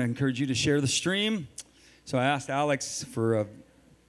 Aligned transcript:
I 0.00 0.04
encourage 0.04 0.38
you 0.38 0.46
to 0.46 0.54
share 0.54 0.80
the 0.80 0.86
stream. 0.86 1.48
So 2.04 2.18
I 2.18 2.24
asked 2.24 2.50
Alex 2.50 3.02
for 3.02 3.40
a 3.40 3.46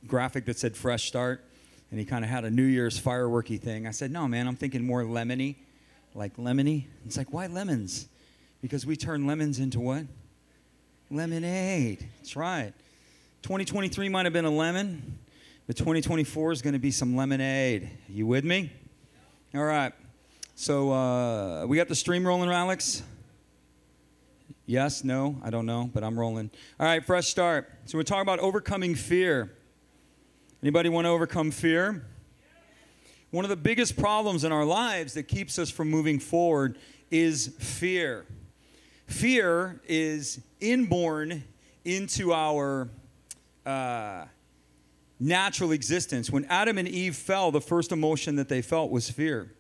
graphic 0.06 0.46
that 0.46 0.60
said 0.60 0.78
fresh 0.78 1.06
start, 1.06 1.44
and 1.90 2.00
he 2.00 2.06
kind 2.06 2.24
of 2.24 2.30
had 2.30 2.46
a 2.46 2.52
New 2.52 2.66
Year's 2.66 3.02
fireworky 3.02 3.60
thing. 3.60 3.88
I 3.88 3.90
said, 3.90 4.12
no, 4.12 4.28
man, 4.28 4.48
I'm 4.48 4.56
thinking 4.56 4.86
more 4.86 5.02
lemony, 5.02 5.56
like 6.14 6.38
lemony. 6.38 6.86
It's 7.08 7.18
like, 7.18 7.34
why 7.34 7.48
lemons? 7.48 8.08
Because 8.62 8.86
we 8.86 8.96
turn 8.96 9.26
lemons 9.26 9.58
into 9.58 9.80
what? 9.80 10.04
Lemonade. 11.10 12.08
That's 12.18 12.36
right. 12.36 12.72
2023 13.42 14.10
might 14.10 14.28
have 14.28 14.34
been 14.34 14.46
a 14.46 14.52
lemon, 14.52 15.18
but 15.66 15.76
2024 15.76 16.52
is 16.52 16.62
going 16.62 16.74
to 16.74 16.80
be 16.80 16.92
some 16.92 17.16
lemonade. 17.16 17.90
You 18.08 18.28
with 18.28 18.46
me? 18.46 18.72
All 19.56 19.64
right. 19.64 19.94
So 20.54 20.92
uh, 20.92 21.66
we 21.66 21.78
got 21.78 21.88
the 21.88 21.96
stream 21.96 22.28
rolling, 22.28 22.52
Alex. 22.52 23.02
Yes, 24.70 25.04
no, 25.04 25.36
I 25.42 25.50
don't 25.50 25.66
know, 25.66 25.90
but 25.92 26.04
I'm 26.04 26.20
rolling. 26.20 26.52
All 26.80 26.86
right, 26.86 27.04
fresh 27.04 27.28
start. 27.28 27.68
So 27.86 27.98
we're 27.98 28.04
talking 28.04 28.22
about 28.22 28.38
overcoming 28.38 28.94
fear. 28.94 29.52
Anybody 30.62 30.90
want 30.90 31.06
to 31.06 31.10
overcome 31.10 31.50
fear? 31.50 32.06
One 33.32 33.44
of 33.44 33.50
the 33.50 33.56
biggest 33.56 33.98
problems 33.98 34.44
in 34.44 34.52
our 34.52 34.66
lives 34.66 35.16
that 35.16 35.24
keeps 35.24 35.58
us 35.58 35.72
from 35.72 35.90
moving 35.90 36.20
forward 36.20 36.78
is 37.10 37.48
fear. 37.58 38.28
Fear 39.08 39.82
is 39.88 40.40
inborn 40.60 41.46
into 41.84 42.32
our 42.32 42.90
uh, 43.66 44.26
natural 45.20 45.72
existence. 45.72 46.30
When 46.30 46.46
Adam 46.46 46.78
and 46.78 46.88
Eve 46.88 47.16
fell, 47.16 47.50
the 47.50 47.60
first 47.60 47.92
emotion 47.92 48.36
that 48.36 48.50
they 48.50 48.62
felt 48.62 48.92
was 48.92 49.10
fear. 49.10 49.52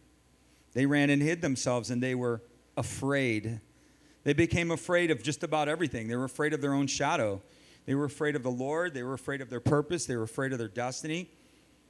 They 0.73 0.85
ran 0.85 1.09
and 1.09 1.19
hid 1.19 1.41
themselves 1.41 1.89
and 1.89 2.03
they 2.03 2.13
were 2.13 2.43
afraid. 2.77 3.59
They 4.29 4.33
became 4.33 4.69
afraid 4.69 5.09
of 5.09 5.23
just 5.23 5.41
about 5.41 5.67
everything. 5.67 6.07
They 6.07 6.15
were 6.15 6.25
afraid 6.25 6.53
of 6.53 6.61
their 6.61 6.75
own 6.75 6.85
shadow. 6.85 7.41
They 7.87 7.95
were 7.95 8.05
afraid 8.05 8.35
of 8.35 8.43
the 8.43 8.51
Lord. 8.51 8.93
They 8.93 9.01
were 9.01 9.15
afraid 9.15 9.41
of 9.41 9.49
their 9.49 9.59
purpose. 9.59 10.05
They 10.05 10.15
were 10.15 10.21
afraid 10.21 10.51
of 10.51 10.59
their 10.59 10.67
destiny. 10.67 11.31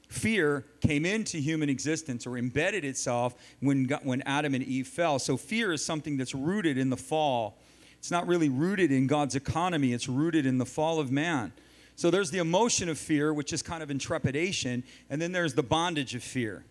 Fear 0.08 0.64
came 0.80 1.06
into 1.06 1.38
human 1.40 1.67
existence 1.67 2.26
or 2.26 2.38
embedded 2.38 2.86
itself 2.86 3.36
when, 3.60 3.90
when 4.04 4.22
Adam 4.22 4.54
and 4.54 4.64
Eve 4.64 4.88
fell. 4.88 5.20
So, 5.20 5.36
fear 5.36 5.73
is 5.73 5.84
something 5.84 6.16
that's 6.16 6.34
rooted 6.34 6.78
in 6.78 6.90
the 6.90 6.95
fall. 6.95 7.58
It's 7.98 8.10
not 8.10 8.26
really 8.26 8.48
rooted 8.48 8.90
in 8.90 9.06
God's 9.06 9.36
economy, 9.36 9.92
it's 9.92 10.08
rooted 10.08 10.45
in 10.45 10.60
the 10.60 10.66
fall 10.66 11.02
of 11.02 11.12
man. 11.12 11.52
So, 11.98 12.10
there's 12.10 12.32
the 12.32 12.40
emotion 12.40 12.88
of 12.88 12.98
fear, 12.98 13.34
which 13.34 13.52
is 13.52 13.62
kind 13.62 13.84
of 13.84 13.92
intrepidation, 13.92 14.86
and 15.10 15.22
then 15.22 15.34
there's 15.34 15.56
the 15.56 15.64
bondage 15.64 16.16
of 16.16 16.23
fear. 16.23 16.64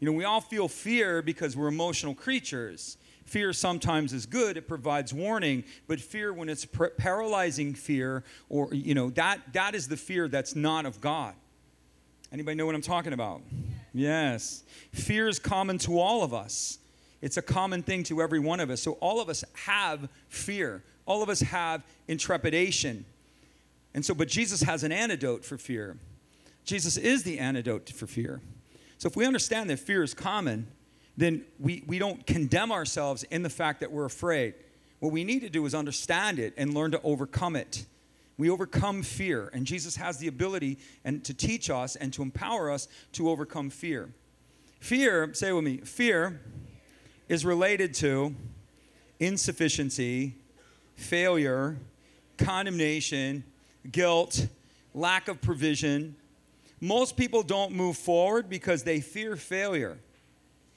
You 0.00 0.06
know, 0.06 0.16
we 0.16 0.24
all 0.24 0.40
feel 0.40 0.68
fear 0.68 1.20
because 1.20 1.54
we're 1.54 1.68
emotional 1.68 2.14
creatures. 2.14 2.96
Fear 3.24 3.52
sometimes 3.52 4.12
is 4.12 4.26
good, 4.26 4.56
it 4.56 4.68
provides 4.68 5.14
warning, 5.14 5.64
but 5.86 6.00
fear 6.00 6.32
when 6.32 6.48
it's 6.48 6.66
paralyzing 6.98 7.74
fear 7.74 8.24
or 8.48 8.72
you 8.72 8.94
know, 8.94 9.10
that 9.10 9.40
that 9.52 9.74
is 9.74 9.88
the 9.88 9.96
fear 9.96 10.28
that's 10.28 10.54
not 10.54 10.86
of 10.86 11.00
God. 11.00 11.34
Anybody 12.32 12.56
know 12.56 12.66
what 12.66 12.74
I'm 12.74 12.82
talking 12.82 13.12
about? 13.12 13.42
Yes. 13.92 14.64
Fear 14.92 15.28
is 15.28 15.38
common 15.38 15.78
to 15.78 15.98
all 15.98 16.22
of 16.22 16.32
us. 16.32 16.78
It's 17.20 17.36
a 17.36 17.42
common 17.42 17.82
thing 17.82 18.02
to 18.04 18.20
every 18.20 18.40
one 18.40 18.58
of 18.58 18.70
us. 18.70 18.82
So 18.82 18.92
all 18.92 19.20
of 19.20 19.28
us 19.28 19.44
have 19.66 20.08
fear. 20.28 20.82
All 21.06 21.22
of 21.22 21.28
us 21.28 21.40
have 21.40 21.84
intrepidation. 22.08 23.04
And 23.94 24.04
so 24.04 24.14
but 24.14 24.28
Jesus 24.28 24.62
has 24.62 24.82
an 24.82 24.92
antidote 24.92 25.44
for 25.44 25.58
fear. 25.58 25.96
Jesus 26.64 26.96
is 26.96 27.22
the 27.22 27.38
antidote 27.38 27.90
for 27.90 28.06
fear. 28.06 28.40
So 28.98 29.08
if 29.08 29.16
we 29.16 29.26
understand 29.26 29.68
that 29.70 29.78
fear 29.78 30.02
is 30.02 30.14
common, 30.14 30.68
then 31.16 31.44
we, 31.58 31.84
we 31.86 31.98
don't 31.98 32.26
condemn 32.26 32.72
ourselves 32.72 33.22
in 33.24 33.42
the 33.42 33.50
fact 33.50 33.80
that 33.80 33.92
we're 33.92 34.04
afraid. 34.04 34.54
What 35.00 35.12
we 35.12 35.24
need 35.24 35.40
to 35.40 35.50
do 35.50 35.66
is 35.66 35.74
understand 35.74 36.38
it 36.38 36.54
and 36.56 36.74
learn 36.74 36.92
to 36.92 37.00
overcome 37.02 37.56
it. 37.56 37.86
We 38.38 38.48
overcome 38.48 39.02
fear, 39.02 39.50
and 39.52 39.66
Jesus 39.66 39.96
has 39.96 40.18
the 40.18 40.28
ability 40.28 40.78
and 41.04 41.22
to 41.24 41.34
teach 41.34 41.70
us 41.70 41.96
and 41.96 42.12
to 42.14 42.22
empower 42.22 42.70
us 42.70 42.88
to 43.12 43.28
overcome 43.28 43.68
fear. 43.70 44.10
Fear, 44.80 45.34
say 45.34 45.52
with 45.52 45.64
me, 45.64 45.78
fear 45.78 46.40
is 47.28 47.44
related 47.44 47.94
to 47.94 48.34
insufficiency, 49.20 50.34
failure, 50.96 51.76
condemnation, 52.36 53.44
guilt, 53.90 54.46
lack 54.94 55.28
of 55.28 55.40
provision. 55.40 56.16
Most 56.80 57.16
people 57.16 57.42
don't 57.42 57.72
move 57.72 57.96
forward 57.96 58.48
because 58.48 58.82
they 58.82 59.00
fear 59.00 59.36
failure. 59.36 59.98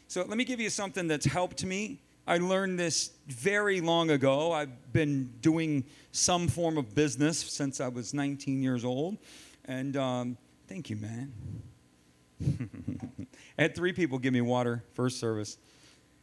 So 0.08 0.24
let 0.24 0.38
me 0.38 0.44
give 0.46 0.60
you 0.60 0.70
something 0.70 1.08
that's 1.08 1.26
helped 1.26 1.64
me. 1.66 2.02
I 2.28 2.38
learned 2.38 2.80
this 2.80 3.12
very 3.28 3.82
long 3.82 4.10
ago. 4.10 4.52
I've 4.52 4.94
been 4.94 5.32
doing 5.42 5.84
some 6.12 6.48
form 6.48 6.78
of 6.78 6.96
business 6.96 7.40
since 7.40 7.80
I 7.80 7.88
was 7.88 8.14
19 8.14 8.64
years 8.64 8.84
old. 8.84 9.18
And 9.66 9.96
um, 9.98 10.38
thank 10.68 10.90
you, 10.90 10.96
man. 10.96 11.34
I 13.58 13.62
had 13.62 13.76
three 13.76 13.94
people 13.94 14.18
give 14.18 14.34
me 14.34 14.42
water 14.42 14.84
first 14.94 15.20
service. 15.20 15.58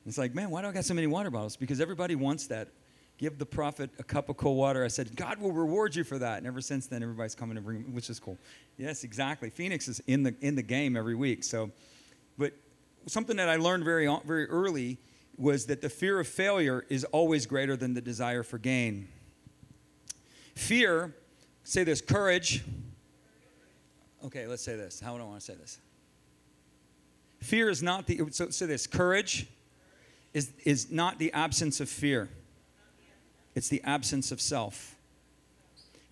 It's 0.06 0.18
like, 0.18 0.34
man, 0.34 0.50
why 0.50 0.62
do 0.62 0.68
I 0.68 0.72
got 0.72 0.84
so 0.84 0.94
many 0.94 1.06
water 1.06 1.30
bottles? 1.30 1.56
Because 1.56 1.80
everybody 1.80 2.14
wants 2.14 2.48
that. 2.48 2.68
Give 3.18 3.38
the 3.38 3.46
prophet 3.46 3.90
a 4.00 4.02
cup 4.02 4.28
of 4.28 4.36
cold 4.36 4.56
water. 4.56 4.84
I 4.84 4.88
said, 4.88 5.14
God 5.14 5.38
will 5.38 5.52
reward 5.52 5.94
you 5.94 6.02
for 6.02 6.18
that. 6.18 6.38
And 6.38 6.46
ever 6.46 6.60
since 6.60 6.88
then, 6.88 7.02
everybody's 7.02 7.36
coming 7.36 7.54
to 7.54 7.60
bring, 7.60 7.94
which 7.94 8.10
is 8.10 8.18
cool. 8.18 8.36
Yes, 8.78 9.04
exactly. 9.04 9.50
Phoenix 9.50 9.86
is 9.86 10.00
in 10.08 10.24
the 10.24 10.34
in 10.40 10.56
the 10.56 10.62
game 10.62 10.96
every 10.96 11.14
week. 11.14 11.44
So, 11.44 11.70
something 13.06 13.36
that 13.36 13.48
I 13.48 13.56
learned 13.56 13.84
very, 13.84 14.06
very 14.24 14.48
early 14.48 14.98
was 15.36 15.66
that 15.66 15.80
the 15.80 15.88
fear 15.88 16.20
of 16.20 16.28
failure 16.28 16.84
is 16.88 17.04
always 17.04 17.46
greater 17.46 17.76
than 17.76 17.94
the 17.94 18.00
desire 18.00 18.42
for 18.42 18.58
gain. 18.58 19.08
Fear, 20.54 21.14
say 21.64 21.84
this, 21.84 22.00
courage. 22.00 22.62
Okay, 24.24 24.46
let's 24.46 24.62
say 24.62 24.76
this. 24.76 25.00
How 25.00 25.16
do 25.16 25.22
I 25.22 25.26
want 25.26 25.40
to 25.40 25.44
say 25.44 25.54
this? 25.54 25.78
Fear 27.40 27.70
is 27.70 27.82
not 27.82 28.06
the, 28.06 28.20
so 28.30 28.50
say 28.50 28.66
this, 28.66 28.86
courage 28.86 29.48
is, 30.32 30.52
is 30.64 30.92
not 30.92 31.18
the 31.18 31.32
absence 31.32 31.80
of 31.80 31.88
fear, 31.88 32.28
it's 33.54 33.68
the 33.68 33.82
absence 33.82 34.30
of 34.30 34.40
self. 34.40 34.96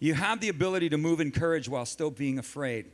You 0.01 0.15
have 0.15 0.41
the 0.41 0.49
ability 0.49 0.89
to 0.89 0.99
move 0.99 1.21
in 1.21 1.31
courage 1.31 1.69
while 1.69 1.85
still 1.85 2.11
being 2.11 2.39
afraid. 2.39 2.87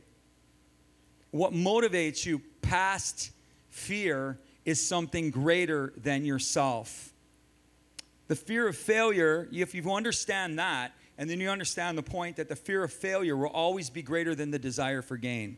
What 1.31 1.53
motivates 1.53 2.25
you 2.25 2.41
past 2.61 3.31
fear 3.77 4.39
is 4.65 4.85
something 4.85 5.29
greater 5.29 5.93
than 5.95 6.25
yourself. 6.25 7.13
The 8.27 8.35
fear 8.35 8.67
of 8.67 8.75
failure, 8.75 9.47
if 9.51 9.73
you 9.73 9.89
understand 9.91 10.59
that, 10.59 10.93
and 11.17 11.29
then 11.29 11.39
you 11.39 11.49
understand 11.49 11.97
the 11.97 12.03
point 12.03 12.35
that 12.35 12.49
the 12.49 12.55
fear 12.55 12.83
of 12.83 12.91
failure 12.91 13.37
will 13.37 13.47
always 13.47 13.89
be 13.89 14.01
greater 14.01 14.35
than 14.35 14.51
the 14.51 14.59
desire 14.59 15.01
for 15.01 15.15
gain. 15.15 15.57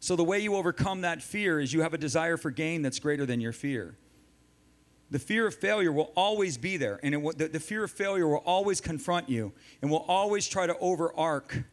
So, 0.00 0.16
the 0.16 0.24
way 0.24 0.38
you 0.40 0.54
overcome 0.54 1.02
that 1.02 1.22
fear 1.22 1.60
is 1.60 1.72
you 1.72 1.82
have 1.82 1.94
a 1.94 1.98
desire 1.98 2.36
for 2.36 2.50
gain 2.50 2.82
that's 2.82 2.98
greater 2.98 3.26
than 3.26 3.40
your 3.40 3.52
fear. 3.52 3.96
The 5.10 5.18
fear 5.18 5.46
of 5.46 5.54
failure 5.54 5.90
will 5.90 6.12
always 6.16 6.58
be 6.58 6.76
there, 6.76 7.00
and 7.02 7.22
will, 7.22 7.32
the, 7.32 7.48
the 7.48 7.60
fear 7.60 7.84
of 7.84 7.90
failure 7.90 8.28
will 8.28 8.42
always 8.44 8.80
confront 8.80 9.28
you 9.28 9.52
and 9.80 9.90
will 9.90 10.04
always 10.08 10.46
try 10.46 10.66
to 10.66 10.74
overarc. 10.74 11.54
You 11.54 11.64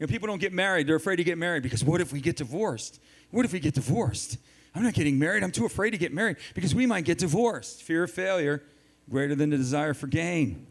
know, 0.00 0.06
people 0.06 0.26
don't 0.26 0.40
get 0.40 0.52
married, 0.52 0.86
they're 0.86 0.96
afraid 0.96 1.16
to 1.16 1.24
get 1.24 1.38
married 1.38 1.62
because 1.62 1.84
what 1.84 2.00
if 2.00 2.12
we 2.12 2.20
get 2.20 2.36
divorced? 2.36 3.00
What 3.30 3.44
if 3.44 3.52
we 3.52 3.60
get 3.60 3.74
divorced? 3.74 4.38
I'm 4.78 4.84
not 4.84 4.94
getting 4.94 5.18
married. 5.18 5.42
I'm 5.42 5.50
too 5.50 5.66
afraid 5.66 5.90
to 5.90 5.98
get 5.98 6.12
married 6.12 6.36
because 6.54 6.72
we 6.72 6.86
might 6.86 7.04
get 7.04 7.18
divorced. 7.18 7.82
Fear 7.82 8.04
of 8.04 8.12
failure 8.12 8.62
greater 9.10 9.34
than 9.34 9.50
the 9.50 9.56
desire 9.56 9.92
for 9.92 10.06
gain. 10.06 10.68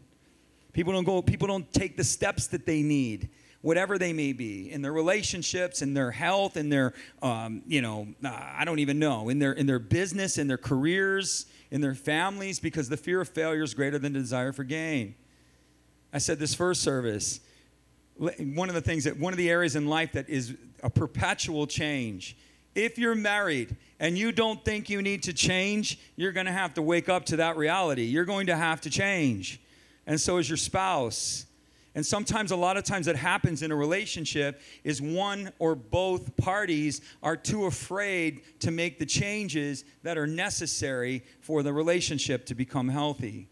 People 0.72 0.94
don't 0.94 1.04
go, 1.04 1.20
people 1.20 1.46
don't 1.46 1.70
take 1.74 1.98
the 1.98 2.04
steps 2.04 2.46
that 2.46 2.64
they 2.64 2.80
need, 2.80 3.28
whatever 3.60 3.98
they 3.98 4.14
may 4.14 4.32
be, 4.32 4.72
in 4.72 4.80
their 4.80 4.94
relationships, 4.94 5.82
in 5.82 5.92
their 5.92 6.10
health, 6.10 6.56
in 6.56 6.70
their, 6.70 6.94
um, 7.20 7.62
you 7.66 7.82
know, 7.82 8.08
I 8.24 8.64
don't 8.64 8.78
even 8.78 8.98
know, 8.98 9.28
in 9.28 9.40
their 9.40 9.52
in 9.52 9.66
their 9.66 9.78
business, 9.78 10.38
in 10.38 10.48
their 10.48 10.56
careers, 10.56 11.44
in 11.70 11.82
their 11.82 11.94
families, 11.94 12.60
because 12.60 12.88
the 12.88 12.96
fear 12.96 13.20
of 13.20 13.28
failure 13.28 13.62
is 13.62 13.74
greater 13.74 13.98
than 13.98 14.14
the 14.14 14.20
desire 14.20 14.52
for 14.52 14.64
gain. 14.64 15.16
I 16.14 16.18
said 16.18 16.38
this 16.38 16.54
first 16.54 16.80
service. 16.80 17.40
One 18.16 18.70
of 18.70 18.74
the 18.74 18.80
things 18.80 19.04
that 19.04 19.18
one 19.18 19.34
of 19.34 19.36
the 19.36 19.50
areas 19.50 19.76
in 19.76 19.86
life 19.86 20.12
that 20.12 20.30
is 20.30 20.56
a 20.82 20.88
perpetual 20.88 21.66
change 21.66 22.38
if 22.78 22.96
you're 22.96 23.16
married 23.16 23.76
and 23.98 24.16
you 24.16 24.30
don't 24.30 24.64
think 24.64 24.88
you 24.88 25.02
need 25.02 25.24
to 25.24 25.32
change, 25.32 25.98
you're 26.14 26.30
going 26.30 26.46
to 26.46 26.52
have 26.52 26.74
to 26.74 26.82
wake 26.82 27.08
up 27.08 27.24
to 27.26 27.36
that 27.36 27.56
reality. 27.56 28.04
You're 28.04 28.24
going 28.24 28.46
to 28.46 28.56
have 28.56 28.80
to 28.82 28.90
change. 28.90 29.60
And 30.06 30.20
so 30.20 30.36
is 30.36 30.48
your 30.48 30.56
spouse. 30.56 31.44
And 31.96 32.06
sometimes, 32.06 32.52
a 32.52 32.56
lot 32.56 32.76
of 32.76 32.84
times, 32.84 33.06
that 33.06 33.16
happens 33.16 33.62
in 33.62 33.72
a 33.72 33.76
relationship 33.76 34.60
is 34.84 35.02
one 35.02 35.50
or 35.58 35.74
both 35.74 36.36
parties 36.36 37.00
are 37.20 37.36
too 37.36 37.64
afraid 37.64 38.42
to 38.60 38.70
make 38.70 39.00
the 39.00 39.06
changes 39.06 39.84
that 40.04 40.16
are 40.16 40.26
necessary 40.26 41.24
for 41.40 41.64
the 41.64 41.72
relationship 41.72 42.46
to 42.46 42.54
become 42.54 42.88
healthy. 42.88 43.48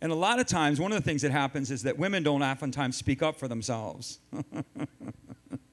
And 0.00 0.12
a 0.12 0.14
lot 0.14 0.38
of 0.38 0.46
times, 0.46 0.78
one 0.78 0.92
of 0.92 1.02
the 1.02 1.04
things 1.04 1.22
that 1.22 1.32
happens 1.32 1.72
is 1.72 1.82
that 1.82 1.98
women 1.98 2.22
don't 2.22 2.42
oftentimes 2.42 2.96
speak 2.96 3.20
up 3.20 3.36
for 3.36 3.48
themselves. 3.48 4.20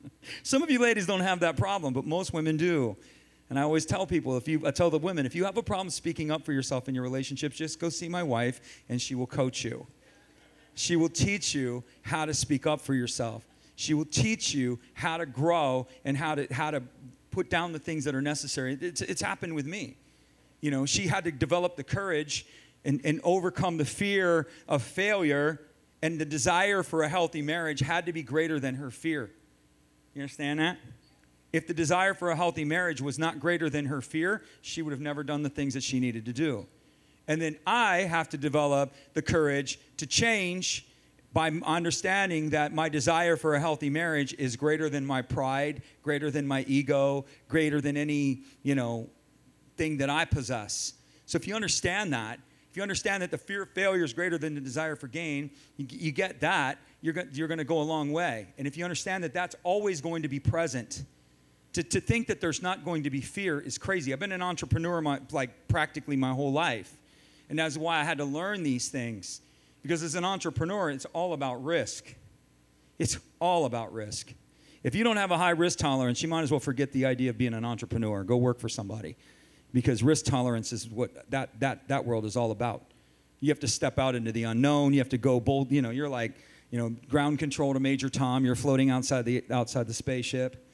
Some 0.43 0.63
of 0.63 0.69
you 0.69 0.79
ladies 0.79 1.05
don't 1.05 1.21
have 1.21 1.39
that 1.41 1.57
problem, 1.57 1.93
but 1.93 2.05
most 2.05 2.33
women 2.33 2.57
do. 2.57 2.95
And 3.49 3.59
I 3.59 3.63
always 3.63 3.85
tell 3.85 4.07
people, 4.07 4.37
if 4.37 4.47
you, 4.47 4.65
I 4.65 4.71
tell 4.71 4.89
the 4.89 4.97
women, 4.97 5.25
if 5.25 5.35
you 5.35 5.43
have 5.45 5.57
a 5.57 5.63
problem 5.63 5.89
speaking 5.89 6.31
up 6.31 6.45
for 6.45 6.53
yourself 6.53 6.87
in 6.87 6.95
your 6.95 7.03
relationships, 7.03 7.57
just 7.57 7.79
go 7.79 7.89
see 7.89 8.07
my 8.07 8.23
wife 8.23 8.83
and 8.87 9.01
she 9.01 9.13
will 9.13 9.27
coach 9.27 9.65
you. 9.65 9.87
she 10.75 10.95
will 10.95 11.09
teach 11.09 11.53
you 11.53 11.83
how 12.01 12.25
to 12.25 12.33
speak 12.33 12.65
up 12.65 12.81
for 12.81 12.93
yourself. 12.93 13.45
She 13.75 13.93
will 13.93 14.05
teach 14.05 14.53
you 14.53 14.79
how 14.93 15.17
to 15.17 15.25
grow 15.25 15.87
and 16.05 16.15
how 16.15 16.35
to 16.35 16.47
how 16.53 16.71
to 16.71 16.83
put 17.31 17.49
down 17.49 17.71
the 17.71 17.79
things 17.79 18.03
that 18.05 18.13
are 18.13 18.21
necessary. 18.21 18.77
It's, 18.79 19.01
it's 19.01 19.21
happened 19.21 19.55
with 19.55 19.65
me. 19.65 19.97
You 20.59 20.69
know, 20.69 20.85
she 20.85 21.07
had 21.07 21.23
to 21.23 21.31
develop 21.31 21.75
the 21.75 21.83
courage 21.83 22.45
and, 22.83 23.01
and 23.03 23.21
overcome 23.23 23.77
the 23.77 23.85
fear 23.85 24.47
of 24.67 24.83
failure, 24.83 25.61
and 26.01 26.19
the 26.19 26.25
desire 26.25 26.83
for 26.83 27.03
a 27.03 27.09
healthy 27.09 27.41
marriage 27.41 27.79
had 27.79 28.05
to 28.07 28.13
be 28.13 28.21
greater 28.23 28.59
than 28.59 28.75
her 28.75 28.91
fear. 28.91 29.31
You 30.13 30.21
understand 30.21 30.59
that? 30.59 30.77
If 31.53 31.67
the 31.67 31.73
desire 31.73 32.13
for 32.13 32.31
a 32.31 32.35
healthy 32.35 32.63
marriage 32.63 33.01
was 33.01 33.19
not 33.19 33.39
greater 33.39 33.69
than 33.69 33.85
her 33.85 34.01
fear, 34.01 34.41
she 34.61 34.81
would 34.81 34.91
have 34.91 35.01
never 35.01 35.23
done 35.23 35.43
the 35.43 35.49
things 35.49 35.73
that 35.73 35.83
she 35.83 35.99
needed 35.99 36.25
to 36.25 36.33
do. 36.33 36.65
And 37.27 37.41
then 37.41 37.57
I 37.65 37.99
have 37.99 38.29
to 38.29 38.37
develop 38.37 38.93
the 39.13 39.21
courage 39.21 39.79
to 39.97 40.07
change 40.07 40.87
by 41.33 41.49
understanding 41.65 42.49
that 42.49 42.73
my 42.73 42.89
desire 42.89 43.37
for 43.37 43.55
a 43.55 43.59
healthy 43.59 43.89
marriage 43.89 44.33
is 44.33 44.55
greater 44.55 44.89
than 44.89 45.05
my 45.05 45.21
pride, 45.21 45.81
greater 46.03 46.29
than 46.29 46.45
my 46.45 46.63
ego, 46.67 47.25
greater 47.47 47.79
than 47.79 47.95
any, 47.95 48.41
you 48.63 48.75
know, 48.75 49.09
thing 49.77 49.97
that 49.97 50.09
I 50.09 50.25
possess. 50.25 50.93
So 51.25 51.37
if 51.37 51.47
you 51.47 51.55
understand 51.55 52.11
that, 52.11 52.39
if 52.69 52.77
you 52.77 52.83
understand 52.83 53.23
that 53.23 53.31
the 53.31 53.37
fear 53.37 53.63
of 53.63 53.69
failure 53.69 54.03
is 54.03 54.13
greater 54.13 54.37
than 54.37 54.55
the 54.55 54.61
desire 54.61 54.95
for 54.95 55.07
gain, 55.07 55.51
you, 55.77 56.11
get 56.11 56.41
that, 56.41 56.77
you're, 57.01 57.13
go, 57.13 57.23
you're 57.33 57.47
going 57.47 57.57
to 57.57 57.63
go 57.63 57.81
a 57.81 57.83
long 57.83 58.11
way. 58.11 58.47
And 58.57 58.67
if 58.67 58.77
you 58.77 58.83
understand 58.83 59.23
that 59.23 59.33
that's 59.33 59.55
always 59.63 60.01
going 60.01 60.21
to 60.21 60.27
be 60.27 60.39
present, 60.39 61.03
to, 61.73 61.83
to 61.83 61.99
think 61.99 62.27
that 62.27 62.41
there's 62.41 62.61
not 62.61 62.85
going 62.85 63.03
to 63.03 63.09
be 63.09 63.21
fear 63.21 63.59
is 63.59 63.77
crazy. 63.77 64.13
I've 64.13 64.19
been 64.19 64.31
an 64.31 64.41
entrepreneur 64.41 65.01
my, 65.01 65.19
like 65.31 65.67
practically 65.67 66.15
my 66.15 66.31
whole 66.31 66.51
life. 66.51 66.95
And 67.49 67.57
that's 67.57 67.77
why 67.77 67.99
I 67.99 68.03
had 68.03 68.19
to 68.19 68.25
learn 68.25 68.63
these 68.63 68.89
things. 68.89 69.41
Because 69.81 70.03
as 70.03 70.15
an 70.15 70.23
entrepreneur, 70.23 70.89
it's 70.91 71.05
all 71.05 71.33
about 71.33 71.63
risk. 71.63 72.13
It's 72.99 73.17
all 73.39 73.65
about 73.65 73.91
risk. 73.93 74.33
If 74.83 74.95
you 74.95 75.03
don't 75.03 75.17
have 75.17 75.31
a 75.31 75.37
high 75.37 75.51
risk 75.51 75.79
tolerance, 75.79 76.21
you 76.21 76.27
might 76.27 76.43
as 76.43 76.51
well 76.51 76.59
forget 76.59 76.91
the 76.91 77.05
idea 77.05 77.29
of 77.29 77.37
being 77.37 77.53
an 77.53 77.65
entrepreneur. 77.65 78.23
Go 78.23 78.37
work 78.37 78.59
for 78.59 78.69
somebody. 78.69 79.15
Because 79.73 80.03
risk 80.03 80.25
tolerance 80.25 80.73
is 80.73 80.89
what 80.89 81.29
that, 81.31 81.59
that, 81.59 81.87
that 81.87 82.05
world 82.05 82.25
is 82.25 82.35
all 82.35 82.51
about. 82.51 82.83
You 83.39 83.49
have 83.49 83.59
to 83.61 83.67
step 83.67 83.97
out 83.97 84.15
into 84.15 84.31
the 84.31 84.43
unknown. 84.43 84.93
You 84.93 84.99
have 84.99 85.09
to 85.09 85.17
go 85.17 85.39
bold. 85.39 85.71
You 85.71 85.81
know, 85.81 85.89
you're 85.89 86.09
like, 86.09 86.33
you 86.71 86.77
know, 86.77 86.95
ground 87.09 87.37
control 87.37 87.73
to 87.73 87.79
Major 87.79 88.09
Tom. 88.09 88.45
You're 88.45 88.55
floating 88.55 88.89
outside 88.89 89.25
the, 89.25 89.43
outside 89.51 89.87
the 89.87 89.93
spaceship. 89.93 90.65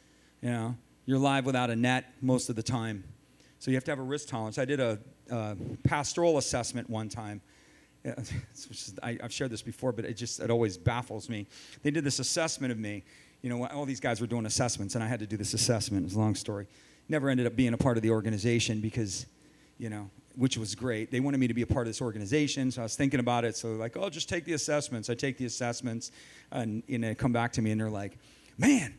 You 0.41 0.51
know, 0.51 0.75
you're 1.05 1.17
live 1.17 1.45
without 1.45 1.69
a 1.69 1.75
net 1.75 2.13
most 2.21 2.49
of 2.49 2.55
the 2.55 2.63
time. 2.63 3.03
So 3.59 3.71
you 3.71 3.77
have 3.77 3.83
to 3.85 3.91
have 3.91 3.99
a 3.99 4.03
risk 4.03 4.27
tolerance. 4.27 4.59
I 4.59 4.65
did 4.65 4.79
a, 4.79 4.99
a 5.31 5.57
pastoral 5.83 6.37
assessment 6.37 6.89
one 6.89 7.09
time. 7.09 7.41
I, 9.03 9.17
have 9.21 9.33
shared 9.33 9.51
this 9.51 9.63
before, 9.63 9.91
but 9.91 10.05
it 10.05 10.13
just 10.13 10.39
it 10.39 10.51
always 10.51 10.77
baffles 10.77 11.27
me. 11.27 11.47
They 11.81 11.91
did 11.91 12.03
this 12.03 12.19
assessment 12.19 12.71
of 12.71 12.77
me. 12.77 13.03
You 13.41 13.49
know, 13.49 13.67
all 13.67 13.85
these 13.85 13.99
guys 13.99 14.21
were 14.21 14.27
doing 14.27 14.45
assessments, 14.45 14.95
and 14.95 15.03
I 15.03 15.07
had 15.07 15.19
to 15.19 15.27
do 15.27 15.35
this 15.35 15.53
assessment. 15.53 16.05
It's 16.05 16.15
a 16.15 16.19
long 16.19 16.35
story. 16.35 16.67
Never 17.09 17.29
ended 17.29 17.47
up 17.47 17.55
being 17.55 17.73
a 17.73 17.77
part 17.77 17.97
of 17.97 18.03
the 18.03 18.11
organization 18.11 18.81
because, 18.81 19.25
you 19.77 19.89
know, 19.89 20.09
which 20.37 20.57
was 20.57 20.75
great. 20.75 21.11
They 21.11 21.19
wanted 21.19 21.39
me 21.39 21.47
to 21.47 21.53
be 21.53 21.63
a 21.63 21.67
part 21.67 21.87
of 21.87 21.89
this 21.89 22.01
organization, 22.01 22.71
so 22.71 22.81
I 22.81 22.83
was 22.83 22.95
thinking 22.95 23.19
about 23.19 23.43
it. 23.43 23.57
So 23.57 23.73
like, 23.73 23.97
oh, 23.97 24.09
just 24.09 24.29
take 24.29 24.45
the 24.45 24.53
assessments. 24.53 25.09
I 25.09 25.15
take 25.15 25.37
the 25.37 25.45
assessments, 25.45 26.11
and 26.51 26.83
you 26.87 26.99
know, 26.99 27.15
come 27.15 27.33
back 27.33 27.53
to 27.53 27.61
me, 27.61 27.71
and 27.71 27.81
they're 27.81 27.89
like, 27.89 28.17
man, 28.57 28.93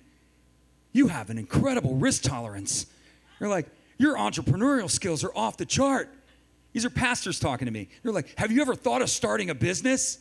you 0.92 1.08
have 1.08 1.30
an 1.30 1.38
incredible 1.38 1.94
risk 1.94 2.22
tolerance. 2.22 2.86
They're 3.38 3.48
like, 3.48 3.68
your 3.98 4.16
entrepreneurial 4.16 4.90
skills 4.90 5.22
are 5.24 5.32
off 5.36 5.56
the 5.56 5.66
chart. 5.66 6.12
These 6.72 6.84
are 6.84 6.90
pastors 6.90 7.40
talking 7.40 7.66
to 7.66 7.72
me. 7.72 7.88
They're 8.02 8.12
like, 8.12 8.36
Have 8.38 8.52
you 8.52 8.60
ever 8.60 8.74
thought 8.74 9.02
of 9.02 9.10
starting 9.10 9.50
a 9.50 9.54
business? 9.54 10.18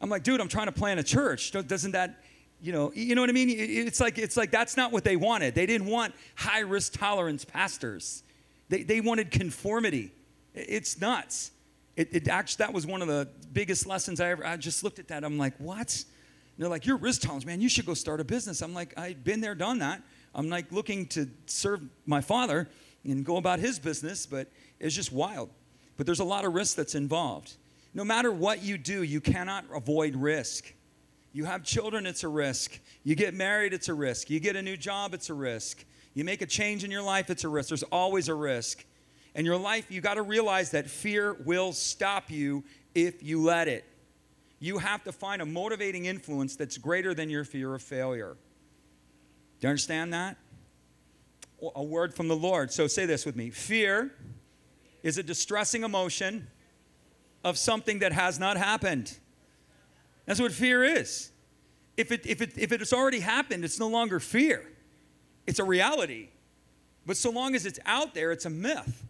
I'm 0.00 0.10
like, 0.10 0.22
dude, 0.22 0.40
I'm 0.40 0.48
trying 0.48 0.66
to 0.66 0.72
plan 0.72 0.98
a 0.98 1.02
church. 1.02 1.52
Doesn't 1.52 1.92
that, 1.92 2.22
you 2.60 2.72
know, 2.72 2.92
you 2.94 3.14
know 3.14 3.20
what 3.20 3.30
I 3.30 3.32
mean? 3.32 3.48
It's 3.48 4.00
like, 4.00 4.18
it's 4.18 4.36
like 4.36 4.50
that's 4.50 4.76
not 4.76 4.92
what 4.92 5.04
they 5.04 5.16
wanted. 5.16 5.54
They 5.54 5.66
didn't 5.66 5.86
want 5.86 6.14
high 6.34 6.60
risk 6.60 6.98
tolerance 6.98 7.44
pastors. 7.44 8.22
They, 8.68 8.82
they 8.82 9.00
wanted 9.00 9.30
conformity. 9.30 10.10
It's 10.54 11.00
nuts. 11.00 11.50
It, 11.96 12.08
it 12.12 12.28
actually, 12.28 12.64
that 12.64 12.72
was 12.72 12.86
one 12.86 13.02
of 13.02 13.08
the 13.08 13.28
biggest 13.52 13.86
lessons 13.86 14.20
I 14.20 14.30
ever, 14.30 14.46
I 14.46 14.56
just 14.56 14.82
looked 14.82 14.98
at 14.98 15.08
that. 15.08 15.24
I'm 15.24 15.38
like, 15.38 15.54
what? 15.58 16.04
And 16.56 16.62
they're 16.62 16.68
like, 16.70 16.86
you're 16.86 16.96
risk 16.96 17.22
tolerance, 17.22 17.44
man. 17.44 17.60
You 17.60 17.68
should 17.68 17.86
go 17.86 17.94
start 17.94 18.20
a 18.20 18.24
business. 18.24 18.62
I'm 18.62 18.74
like, 18.74 18.96
I've 18.98 19.24
been 19.24 19.40
there, 19.40 19.54
done 19.54 19.78
that. 19.80 20.02
I'm 20.34 20.48
like 20.48 20.72
looking 20.72 21.06
to 21.08 21.28
serve 21.46 21.80
my 22.06 22.20
father 22.20 22.68
and 23.04 23.24
go 23.24 23.36
about 23.36 23.58
his 23.58 23.78
business, 23.78 24.26
but 24.26 24.48
it's 24.80 24.94
just 24.94 25.12
wild. 25.12 25.50
But 25.96 26.06
there's 26.06 26.20
a 26.20 26.24
lot 26.24 26.44
of 26.44 26.54
risk 26.54 26.76
that's 26.76 26.94
involved. 26.94 27.54
No 27.92 28.04
matter 28.04 28.32
what 28.32 28.62
you 28.62 28.76
do, 28.76 29.02
you 29.02 29.20
cannot 29.20 29.64
avoid 29.72 30.16
risk. 30.16 30.72
You 31.32 31.44
have 31.44 31.62
children, 31.62 32.06
it's 32.06 32.24
a 32.24 32.28
risk. 32.28 32.78
You 33.04 33.14
get 33.14 33.34
married, 33.34 33.72
it's 33.72 33.88
a 33.88 33.94
risk. 33.94 34.30
You 34.30 34.40
get 34.40 34.56
a 34.56 34.62
new 34.62 34.76
job, 34.76 35.14
it's 35.14 35.30
a 35.30 35.34
risk. 35.34 35.84
You 36.14 36.24
make 36.24 36.42
a 36.42 36.46
change 36.46 36.84
in 36.84 36.90
your 36.90 37.02
life, 37.02 37.30
it's 37.30 37.44
a 37.44 37.48
risk. 37.48 37.70
There's 37.70 37.82
always 37.84 38.28
a 38.28 38.34
risk. 38.34 38.84
In 39.34 39.44
your 39.44 39.56
life, 39.56 39.90
you 39.90 40.00
got 40.00 40.14
to 40.14 40.22
realize 40.22 40.70
that 40.70 40.88
fear 40.88 41.34
will 41.44 41.72
stop 41.72 42.30
you 42.30 42.62
if 42.94 43.22
you 43.22 43.42
let 43.42 43.66
it. 43.68 43.84
You 44.60 44.78
have 44.78 45.02
to 45.04 45.12
find 45.12 45.42
a 45.42 45.46
motivating 45.46 46.04
influence 46.04 46.56
that's 46.56 46.78
greater 46.78 47.14
than 47.14 47.28
your 47.28 47.44
fear 47.44 47.74
of 47.74 47.82
failure. 47.82 48.36
Do 49.60 49.66
you 49.66 49.68
understand 49.68 50.14
that? 50.14 50.36
A 51.74 51.82
word 51.82 52.14
from 52.14 52.28
the 52.28 52.36
Lord. 52.36 52.72
So 52.72 52.86
say 52.86 53.06
this 53.06 53.26
with 53.26 53.36
me 53.36 53.50
Fear 53.50 54.12
is 55.02 55.18
a 55.18 55.22
distressing 55.22 55.82
emotion 55.82 56.46
of 57.42 57.58
something 57.58 57.98
that 57.98 58.12
has 58.12 58.38
not 58.38 58.56
happened. 58.56 59.18
That's 60.26 60.40
what 60.40 60.52
fear 60.52 60.82
is. 60.82 61.30
If 61.96 62.10
it, 62.10 62.26
if, 62.26 62.40
it, 62.40 62.56
if 62.56 62.72
it 62.72 62.80
has 62.80 62.92
already 62.92 63.20
happened, 63.20 63.64
it's 63.64 63.78
no 63.78 63.88
longer 63.88 64.20
fear, 64.20 64.64
it's 65.46 65.58
a 65.58 65.64
reality. 65.64 66.28
But 67.06 67.18
so 67.18 67.30
long 67.30 67.54
as 67.54 67.66
it's 67.66 67.78
out 67.84 68.14
there, 68.14 68.32
it's 68.32 68.46
a 68.46 68.50
myth. 68.50 69.04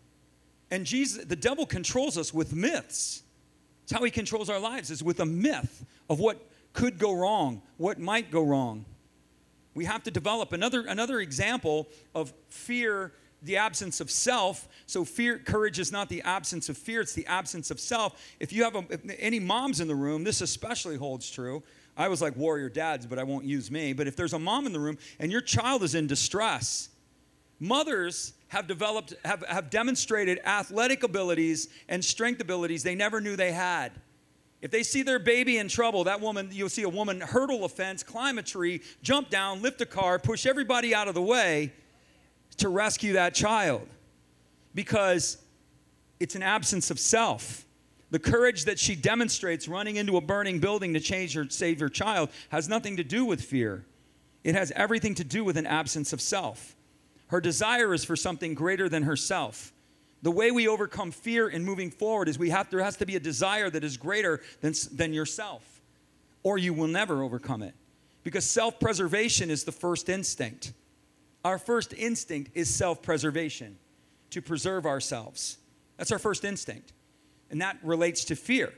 And 0.71 0.87
Jesus, 0.87 1.25
the 1.25 1.37
devil 1.37 1.67
controls 1.67 2.19
us 2.19 2.33
with 2.33 2.55
myths. 2.55 3.23
It's 3.85 3.93
how 3.93 4.03
he 4.03 4.11
controls 4.11 4.49
our 4.49 4.59
lives, 4.59 4.91
is 4.91 5.03
with 5.03 5.21
a 5.21 5.27
myth 5.27 5.85
of 6.09 6.19
what 6.19 6.51
could 6.73 6.99
go 6.99 7.13
wrong, 7.13 7.63
what 7.77 7.99
might 7.99 8.31
go 8.31 8.43
wrong. 8.43 8.85
We 9.75 9.85
have 9.85 10.03
to 10.05 10.11
develop 10.11 10.53
another, 10.53 10.87
another 10.87 11.21
example 11.21 11.89
of 12.15 12.33
fear 12.49 13.13
the 13.45 13.59
absence 13.59 14.01
of 14.01 14.11
self. 14.11 14.69
So 14.87 15.05
fear, 15.05 15.39
courage 15.39 15.79
is 15.79 15.93
not 15.93 16.09
the 16.09 16.23
absence 16.23 16.69
of 16.69 16.79
fear; 16.79 17.03
it's 17.03 17.13
the 17.13 17.27
absence 17.27 17.71
of 17.71 17.79
self. 17.79 18.21
If 18.41 18.53
you 18.53 18.65
have 18.65 18.75
a, 18.75 18.85
if 18.91 19.01
any 19.19 19.39
moms 19.39 19.81
in 19.81 19.89
the 19.89 19.95
room, 19.95 20.25
this 20.25 20.41
especially 20.41 20.97
holds 20.97 21.31
true. 21.31 21.63
I 21.97 22.09
was 22.09 22.21
like 22.21 22.37
warrior 22.37 22.69
dads, 22.69 23.07
but 23.07 23.19
I 23.19 23.23
won't 23.23 23.45
use 23.45 23.71
me. 23.71 23.93
But 23.93 24.09
if 24.09 24.17
there's 24.17 24.33
a 24.33 24.39
mom 24.39 24.67
in 24.67 24.73
the 24.73 24.81
room 24.81 24.99
and 25.21 25.31
your 25.31 25.43
child 25.43 25.83
is 25.83 25.95
in 25.95 26.07
distress, 26.07 26.89
mothers 27.61 28.33
have 28.55 28.69
developed, 28.69 29.15
have, 29.25 29.45
have 29.49 29.69
demonstrated 29.69 30.41
athletic 30.45 31.03
abilities 31.03 31.69
and 31.89 32.05
strength 32.05 32.41
abilities 32.41 32.85
they 32.85 32.95
never 32.95 33.21
knew 33.21 33.35
they 33.35 33.51
had. 33.51 33.91
If 34.63 34.71
they 34.71 34.85
see 34.85 35.03
their 35.03 35.19
baby 35.19 35.59
in 35.59 35.69
trouble, 35.69 36.05
that 36.05 36.21
woman, 36.21 36.49
you'll 36.53 36.69
see 36.69 36.85
a 36.85 36.89
woman 36.89 37.21
hurdle 37.21 37.65
a 37.65 37.69
fence, 37.69 38.05
climb 38.05 38.39
a 38.39 38.43
tree, 38.43 38.81
jump 39.03 39.29
down, 39.29 39.61
lift 39.61 39.81
a 39.81 39.87
car, 39.87 40.21
push 40.21 40.47
everybody 40.47 40.95
out 40.95 41.09
of 41.09 41.15
the 41.15 41.23
way 41.23 41.73
to 42.59 42.69
rescue 42.69 43.15
that 43.15 43.35
child 43.35 43.89
because 44.73 45.39
it's 46.21 46.37
an 46.37 46.43
absence 46.43 46.93
of 46.93 47.01
self. 47.01 47.67
The 48.13 48.21
courage 48.21 48.67
that 48.67 48.79
she 48.79 48.95
demonstrates 48.95 49.67
running 49.67 49.97
into 49.97 50.17
a 50.17 50.21
burning 50.21 50.61
building 50.61 50.95
to 50.95 51.01
change 51.01 51.37
or 51.37 51.51
save 51.51 51.81
her 51.81 51.89
child 51.89 52.31
has 52.51 52.69
nothing 52.69 52.97
to 52.99 53.05
do 53.05 53.25
with 53.25 53.43
fear. 53.43 53.85
It 54.45 54.55
has 54.55 54.71
everything 54.77 55.17
to 55.17 55.25
do 55.25 55.43
with 55.43 55.57
an 55.57 55.67
absence 55.67 56.13
of 56.13 56.21
self. 56.21 56.74
Her 57.35 57.41
desire 57.41 57.93
is 57.93 58.05
for 58.05 58.15
something 58.15 58.55
greater 58.55 58.89
than 58.89 59.03
herself. 59.03 59.73
The 60.23 60.31
way 60.31 60.53
we 60.53 60.69
overcome 60.69 61.11
fear 61.11 61.49
in 61.49 61.65
moving 61.65 61.91
forward 61.91 62.29
is 62.29 62.39
we 62.39 62.51
have 62.51 62.71
there 62.71 62.85
has 62.85 62.97
to 62.99 63.07
be 63.07 63.17
a 63.17 63.21
desire 63.21 63.69
that 63.71 63.83
is 63.83 63.97
greater 63.97 64.41
than, 64.61 64.73
than 64.93 65.13
yourself, 65.13 65.83
or 66.45 66.59
you 66.59 66.73
will 66.73 66.87
never 66.87 67.25
overcome 67.25 67.65
it. 67.65 67.75
Because 68.23 68.49
self 68.49 68.79
preservation 68.79 69.51
is 69.51 69.65
the 69.65 69.73
first 69.73 70.09
instinct. 70.09 70.75
Our 71.45 71.59
first 71.59 71.93
instinct 71.93 72.53
is 72.55 72.73
self 72.73 73.03
preservation, 73.03 73.79
to 74.31 74.41
preserve 74.41 74.87
ourselves. 74.87 75.59
That's 75.97 76.13
our 76.13 76.21
first 76.21 76.45
instinct. 76.45 76.93
And 77.51 77.61
that 77.63 77.79
relates 77.83 78.27
to 78.27 78.37
fear. 78.37 78.73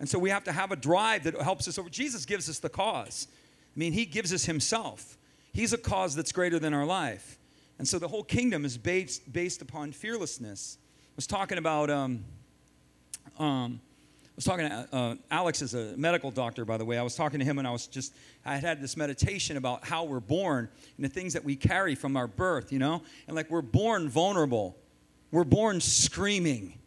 And 0.00 0.06
so 0.06 0.18
we 0.18 0.28
have 0.28 0.44
to 0.44 0.52
have 0.52 0.70
a 0.70 0.76
drive 0.76 1.24
that 1.24 1.40
helps 1.40 1.66
us 1.66 1.78
over. 1.78 1.88
Jesus 1.88 2.26
gives 2.26 2.50
us 2.50 2.58
the 2.58 2.68
cause. 2.68 3.26
I 3.74 3.78
mean, 3.78 3.94
He 3.94 4.04
gives 4.04 4.34
us 4.34 4.44
Himself. 4.44 5.16
He's 5.54 5.72
a 5.72 5.78
cause 5.78 6.14
that's 6.14 6.32
greater 6.32 6.58
than 6.58 6.74
our 6.74 6.84
life. 6.84 7.38
And 7.78 7.86
so 7.86 7.98
the 7.98 8.08
whole 8.08 8.24
kingdom 8.24 8.64
is 8.64 8.78
based, 8.78 9.32
based 9.32 9.62
upon 9.62 9.92
fearlessness. 9.92 10.78
I 10.80 11.16
was 11.16 11.26
talking 11.26 11.58
about 11.58 11.90
um, 11.90 12.24
um, 13.38 13.80
I 14.36 14.36
was 14.36 14.44
talking 14.44 14.68
to 14.68 14.88
uh, 14.92 15.14
Alex 15.30 15.62
is 15.62 15.72
a 15.72 15.96
medical 15.96 16.30
doctor, 16.30 16.66
by 16.66 16.76
the 16.76 16.84
way. 16.84 16.98
I 16.98 17.02
was 17.02 17.14
talking 17.14 17.38
to 17.38 17.44
him 17.44 17.58
and 17.58 17.66
I 17.66 17.70
was 17.70 17.86
just, 17.86 18.14
I 18.44 18.54
had 18.54 18.64
had 18.64 18.80
this 18.82 18.94
meditation 18.94 19.56
about 19.56 19.86
how 19.86 20.04
we're 20.04 20.20
born 20.20 20.68
and 20.98 21.04
the 21.04 21.08
things 21.08 21.32
that 21.32 21.42
we 21.42 21.56
carry 21.56 21.94
from 21.94 22.18
our 22.18 22.26
birth, 22.26 22.70
you 22.70 22.78
know? 22.78 23.02
And 23.26 23.34
like 23.34 23.50
we're 23.50 23.62
born 23.62 24.10
vulnerable, 24.10 24.76
we're 25.30 25.44
born 25.44 25.80
screaming, 25.80 26.78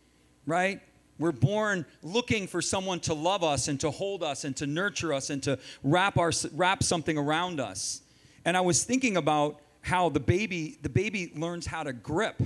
right? 0.45 0.79
We're 1.17 1.31
born 1.31 1.87
looking 2.03 2.45
for 2.45 2.61
someone 2.61 2.99
to 3.01 3.15
love 3.15 3.43
us 3.43 3.67
and 3.67 3.79
to 3.79 3.89
hold 3.89 4.21
us 4.21 4.43
and 4.43 4.55
to 4.57 4.67
nurture 4.67 5.11
us 5.11 5.31
and 5.31 5.41
to 5.41 5.57
wrap, 5.83 6.19
our, 6.19 6.31
wrap 6.53 6.83
something 6.83 7.17
around 7.17 7.59
us. 7.59 8.01
And 8.45 8.55
I 8.55 8.61
was 8.61 8.83
thinking 8.83 9.17
about 9.17 9.59
how 9.81 10.09
the 10.09 10.19
baby, 10.19 10.77
the 10.81 10.89
baby 10.89 11.31
learns 11.35 11.65
how 11.65 11.83
to 11.83 11.93
grip 11.93 12.41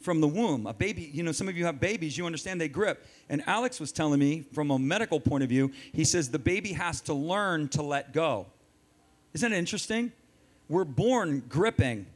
from 0.00 0.20
the 0.20 0.28
womb. 0.28 0.66
A 0.66 0.74
baby, 0.74 1.10
you 1.12 1.22
know, 1.22 1.32
some 1.32 1.48
of 1.48 1.56
you 1.56 1.64
have 1.64 1.80
babies, 1.80 2.18
you 2.18 2.26
understand 2.26 2.60
they 2.60 2.68
grip. 2.68 3.06
And 3.28 3.42
Alex 3.46 3.80
was 3.80 3.92
telling 3.92 4.18
me 4.18 4.44
from 4.52 4.70
a 4.70 4.78
medical 4.78 5.20
point 5.20 5.42
of 5.44 5.48
view, 5.48 5.72
he 5.92 6.04
says 6.04 6.30
the 6.30 6.38
baby 6.38 6.72
has 6.72 7.00
to 7.02 7.14
learn 7.14 7.68
to 7.68 7.82
let 7.82 8.12
go. 8.12 8.46
Isn't 9.34 9.52
it 9.52 9.56
interesting? 9.56 10.12
We're 10.68 10.84
born 10.84 11.44
gripping, 11.48 12.06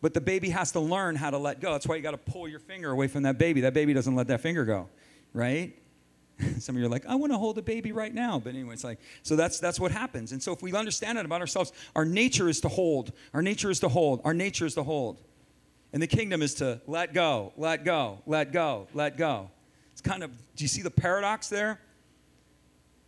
but 0.00 0.14
the 0.14 0.20
baby 0.20 0.50
has 0.50 0.72
to 0.72 0.80
learn 0.80 1.16
how 1.16 1.30
to 1.30 1.38
let 1.38 1.60
go. 1.60 1.72
That's 1.72 1.86
why 1.86 1.96
you 1.96 2.02
got 2.02 2.12
to 2.12 2.18
pull 2.32 2.48
your 2.48 2.60
finger 2.60 2.90
away 2.90 3.08
from 3.08 3.22
that 3.24 3.38
baby. 3.38 3.62
That 3.62 3.74
baby 3.74 3.94
doesn't 3.94 4.14
let 4.14 4.28
that 4.28 4.40
finger 4.40 4.64
go, 4.64 4.88
right? 5.32 5.74
Some 6.58 6.76
of 6.76 6.80
you 6.80 6.86
are 6.86 6.90
like, 6.90 7.06
I 7.06 7.14
want 7.14 7.32
to 7.32 7.38
hold 7.38 7.58
a 7.58 7.62
baby 7.62 7.92
right 7.92 8.12
now. 8.12 8.38
But 8.38 8.54
anyway, 8.54 8.74
it's 8.74 8.84
like, 8.84 8.98
so 9.22 9.36
that's 9.36 9.58
that's 9.58 9.80
what 9.80 9.90
happens. 9.90 10.32
And 10.32 10.42
so 10.42 10.52
if 10.52 10.62
we 10.62 10.72
understand 10.74 11.18
that 11.18 11.24
about 11.24 11.40
ourselves, 11.40 11.72
our 11.94 12.04
nature 12.04 12.48
is 12.48 12.60
to 12.60 12.68
hold. 12.68 13.12
Our 13.32 13.42
nature 13.42 13.70
is 13.70 13.80
to 13.80 13.88
hold. 13.88 14.20
Our 14.24 14.34
nature 14.34 14.66
is 14.66 14.74
to 14.74 14.82
hold. 14.82 15.20
And 15.92 16.02
the 16.02 16.06
kingdom 16.06 16.42
is 16.42 16.54
to 16.56 16.80
let 16.86 17.14
go, 17.14 17.52
let 17.56 17.84
go, 17.84 18.18
let 18.26 18.52
go, 18.52 18.88
let 18.92 19.16
go. 19.16 19.50
It's 19.92 20.02
kind 20.02 20.22
of, 20.22 20.30
do 20.56 20.64
you 20.64 20.68
see 20.68 20.82
the 20.82 20.90
paradox 20.90 21.48
there? 21.48 21.80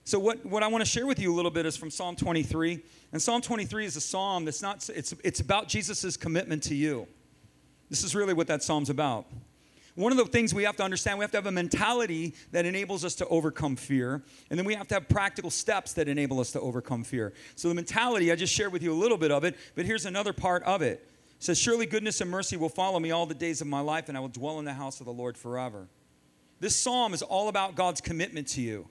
So 0.05 0.19
what, 0.19 0.47
what 0.47 0.63
I 0.63 0.69
want 0.69 0.83
to 0.83 0.91
share 0.91 1.07
with 1.07 1.19
you 1.19 1.35
a 1.35 1.37
little 1.37 1.51
bit 1.51 1.67
is 1.67 1.77
from 1.77 1.91
Psalm 1.91 2.17
23. 2.17 2.83
And 3.13 3.21
Psalm 3.21 3.43
23 3.43 3.85
is 3.85 3.97
a 3.97 4.01
psalm 4.01 4.47
that's 4.47 4.63
not, 4.63 4.89
it's, 4.89 5.13
it's 5.23 5.41
about 5.41 5.69
Jesus' 5.69 6.17
commitment 6.17 6.63
to 6.63 6.75
you. 6.75 7.07
This 7.91 8.05
is 8.05 8.15
really 8.15 8.33
what 8.33 8.47
that 8.47 8.63
psalm's 8.63 8.89
about. 8.89 9.27
One 9.99 10.13
of 10.13 10.19
the 10.19 10.27
things 10.27 10.55
we 10.55 10.63
have 10.63 10.77
to 10.77 10.85
understand, 10.85 11.19
we 11.19 11.25
have 11.25 11.33
to 11.33 11.39
have 11.39 11.47
a 11.47 11.51
mentality 11.51 12.33
that 12.53 12.65
enables 12.65 13.05
us 13.05 13.17
to 13.17 13.27
overcome 13.27 13.75
fear. 13.75 14.23
And 14.49 14.57
then 14.57 14.65
we 14.65 14.77
have 14.77 14.87
to 14.89 14.95
have 14.95 15.09
practical 15.09 15.51
steps 15.51 15.93
that 15.95 16.07
enable 16.07 16.39
us 16.39 16.53
to 16.53 16.61
overcome 16.61 17.03
fear. 17.03 17.33
So 17.57 17.69
the 17.69 17.75
mentality, 17.75 18.31
I 18.31 18.37
just 18.37 18.55
shared 18.55 18.73
with 18.73 18.81
you 18.81 18.93
a 18.93 18.95
little 18.95 19.19
bit 19.19 19.33
of 19.33 19.43
it, 19.43 19.57
but 19.75 19.87
here's 19.87 20.07
another 20.07 20.33
part 20.33 20.63
of 20.63 20.83
it. 20.83 21.05
It 21.31 21.43
says, 21.43 21.59
Surely 21.59 21.85
goodness 21.85 22.21
and 22.21 22.31
mercy 22.31 22.57
will 22.57 22.69
follow 22.69 23.01
me 23.01 23.11
all 23.11 23.27
the 23.27 23.35
days 23.35 23.61
of 23.61 23.67
my 23.67 23.81
life, 23.81 24.09
and 24.09 24.17
I 24.17 24.21
will 24.21 24.29
dwell 24.29 24.61
in 24.61 24.65
the 24.65 24.73
house 24.73 25.01
of 25.01 25.07
the 25.07 25.13
Lord 25.13 25.37
forever. 25.37 25.89
This 26.61 26.77
psalm 26.77 27.13
is 27.13 27.23
all 27.23 27.49
about 27.49 27.75
God's 27.75 28.01
commitment 28.01 28.47
to 28.51 28.61
you. 28.61 28.87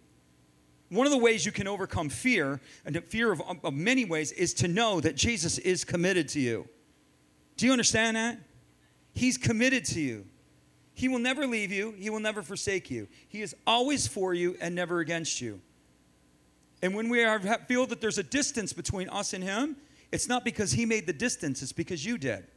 One 0.90 1.08
of 1.08 1.14
the 1.14 1.20
ways 1.20 1.46
you 1.46 1.54
can 1.54 1.70
overcome 1.70 2.10
fear, 2.10 2.60
and 2.84 3.02
fear 3.06 3.32
of, 3.32 3.42
of 3.64 3.74
many 3.74 4.04
ways, 4.04 4.34
is 4.34 4.54
to 4.56 4.68
know 4.68 5.00
that 5.00 5.16
Jesus 5.16 5.58
is 5.58 5.86
committed 5.86 6.28
to 6.30 6.42
you. 6.42 6.68
Do 7.56 7.66
you 7.66 7.72
understand 7.72 8.18
that? 8.18 8.40
He's 9.14 9.38
committed 9.38 9.86
to 9.86 10.02
you. 10.02 10.26
He 10.98 11.08
will 11.08 11.20
never 11.20 11.46
leave 11.46 11.72
you, 11.72 11.94
He 12.00 12.10
will 12.10 12.20
never 12.20 12.42
forsake 12.42 12.90
you. 12.90 13.08
He 13.30 13.44
is 13.44 13.56
always 13.68 14.08
for 14.08 14.34
you 14.34 14.58
and 14.60 14.74
never 14.74 15.00
against 15.00 15.40
you. 15.40 15.62
And 16.82 16.96
when 16.96 17.08
we 17.08 17.24
are, 17.24 17.40
feel 17.40 17.86
that 17.86 18.02
there's 18.02 18.18
a 18.18 18.24
distance 18.24 18.74
between 18.74 19.08
us 19.10 19.34
and 19.34 19.44
Him, 19.44 19.76
it's 20.12 20.28
not 20.28 20.44
because 20.44 20.72
He 20.72 20.88
made 20.88 21.06
the 21.06 21.14
distance, 21.14 21.62
it's 21.62 21.72
because 21.72 22.04
you 22.04 22.18
did. 22.18 22.48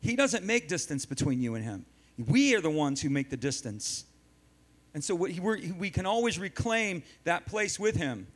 He 0.00 0.16
doesn't 0.16 0.46
make 0.46 0.68
distance 0.68 1.04
between 1.04 1.42
you 1.42 1.54
and 1.54 1.62
Him. 1.62 1.84
We 2.16 2.54
are 2.54 2.62
the 2.62 2.70
ones 2.70 3.02
who 3.02 3.10
make 3.10 3.28
the 3.28 3.36
distance. 3.36 4.06
And 4.94 5.04
so 5.04 5.14
we 5.14 5.90
can 5.90 6.06
always 6.06 6.38
reclaim 6.38 7.02
that 7.24 7.44
place 7.44 7.78
with 7.78 7.96
Him. 7.96 8.26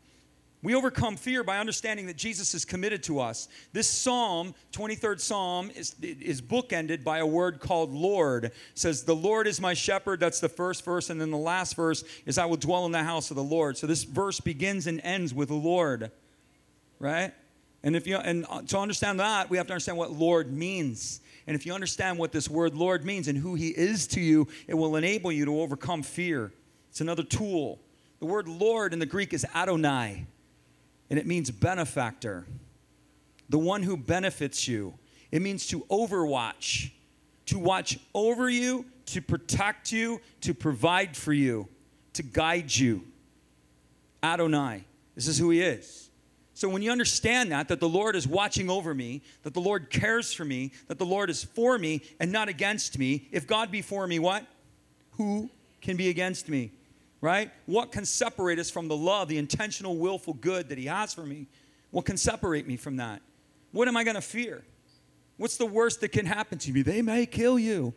We 0.61 0.75
overcome 0.75 1.17
fear 1.17 1.45
by 1.45 1.59
understanding 1.59 2.07
that 2.07 2.17
Jesus 2.17 2.53
is 2.53 2.65
committed 2.65 3.05
to 3.05 3.21
us. 3.21 3.49
This 3.73 3.89
psalm, 3.89 4.55
23rd 4.73 5.21
psalm, 5.21 5.71
is, 5.71 5.95
is 6.03 6.43
bookended 6.43 7.05
by 7.05 7.19
a 7.19 7.27
word 7.27 7.61
called 7.61 7.93
Lord. 7.93 8.47
It 8.47 8.55
says, 8.75 9.05
The 9.05 9.15
Lord 9.15 9.47
is 9.47 9.61
my 9.61 9.75
shepherd. 9.75 10.19
That's 10.19 10.41
the 10.41 10.49
first 10.49 10.85
verse. 10.85 11.11
And 11.11 11.21
then 11.21 11.31
the 11.31 11.37
last 11.37 11.77
verse 11.77 12.03
is, 12.27 12.39
I 12.39 12.47
will 12.47 12.57
dwell 12.57 12.87
in 12.87 12.93
the 12.93 13.05
house 13.05 13.31
of 13.31 13.37
the 13.37 13.43
Lord. 13.43 13.77
So 13.77 13.87
this 13.87 14.03
verse 14.03 14.41
begins 14.41 14.89
and 14.89 15.01
ends 15.05 15.33
with 15.33 15.51
Lord, 15.51 16.11
right? 16.99 17.33
And 17.85 17.95
if 17.95 18.09
you 18.09 18.17
and 18.17 18.45
uh, 18.51 18.63
to 18.63 18.79
understand 18.79 19.21
that, 19.21 19.51
we 19.51 19.57
have 19.57 19.69
to 19.69 19.73
understand 19.73 19.99
what 19.99 20.11
Lord 20.11 20.53
means. 20.53 21.21
And 21.47 21.55
if 21.55 21.65
you 21.65 21.73
understand 21.73 22.19
what 22.19 22.33
this 22.33 22.49
word 22.49 22.75
Lord 22.75 23.05
means 23.05 23.29
and 23.29 23.39
who 23.39 23.55
He 23.55 23.69
is 23.69 24.09
to 24.09 24.21
you, 24.21 24.49
it 24.67 24.75
will 24.75 24.97
enable 24.97 25.31
you 25.31 25.45
to 25.45 25.61
overcome 25.61 26.03
fear. 26.03 26.53
It's 26.91 27.01
another 27.01 27.23
tool. 27.23 27.79
The 28.19 28.27
word 28.27 28.49
Lord 28.49 28.93
in 28.93 28.99
the 28.99 29.07
Greek 29.07 29.33
is 29.33 29.47
Adonai, 29.55 30.27
and 31.11 31.19
it 31.19 31.27
means 31.27 31.51
benefactor, 31.51 32.47
the 33.49 33.59
one 33.59 33.83
who 33.83 33.97
benefits 33.97 34.69
you. 34.69 34.95
It 35.31 35.43
means 35.43 35.67
to 35.69 35.81
overwatch, 35.91 36.91
to 37.47 37.59
watch 37.59 37.99
over 38.15 38.49
you, 38.49 38.85
to 39.07 39.23
protect 39.23 39.93
you, 39.93 40.21
to 40.43 40.53
provide 40.55 41.17
for 41.17 41.33
you, 41.33 41.69
to 42.15 42.23
guide 42.23 42.75
you. 42.75 43.05
Adonai. 44.23 44.85
This 45.15 45.29
is 45.29 45.39
who 45.39 45.51
He 45.51 45.63
is. 45.63 46.11
So 46.55 46.69
when 46.69 46.83
you 46.83 46.91
understand 46.91 47.53
that, 47.53 47.69
that 47.69 47.79
the 47.79 47.89
Lord 47.89 48.17
is 48.17 48.27
watching 48.27 48.69
over 48.69 48.93
me, 48.93 49.23
that 49.45 49.55
the 49.55 49.61
Lord 49.61 49.91
cares 49.91 50.33
for 50.33 50.45
me, 50.45 50.73
that 50.89 50.99
the 50.99 51.07
Lord 51.07 51.31
is 51.31 51.45
for 51.45 51.79
me 51.79 52.03
and 52.19 52.33
not 52.33 52.49
against 52.49 52.99
me, 52.99 53.29
if 53.31 53.47
God 53.47 53.71
be 53.71 53.81
for 53.81 54.07
me, 54.09 54.19
what? 54.19 54.45
Who 55.13 55.51
can 55.81 55.97
be 55.97 56.09
against 56.09 56.49
me? 56.49 56.73
Right? 57.21 57.51
What 57.67 57.91
can 57.91 58.05
separate 58.05 58.59
us 58.59 58.71
from 58.71 58.89
the 58.89 58.97
love, 58.97 59.29
the 59.29 59.39
intentional, 59.39 59.97
willful 59.97 60.35
good 60.35 60.69
that 60.69 60.79
He 60.79 60.87
has 60.87 61.13
for 61.13 61.27
me? 61.27 61.49
What 61.91 62.05
can 62.05 62.17
separate 62.17 62.67
me 62.67 62.77
from 62.77 62.97
that? 62.99 63.23
What 63.73 63.89
am 63.89 63.97
I 63.97 64.05
going 64.05 64.15
to 64.15 64.21
fear? 64.21 64.65
What's 65.37 65.57
the 65.57 65.67
worst 65.67 66.01
that 66.01 66.11
can 66.11 66.27
happen 66.27 66.59
to 66.59 66.73
me? 66.73 66.83
They 66.83 67.03
may 67.03 67.27
kill 67.27 67.59
you. 67.59 67.95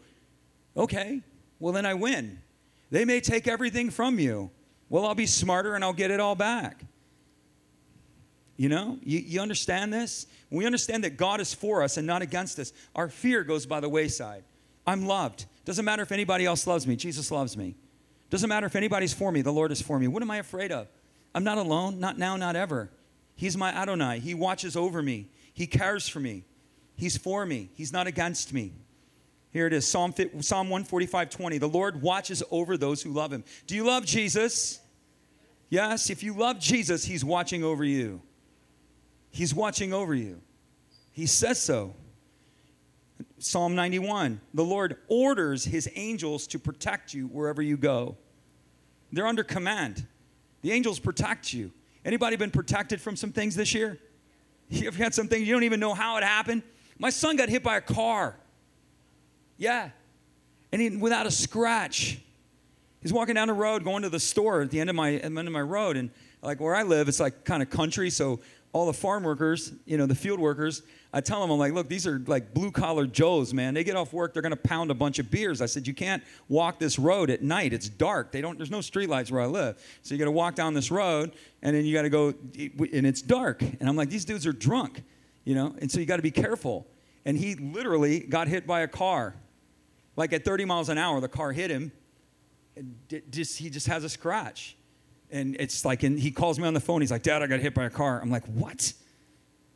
Okay, 0.76 1.22
well, 1.60 1.74
then 1.74 1.86
I 1.86 1.94
win. 1.94 2.40
They 2.90 3.06
may 3.06 3.20
take 3.20 3.48
everything 3.48 3.90
from 3.90 4.20
you. 4.20 4.52
Well, 4.90 5.06
I'll 5.06 5.16
be 5.16 5.26
smarter 5.26 5.76
and 5.76 5.84
I'll 5.84 5.94
get 5.94 6.12
it 6.12 6.20
all 6.20 6.36
back. 6.36 6.84
You 8.58 8.70
know, 8.70 9.00
you, 9.04 9.20
you 9.20 9.42
understand 9.42 9.92
this? 9.92 10.28
We 10.50 10.66
understand 10.66 11.04
that 11.04 11.18
God 11.18 11.42
is 11.42 11.54
for 11.54 11.82
us 11.82 11.98
and 11.98 12.06
not 12.06 12.22
against 12.22 12.60
us, 12.60 12.74
our 12.96 13.10
fear 13.10 13.44
goes 13.44 13.66
by 13.66 13.80
the 13.80 13.90
wayside. 13.90 14.44
I'm 14.86 15.06
loved. 15.06 15.46
Doesn't 15.66 15.86
matter 15.86 16.04
if 16.04 16.12
anybody 16.12 16.46
else 16.46 16.68
loves 16.68 16.86
me, 16.86 16.96
Jesus 16.96 17.32
loves 17.32 17.58
me. 17.58 17.76
Doesn't 18.32 18.48
matter 18.48 18.66
if 18.66 18.78
anybody's 18.78 19.14
for 19.14 19.32
me, 19.32 19.42
the 19.42 19.52
Lord 19.52 19.72
is 19.74 19.82
for 19.82 20.00
me. 20.00 20.08
What 20.08 20.24
am 20.24 20.32
I 20.32 20.38
afraid 20.38 20.72
of? 20.72 20.88
I'm 21.36 21.44
not 21.44 21.58
alone, 21.58 22.00
not 22.00 22.18
now, 22.18 22.38
not 22.38 22.56
ever. 22.56 22.90
He's 23.36 23.58
my 23.58 23.70
Adonai. 23.72 24.20
He 24.20 24.34
watches 24.34 24.76
over 24.76 25.04
me, 25.04 25.30
He 25.54 25.68
cares 25.68 26.08
for 26.08 26.22
me, 26.22 26.46
He's 26.96 27.18
for 27.18 27.46
me, 27.46 27.70
He's 27.76 27.92
not 27.92 28.08
against 28.08 28.54
me. 28.54 28.74
Here 29.52 29.68
it 29.68 29.74
is 29.74 29.86
Psalm, 29.86 30.14
Psalm 30.40 30.70
145 30.70 31.30
20. 31.30 31.58
The 31.58 31.68
Lord 31.68 32.02
watches 32.02 32.42
over 32.52 32.78
those 32.78 33.02
who 33.04 33.12
love 33.12 33.34
Him. 33.34 33.44
Do 33.68 33.76
you 33.76 33.84
love 33.84 34.06
Jesus? 34.06 34.80
Yes, 35.70 36.10
if 36.10 36.24
you 36.24 36.34
love 36.34 36.58
Jesus, 36.58 37.04
He's 37.04 37.26
watching 37.26 37.66
over 37.66 37.84
you. 37.84 38.22
He's 39.30 39.54
watching 39.54 39.94
over 39.94 40.16
you. 40.16 40.40
He 41.12 41.26
says 41.26 41.62
so. 41.62 41.96
Psalm 43.40 43.76
91 43.76 44.40
The 44.54 44.64
Lord 44.64 44.98
orders 45.08 45.66
his 45.66 45.90
angels 45.96 46.48
to 46.48 46.60
protect 46.60 47.14
you 47.14 47.28
wherever 47.28 47.62
you 47.62 47.76
go. 47.78 48.18
They're 49.12 49.28
under 49.28 49.44
command. 49.44 50.06
The 50.62 50.72
angels 50.72 51.00
protect 51.00 51.54
you. 51.54 51.72
Anybody 52.06 52.36
been 52.36 52.52
protected 52.52 53.02
from 53.02 53.16
some 53.16 53.32
things 53.32 53.56
this 53.56 53.74
year? 53.74 54.00
You've 54.70 54.96
had 54.96 55.14
some 55.14 55.28
things 55.28 55.48
you 55.48 55.54
don't 55.54 55.64
even 55.64 55.80
know 55.80 55.94
how 55.94 56.18
it 56.18 56.24
happened. 56.24 56.64
My 56.98 57.10
son 57.10 57.36
got 57.36 57.50
hit 57.50 57.64
by 57.64 57.78
a 57.78 57.82
car. 57.82 58.36
Yeah. 59.58 59.90
And 60.72 60.82
he, 60.82 60.90
without 60.90 61.26
a 61.26 61.32
scratch. 61.32 62.20
He's 63.02 63.12
walking 63.12 63.36
down 63.36 63.48
the 63.48 63.54
road 63.54 63.84
going 63.84 64.04
to 64.04 64.10
the 64.10 64.20
store 64.20 64.62
at 64.62 64.70
the 64.70 64.80
end 64.80 64.90
of 64.90 64.96
my, 64.96 65.14
end 65.14 65.38
of 65.38 65.52
my 65.52 65.62
road. 65.62 65.98
And 65.98 66.12
like 66.42 66.60
where 66.60 66.76
I 66.76 66.84
live, 66.84 67.08
it's 67.08 67.20
like 67.20 67.44
kind 67.44 67.62
of 67.62 67.70
country. 67.70 68.10
So 68.10 68.40
all 68.74 68.86
the 68.86 68.94
farm 68.94 69.24
workers, 69.24 69.74
you 69.86 69.98
know, 69.98 70.06
the 70.06 70.16
field 70.16 70.40
workers, 70.40 70.82
I 71.14 71.20
tell 71.20 71.42
them, 71.42 71.52
I'm 71.52 71.60
like, 71.60 71.74
look, 71.74 71.90
these 71.90 72.08
are 72.08 72.20
like 72.26 72.54
blue 72.54 72.72
collar 72.72 73.06
Joes, 73.06 73.54
man. 73.54 73.74
They 73.74 73.84
get 73.84 73.98
off 73.98 74.14
work, 74.14 74.34
they're 74.34 74.42
to 74.42 74.56
pound 74.56 74.92
a 74.92 74.94
bunch 74.94 75.20
of 75.20 75.30
beers. 75.30 75.62
I 75.62 75.66
said, 75.66 75.88
you 75.88 75.94
can't 75.94 76.24
walk 76.48 76.80
this 76.80 76.98
road 76.98 77.30
at 77.30 77.42
night. 77.42 77.74
It's 77.74 77.90
dark. 77.90 78.32
They 78.32 78.40
don't. 78.40 78.58
There's 78.58 78.72
no 78.72 78.80
streetlights 78.80 79.30
where 79.30 79.42
I 79.42 79.46
live, 79.46 79.78
so 80.04 80.14
you 80.16 80.20
got 80.20 80.26
to 80.26 80.32
walk 80.32 80.56
down 80.56 80.74
this 80.74 80.90
road, 80.90 81.34
and 81.62 81.76
then 81.76 81.86
you 81.86 81.94
got 81.94 82.04
to 82.04 82.10
go, 82.10 82.28
and 82.30 83.06
it's 83.06 83.22
dark. 83.22 83.62
And 83.62 83.90
I'm 83.90 83.96
like, 83.96 84.10
these 84.10 84.26
dudes 84.26 84.48
are 84.48 84.54
drunk, 84.54 85.04
you 85.44 85.54
know, 85.54 85.76
and 85.80 85.92
so 85.92 86.00
you 86.00 86.06
got 86.06 86.18
to 86.18 86.22
be 86.22 86.32
careful. 86.32 86.88
And 87.26 87.38
he 87.38 87.56
literally 87.56 88.22
got 88.22 88.48
hit 88.48 88.66
by 88.66 88.80
a 88.80 88.88
car, 88.88 89.36
like 90.16 90.34
at 90.34 90.46
30 90.46 90.66
miles 90.66 90.90
an 90.90 90.98
hour. 90.98 91.20
The 91.20 91.28
car 91.28 91.52
hit 91.52 91.70
him, 91.70 91.92
and 92.78 92.96
just 93.30 93.58
he 93.58 93.70
just 93.70 93.88
has 93.88 94.06
a 94.06 94.10
scratch. 94.10 94.78
And 95.32 95.56
it's 95.60 95.86
like, 95.86 96.04
and 96.04 96.20
he 96.20 96.32
calls 96.32 96.60
me 96.60 96.68
on 96.68 96.74
the 96.74 96.80
phone. 96.80 97.02
He's 97.02 97.12
like, 97.12 97.24
Dad, 97.24 97.42
I 97.42 97.48
got 97.48 97.60
hit 97.60 97.74
by 97.74 97.86
a 97.86 97.90
car. 97.90 98.20
I'm 98.22 98.30
like, 98.30 98.46
what? 98.48 98.94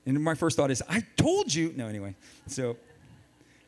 And 0.05 0.21
my 0.23 0.35
first 0.35 0.57
thought 0.57 0.69
is, 0.69 0.83
I 0.87 1.03
told 1.15 1.53
you. 1.53 1.73
No, 1.75 1.87
anyway. 1.87 2.15
So, 2.47 2.77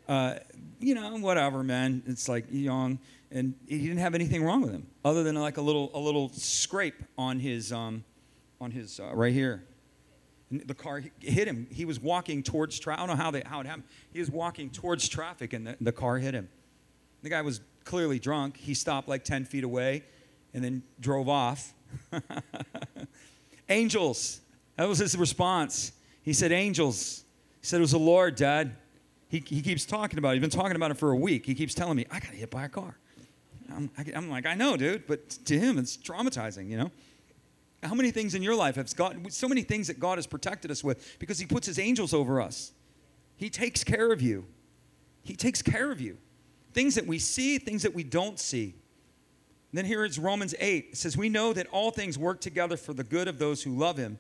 uh, 0.08 0.36
you 0.80 0.96
know, 0.96 1.18
whatever, 1.18 1.64
man. 1.64 2.04
It's 2.06 2.30
like 2.30 2.46
young, 2.52 3.00
and 3.32 3.56
he 3.68 3.80
didn't 3.80 3.98
have 3.98 4.16
anything 4.16 4.44
wrong 4.44 4.62
with 4.62 4.72
him, 4.72 4.88
other 5.04 5.24
than 5.24 5.36
like 5.36 5.58
a 5.58 5.62
little, 5.62 5.90
a 5.94 6.00
little 6.00 6.30
scrape 6.30 7.02
on 7.18 7.40
his, 7.40 7.72
um, 7.72 8.04
on 8.62 8.72
his 8.72 9.00
uh, 9.00 9.14
right 9.14 9.34
here. 9.34 9.64
And 10.50 10.62
the 10.62 10.76
car 10.76 11.04
hit 11.20 11.48
him. 11.48 11.68
He 11.72 11.86
was 11.86 12.00
walking 12.00 12.44
towards 12.44 12.80
traffic. 12.80 13.02
I 13.02 13.08
don't 13.08 13.18
know 13.18 13.24
how, 13.24 13.32
they, 13.32 13.44
how 13.46 13.60
it 13.60 13.66
happened. 13.66 13.86
He 14.14 14.20
was 14.20 14.30
walking 14.30 14.70
towards 14.70 15.08
traffic, 15.10 15.54
and 15.54 15.68
the, 15.68 15.78
the 15.82 15.92
car 15.92 16.18
hit 16.18 16.34
him. 16.34 16.50
The 17.24 17.30
guy 17.30 17.42
was 17.42 17.62
clearly 17.84 18.20
drunk. 18.20 18.58
He 18.58 18.74
stopped 18.74 19.08
like 19.08 19.24
10 19.24 19.46
feet 19.46 19.64
away 19.64 20.04
and 20.54 20.64
then 20.64 20.84
drove 21.00 21.28
off. 21.28 21.74
angels. 23.70 24.42
That 24.76 24.88
was 24.88 25.00
his 25.00 25.18
response. 25.18 25.92
He 26.22 26.34
said, 26.34 26.52
Angels. 26.52 27.24
He 27.62 27.68
said, 27.68 27.78
It 27.78 27.82
was 27.82 27.92
the 27.92 28.00
Lord, 28.00 28.36
Dad. 28.36 28.76
He, 29.30 29.44
he 29.46 29.62
keeps 29.62 29.86
talking 29.86 30.20
about 30.20 30.30
it. 30.30 30.34
He's 30.36 30.42
been 30.42 30.50
talking 30.50 30.76
about 30.76 30.92
it 30.92 30.98
for 30.98 31.12
a 31.12 31.16
week. 31.16 31.46
He 31.46 31.54
keeps 31.54 31.74
telling 31.74 31.98
me, 31.98 32.06
I 32.10 32.20
got 32.20 32.32
hit 32.32 32.50
by 32.50 32.66
a 32.66 32.70
car. 32.70 32.98
I'm, 33.74 33.90
I, 33.98 34.06
am 34.14 34.30
like, 34.30 34.46
I 34.46 34.54
know, 34.54 34.78
dude, 34.78 35.06
but 35.08 35.30
to 35.46 35.60
him, 35.60 35.78
it's 35.78 35.98
traumatizing, 35.98 36.70
you 36.70 36.78
know? 36.78 36.92
How 37.84 37.94
many 37.94 38.12
things 38.12 38.36
in 38.36 38.42
your 38.42 38.56
life 38.56 38.76
have 38.76 38.94
God, 38.96 39.32
so 39.32 39.48
many 39.48 39.62
things 39.62 39.88
that 39.88 40.00
God 40.00 40.18
has 40.18 40.26
protected 40.26 40.72
us 40.72 40.84
with 40.84 41.18
because 41.20 41.40
He 41.40 41.46
puts 41.46 41.68
His 41.68 41.78
angels 41.78 42.14
over 42.14 42.42
us? 42.42 42.74
He 43.36 43.50
takes 43.50 43.84
care 43.84 44.12
of 44.12 44.22
you. 44.22 44.46
He 45.24 45.36
takes 45.36 45.62
care 45.62 45.92
of 45.92 46.02
you. 46.02 46.18
Things 46.74 46.96
that 46.96 47.06
we 47.06 47.20
see, 47.20 47.58
things 47.60 47.84
that 47.84 47.94
we 47.94 48.04
don't 48.04 48.40
see. 48.40 48.76
Then 49.74 49.86
here 49.86 50.06
it's 50.06 50.18
Romans 50.18 50.56
8. 50.60 50.90
It 50.92 50.98
says, 50.98 51.18
We 51.18 51.30
know 51.30 51.54
that 51.54 51.68
all 51.68 51.92
things 51.92 52.18
work 52.18 52.42
together 52.42 52.78
for 52.78 52.94
the 52.94 53.04
good 53.04 53.28
of 53.28 53.38
those 53.38 53.64
who 53.64 53.76
love 53.76 53.98
Him 53.98 54.20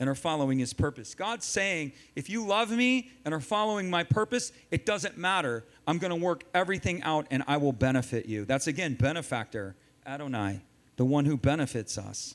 and 0.00 0.08
are 0.08 0.14
following 0.14 0.58
his 0.58 0.72
purpose. 0.72 1.14
God's 1.14 1.44
saying, 1.44 1.92
if 2.16 2.30
you 2.30 2.44
love 2.44 2.70
me 2.70 3.12
and 3.26 3.34
are 3.34 3.40
following 3.40 3.90
my 3.90 4.02
purpose, 4.02 4.50
it 4.70 4.86
doesn't 4.86 5.18
matter. 5.18 5.62
I'm 5.86 5.98
going 5.98 6.10
to 6.10 6.16
work 6.16 6.44
everything 6.54 7.02
out 7.02 7.26
and 7.30 7.44
I 7.46 7.58
will 7.58 7.74
benefit 7.74 8.24
you. 8.24 8.46
That's 8.46 8.66
again, 8.66 8.94
benefactor, 8.94 9.76
Adonai, 10.06 10.62
the 10.96 11.04
one 11.04 11.26
who 11.26 11.36
benefits 11.36 11.98
us. 11.98 12.34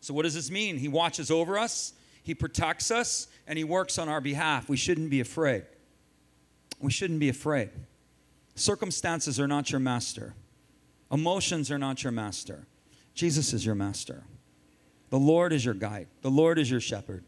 So, 0.00 0.14
what 0.14 0.22
does 0.22 0.34
this 0.34 0.50
mean? 0.50 0.78
He 0.78 0.88
watches 0.88 1.30
over 1.30 1.58
us, 1.58 1.92
he 2.22 2.34
protects 2.34 2.90
us, 2.90 3.26
and 3.46 3.58
he 3.58 3.64
works 3.64 3.98
on 3.98 4.08
our 4.08 4.20
behalf. 4.20 4.68
We 4.68 4.76
shouldn't 4.76 5.10
be 5.10 5.20
afraid. 5.20 5.64
We 6.78 6.92
shouldn't 6.92 7.20
be 7.20 7.28
afraid. 7.28 7.70
Circumstances 8.54 9.38
are 9.40 9.48
not 9.48 9.70
your 9.70 9.80
master, 9.80 10.34
emotions 11.10 11.70
are 11.70 11.78
not 11.78 12.02
your 12.02 12.12
master. 12.12 12.66
Jesus 13.14 13.52
is 13.52 13.66
your 13.66 13.74
master. 13.74 14.24
The 15.10 15.18
Lord 15.18 15.52
is 15.52 15.64
your 15.64 15.74
guide. 15.74 16.08
The 16.22 16.30
Lord 16.30 16.58
is 16.58 16.70
your 16.70 16.80
shepherd. 16.80 17.24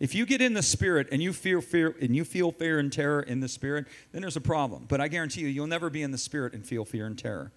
If 0.00 0.14
you 0.14 0.26
get 0.26 0.40
in 0.40 0.54
the 0.54 0.62
spirit 0.62 1.08
and 1.10 1.20
you 1.20 1.32
feel 1.32 1.60
fear 1.60 1.96
and 2.00 2.14
you 2.14 2.24
feel 2.24 2.52
fear 2.52 2.78
and 2.78 2.92
terror 2.92 3.20
in 3.20 3.40
the 3.40 3.48
spirit, 3.48 3.86
then 4.12 4.22
there's 4.22 4.36
a 4.36 4.40
problem. 4.40 4.86
But 4.88 5.00
I 5.00 5.08
guarantee 5.08 5.40
you, 5.40 5.48
you'll 5.48 5.66
never 5.66 5.90
be 5.90 6.02
in 6.02 6.12
the 6.12 6.18
spirit 6.18 6.52
and 6.52 6.64
feel 6.64 6.84
fear 6.84 7.06
and 7.06 7.18
terror. 7.18 7.52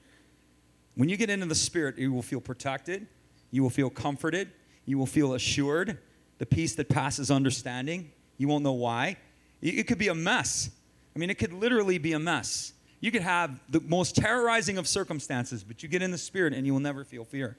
When 0.95 1.07
you 1.07 1.17
get 1.17 1.29
into 1.29 1.45
the 1.45 1.55
spirit, 1.55 1.97
you 1.97 2.11
will 2.11 2.23
feel 2.23 2.41
protected, 2.41 3.07
you 3.51 3.61
will 3.61 3.69
feel 3.69 3.89
comforted, 3.89 4.49
you 4.85 4.97
will 4.97 5.05
feel 5.05 5.35
assured, 5.35 5.99
the 6.39 6.45
peace 6.45 6.73
that 6.75 6.89
passes 6.89 7.29
understanding. 7.29 8.11
You 8.37 8.47
won't 8.47 8.63
know 8.63 8.73
why. 8.73 9.17
It 9.61 9.85
could 9.85 9.99
be 9.99 10.07
a 10.07 10.15
mess. 10.15 10.71
I 11.15 11.19
mean, 11.19 11.29
it 11.29 11.37
could 11.37 11.53
literally 11.53 11.99
be 11.99 12.13
a 12.13 12.19
mess. 12.19 12.73
You 13.01 13.12
could 13.12 13.24
have 13.24 13.60
the 13.67 13.81
most 13.81 14.15
terrorizing 14.15 14.77
of 14.77 14.88
circumstances, 14.88 15.63
but 15.63 15.84
you 15.84 15.89
get 15.89 16.03
in 16.03 16.12
the 16.12 16.17
spirit 16.17 16.53
and 16.53 16.65
you 16.65 16.72
will 16.72 16.79
never 16.79 17.03
feel 17.03 17.25
fear. 17.25 17.58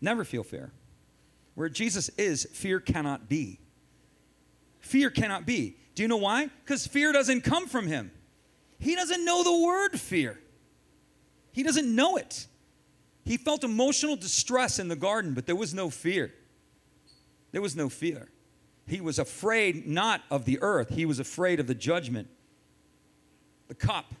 Never 0.00 0.24
feel 0.24 0.44
fear. 0.44 0.70
Where 1.54 1.68
Jesus 1.68 2.08
is, 2.10 2.46
fear 2.52 2.78
cannot 2.78 3.28
be. 3.28 3.58
Fear 4.78 5.10
cannot 5.10 5.44
be. 5.44 5.76
Do 5.96 6.02
you 6.02 6.08
know 6.08 6.16
why? 6.16 6.48
Because 6.64 6.86
fear 6.86 7.12
doesn't 7.12 7.40
come 7.40 7.66
from 7.66 7.88
him. 7.88 8.12
He 8.78 8.94
doesn't 8.94 9.24
know 9.24 9.42
the 9.42 9.66
word 9.66 9.98
fear, 9.98 10.38
he 11.52 11.62
doesn't 11.64 11.92
know 11.94 12.16
it. 12.16 12.46
He 13.24 13.36
felt 13.36 13.62
emotional 13.62 14.16
distress 14.16 14.78
in 14.78 14.88
the 14.88 14.96
garden, 14.96 15.34
but 15.34 15.44
there 15.44 15.56
was 15.56 15.74
no 15.74 15.90
fear. 15.90 16.32
There 17.52 17.60
was 17.60 17.76
no 17.76 17.90
fear. 17.90 18.30
He 18.86 19.02
was 19.02 19.18
afraid 19.18 19.86
not 19.86 20.22
of 20.30 20.46
the 20.46 20.58
earth, 20.62 20.90
he 20.90 21.04
was 21.04 21.18
afraid 21.18 21.60
of 21.60 21.66
the 21.66 21.74
judgment. 21.74 22.28
The 23.66 23.74
cup. 23.74 24.14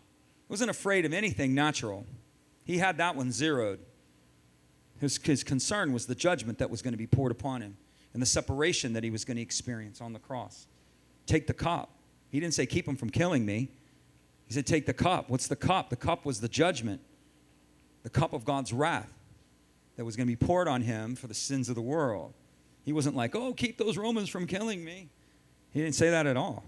Wasn't 0.48 0.70
afraid 0.70 1.04
of 1.04 1.12
anything 1.12 1.54
natural. 1.54 2.06
He 2.64 2.78
had 2.78 2.98
that 2.98 3.16
one 3.16 3.32
zeroed. 3.32 3.80
His, 5.00 5.18
his 5.18 5.44
concern 5.44 5.92
was 5.92 6.06
the 6.06 6.14
judgment 6.14 6.58
that 6.58 6.70
was 6.70 6.82
going 6.82 6.92
to 6.92 6.98
be 6.98 7.06
poured 7.06 7.32
upon 7.32 7.60
him 7.60 7.76
and 8.12 8.22
the 8.22 8.26
separation 8.26 8.94
that 8.94 9.04
he 9.04 9.10
was 9.10 9.24
going 9.24 9.36
to 9.36 9.42
experience 9.42 10.00
on 10.00 10.12
the 10.12 10.18
cross. 10.18 10.66
Take 11.26 11.46
the 11.46 11.54
cup. 11.54 11.90
He 12.30 12.40
didn't 12.40 12.54
say, 12.54 12.66
Keep 12.66 12.88
him 12.88 12.96
from 12.96 13.10
killing 13.10 13.46
me. 13.46 13.68
He 14.46 14.54
said, 14.54 14.66
Take 14.66 14.86
the 14.86 14.94
cup. 14.94 15.30
What's 15.30 15.46
the 15.46 15.56
cup? 15.56 15.90
The 15.90 15.96
cup 15.96 16.24
was 16.24 16.40
the 16.40 16.48
judgment, 16.48 17.00
the 18.02 18.10
cup 18.10 18.32
of 18.32 18.44
God's 18.44 18.72
wrath 18.72 19.12
that 19.96 20.04
was 20.04 20.16
going 20.16 20.26
to 20.26 20.36
be 20.36 20.46
poured 20.46 20.68
on 20.68 20.82
him 20.82 21.14
for 21.14 21.26
the 21.26 21.34
sins 21.34 21.68
of 21.68 21.74
the 21.74 21.82
world. 21.82 22.34
He 22.84 22.92
wasn't 22.92 23.14
like, 23.14 23.36
Oh, 23.36 23.52
keep 23.52 23.78
those 23.78 23.96
Romans 23.96 24.28
from 24.28 24.46
killing 24.46 24.84
me. 24.84 25.10
He 25.70 25.80
didn't 25.80 25.94
say 25.94 26.10
that 26.10 26.26
at 26.26 26.36
all. 26.36 26.64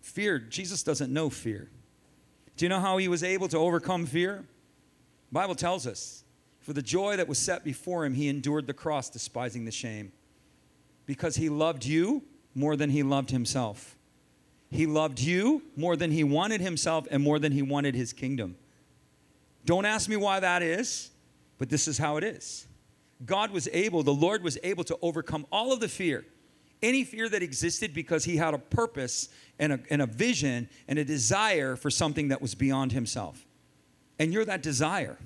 Fear, 0.00 0.38
Jesus 0.38 0.82
doesn't 0.82 1.12
know 1.12 1.28
fear. 1.28 1.68
Do 2.56 2.64
you 2.64 2.68
know 2.68 2.80
how 2.80 2.96
he 2.96 3.08
was 3.08 3.22
able 3.22 3.48
to 3.48 3.58
overcome 3.58 4.06
fear? 4.06 4.44
The 5.28 5.34
Bible 5.34 5.54
tells 5.54 5.86
us 5.86 6.24
for 6.60 6.72
the 6.72 6.82
joy 6.82 7.16
that 7.16 7.28
was 7.28 7.38
set 7.38 7.62
before 7.62 8.04
him, 8.04 8.14
he 8.14 8.28
endured 8.28 8.66
the 8.66 8.74
cross, 8.74 9.08
despising 9.08 9.66
the 9.66 9.70
shame. 9.70 10.10
Because 11.04 11.36
he 11.36 11.48
loved 11.48 11.84
you 11.84 12.24
more 12.56 12.74
than 12.74 12.90
he 12.90 13.04
loved 13.04 13.30
himself. 13.30 13.96
He 14.70 14.86
loved 14.86 15.20
you 15.20 15.62
more 15.76 15.94
than 15.94 16.10
he 16.10 16.24
wanted 16.24 16.60
himself 16.60 17.06
and 17.10 17.22
more 17.22 17.38
than 17.38 17.52
he 17.52 17.62
wanted 17.62 17.94
his 17.94 18.12
kingdom. 18.12 18.56
Don't 19.64 19.84
ask 19.84 20.08
me 20.08 20.16
why 20.16 20.40
that 20.40 20.62
is, 20.62 21.10
but 21.58 21.68
this 21.68 21.86
is 21.86 21.98
how 21.98 22.16
it 22.16 22.24
is. 22.24 22.66
God 23.24 23.52
was 23.52 23.68
able, 23.72 24.02
the 24.02 24.12
Lord 24.12 24.42
was 24.42 24.58
able 24.64 24.84
to 24.84 24.98
overcome 25.02 25.46
all 25.52 25.72
of 25.72 25.80
the 25.80 25.88
fear, 25.88 26.24
any 26.82 27.04
fear 27.04 27.28
that 27.28 27.42
existed 27.42 27.94
because 27.94 28.24
he 28.24 28.36
had 28.36 28.54
a 28.54 28.58
purpose 28.58 29.28
and 29.58 29.72
a, 29.72 29.80
and 29.90 30.02
a 30.02 30.06
vision 30.06 30.68
and 30.88 30.98
a 30.98 31.04
desire 31.04 31.76
for 31.76 31.90
something 31.90 32.28
that 32.28 32.42
was 32.42 32.54
beyond 32.54 32.92
himself. 32.92 33.46
And 34.18 34.32
you're 34.32 34.44
that 34.44 34.62
desire. 34.62 35.18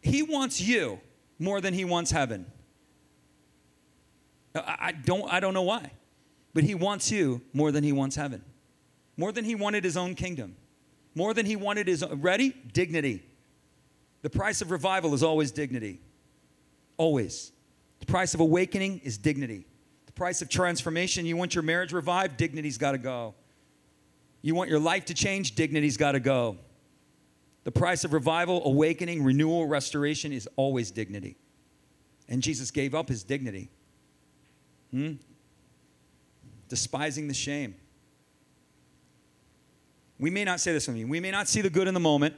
He 0.00 0.22
wants 0.22 0.60
you 0.60 1.00
more 1.38 1.60
than 1.60 1.74
he 1.74 1.84
wants 1.84 2.10
heaven. 2.10 2.46
I 4.54 4.92
don't, 4.92 5.30
I 5.30 5.40
don't 5.40 5.52
know 5.52 5.62
why, 5.62 5.90
but 6.54 6.64
he 6.64 6.74
wants 6.74 7.10
you 7.10 7.42
more 7.52 7.72
than 7.72 7.84
he 7.84 7.92
wants 7.92 8.16
heaven, 8.16 8.42
more 9.16 9.32
than 9.32 9.44
he 9.44 9.54
wanted 9.54 9.84
his 9.84 9.96
own 9.96 10.14
kingdom, 10.14 10.56
more 11.14 11.34
than 11.34 11.44
he 11.44 11.56
wanted 11.56 11.88
his 11.88 12.04
ready 12.08 12.54
dignity. 12.72 13.22
The 14.22 14.30
price 14.30 14.62
of 14.62 14.70
revival 14.70 15.12
is 15.12 15.22
always 15.22 15.50
dignity, 15.50 16.00
always. 16.96 17.52
The 18.06 18.12
price 18.12 18.34
of 18.34 18.40
awakening 18.40 19.00
is 19.02 19.18
dignity. 19.18 19.66
The 20.06 20.12
price 20.12 20.40
of 20.40 20.48
transformation. 20.48 21.26
You 21.26 21.36
want 21.36 21.56
your 21.56 21.62
marriage 21.62 21.92
revived, 21.92 22.36
dignity's 22.36 22.78
got 22.78 22.92
to 22.92 22.98
go. 22.98 23.34
You 24.42 24.54
want 24.54 24.70
your 24.70 24.78
life 24.78 25.06
to 25.06 25.14
change, 25.14 25.56
dignity's 25.56 25.96
got 25.96 26.12
to 26.12 26.20
go. 26.20 26.56
The 27.64 27.72
price 27.72 28.04
of 28.04 28.12
revival, 28.12 28.64
awakening, 28.64 29.24
renewal, 29.24 29.66
restoration 29.66 30.32
is 30.32 30.48
always 30.54 30.92
dignity. 30.92 31.36
And 32.28 32.40
Jesus 32.40 32.70
gave 32.70 32.94
up 32.94 33.08
his 33.08 33.24
dignity. 33.24 33.70
Hmm? 34.92 35.14
Despising 36.68 37.26
the 37.26 37.34
shame. 37.34 37.74
We 40.20 40.30
may 40.30 40.44
not 40.44 40.60
say 40.60 40.72
this 40.72 40.86
with 40.86 40.94
me. 40.96 41.04
We 41.04 41.18
may 41.18 41.32
not 41.32 41.48
see 41.48 41.60
the 41.60 41.70
good 41.70 41.88
in 41.88 41.94
the 41.94 41.98
moment. 41.98 42.36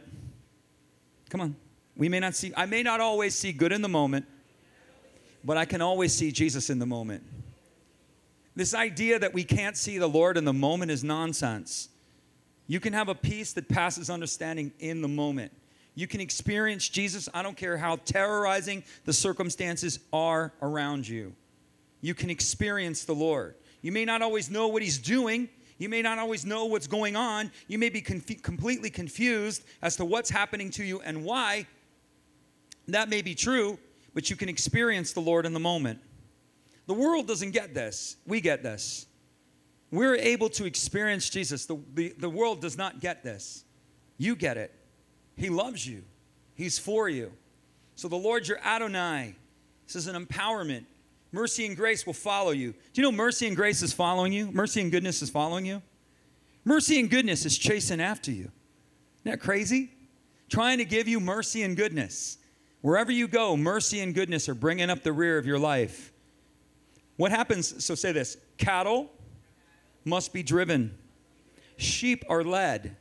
Come 1.28 1.42
on. 1.42 1.56
We 1.94 2.08
may 2.08 2.20
not 2.20 2.34
see, 2.34 2.54
I 2.56 2.64
may 2.64 2.82
not 2.82 3.00
always 3.00 3.34
see 3.34 3.52
good 3.52 3.72
in 3.72 3.82
the 3.82 3.88
moment, 3.88 4.24
but 5.44 5.56
I 5.56 5.64
can 5.64 5.80
always 5.80 6.12
see 6.12 6.32
Jesus 6.32 6.70
in 6.70 6.78
the 6.78 6.86
moment. 6.86 7.22
This 8.56 8.74
idea 8.74 9.18
that 9.18 9.32
we 9.32 9.44
can't 9.44 9.76
see 9.76 9.98
the 9.98 10.08
Lord 10.08 10.36
in 10.36 10.44
the 10.44 10.52
moment 10.52 10.90
is 10.90 11.04
nonsense. 11.04 11.88
You 12.66 12.80
can 12.80 12.92
have 12.92 13.08
a 13.08 13.14
peace 13.14 13.52
that 13.54 13.68
passes 13.68 14.10
understanding 14.10 14.72
in 14.78 15.00
the 15.00 15.08
moment. 15.08 15.52
You 15.94 16.06
can 16.06 16.20
experience 16.20 16.88
Jesus, 16.88 17.28
I 17.34 17.42
don't 17.42 17.56
care 17.56 17.76
how 17.76 17.96
terrorizing 17.96 18.84
the 19.04 19.12
circumstances 19.12 19.98
are 20.12 20.52
around 20.62 21.08
you. 21.08 21.34
You 22.00 22.14
can 22.14 22.30
experience 22.30 23.04
the 23.04 23.14
Lord. 23.14 23.54
You 23.82 23.90
may 23.92 24.04
not 24.04 24.22
always 24.22 24.50
know 24.50 24.68
what 24.68 24.82
He's 24.82 24.98
doing. 24.98 25.48
You 25.78 25.88
may 25.88 26.02
not 26.02 26.18
always 26.18 26.44
know 26.44 26.66
what's 26.66 26.86
going 26.86 27.16
on. 27.16 27.50
You 27.68 27.78
may 27.78 27.88
be 27.88 28.00
conf- 28.00 28.42
completely 28.42 28.90
confused 28.90 29.64
as 29.82 29.96
to 29.96 30.04
what's 30.04 30.30
happening 30.30 30.70
to 30.72 30.84
you 30.84 31.00
and 31.00 31.24
why. 31.24 31.66
That 32.88 33.08
may 33.08 33.22
be 33.22 33.34
true, 33.34 33.78
but 34.18 34.28
you 34.28 34.34
can 34.34 34.48
experience 34.48 35.12
the 35.12 35.20
Lord 35.20 35.46
in 35.46 35.52
the 35.52 35.60
moment. 35.60 36.00
The 36.88 36.92
world 36.92 37.28
doesn't 37.28 37.52
get 37.52 37.72
this. 37.72 38.16
We 38.26 38.40
get 38.40 38.64
this. 38.64 39.06
We're 39.92 40.16
able 40.16 40.48
to 40.48 40.64
experience 40.64 41.30
Jesus. 41.30 41.66
The, 41.66 41.78
the, 41.94 42.12
the 42.18 42.28
world 42.28 42.60
does 42.60 42.76
not 42.76 42.98
get 42.98 43.22
this. 43.22 43.62
You 44.16 44.34
get 44.34 44.56
it. 44.56 44.74
He 45.36 45.50
loves 45.50 45.86
you, 45.86 46.02
He's 46.56 46.80
for 46.80 47.08
you. 47.08 47.30
So 47.94 48.08
the 48.08 48.16
Lord 48.16 48.48
your 48.48 48.58
Adonai. 48.58 49.36
This 49.86 49.94
is 49.94 50.08
an 50.08 50.26
empowerment. 50.26 50.86
Mercy 51.30 51.64
and 51.66 51.76
grace 51.76 52.04
will 52.04 52.12
follow 52.12 52.50
you. 52.50 52.72
Do 52.72 53.00
you 53.00 53.02
know 53.02 53.12
mercy 53.12 53.46
and 53.46 53.54
grace 53.54 53.82
is 53.82 53.92
following 53.92 54.32
you? 54.32 54.50
Mercy 54.50 54.80
and 54.80 54.90
goodness 54.90 55.22
is 55.22 55.30
following 55.30 55.64
you? 55.64 55.80
Mercy 56.64 56.98
and 56.98 57.08
goodness 57.08 57.46
is 57.46 57.56
chasing 57.56 58.00
after 58.00 58.32
you. 58.32 58.50
Isn't 59.20 59.30
that 59.30 59.38
crazy? 59.38 59.92
Trying 60.48 60.78
to 60.78 60.84
give 60.84 61.06
you 61.06 61.20
mercy 61.20 61.62
and 61.62 61.76
goodness. 61.76 62.37
Wherever 62.80 63.10
you 63.10 63.26
go, 63.26 63.56
mercy 63.56 64.00
and 64.00 64.14
goodness 64.14 64.48
are 64.48 64.54
bringing 64.54 64.90
up 64.90 65.02
the 65.02 65.12
rear 65.12 65.38
of 65.38 65.46
your 65.46 65.58
life. 65.58 66.12
What 67.16 67.32
happens? 67.32 67.84
So 67.84 67.94
say 67.94 68.12
this 68.12 68.36
cattle 68.56 69.10
must 70.04 70.32
be 70.32 70.42
driven. 70.42 70.96
sheep 71.76 72.24
are 72.28 72.44
led. 72.44 72.96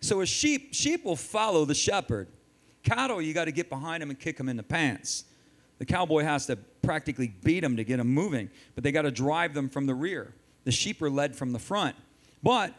So 0.00 0.20
a 0.20 0.26
sheep, 0.26 0.74
sheep 0.74 1.04
will 1.04 1.16
follow 1.16 1.64
the 1.64 1.74
shepherd. 1.74 2.28
Cattle, 2.82 3.20
you 3.20 3.34
got 3.34 3.46
to 3.46 3.52
get 3.52 3.68
behind 3.68 4.02
them 4.02 4.10
and 4.10 4.18
kick 4.18 4.36
them 4.36 4.48
in 4.48 4.56
the 4.56 4.62
pants. 4.62 5.24
The 5.78 5.86
cowboy 5.86 6.22
has 6.22 6.46
to 6.46 6.56
practically 6.82 7.34
beat 7.42 7.60
them 7.60 7.76
to 7.76 7.84
get 7.84 7.96
them 7.96 8.08
moving, 8.08 8.50
but 8.74 8.84
they 8.84 8.92
got 8.92 9.02
to 9.02 9.10
drive 9.10 9.54
them 9.54 9.68
from 9.68 9.86
the 9.86 9.94
rear. 9.94 10.34
The 10.64 10.70
sheep 10.70 11.02
are 11.02 11.10
led 11.10 11.34
from 11.34 11.52
the 11.52 11.58
front. 11.58 11.96
But 12.42 12.72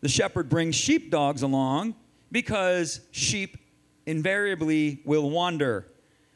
the 0.00 0.08
shepherd 0.08 0.48
brings 0.48 0.74
sheepdogs 0.74 1.42
along 1.42 1.94
because 2.32 3.00
sheep 3.10 3.58
invariably 4.06 5.00
will 5.04 5.30
wander 5.30 5.86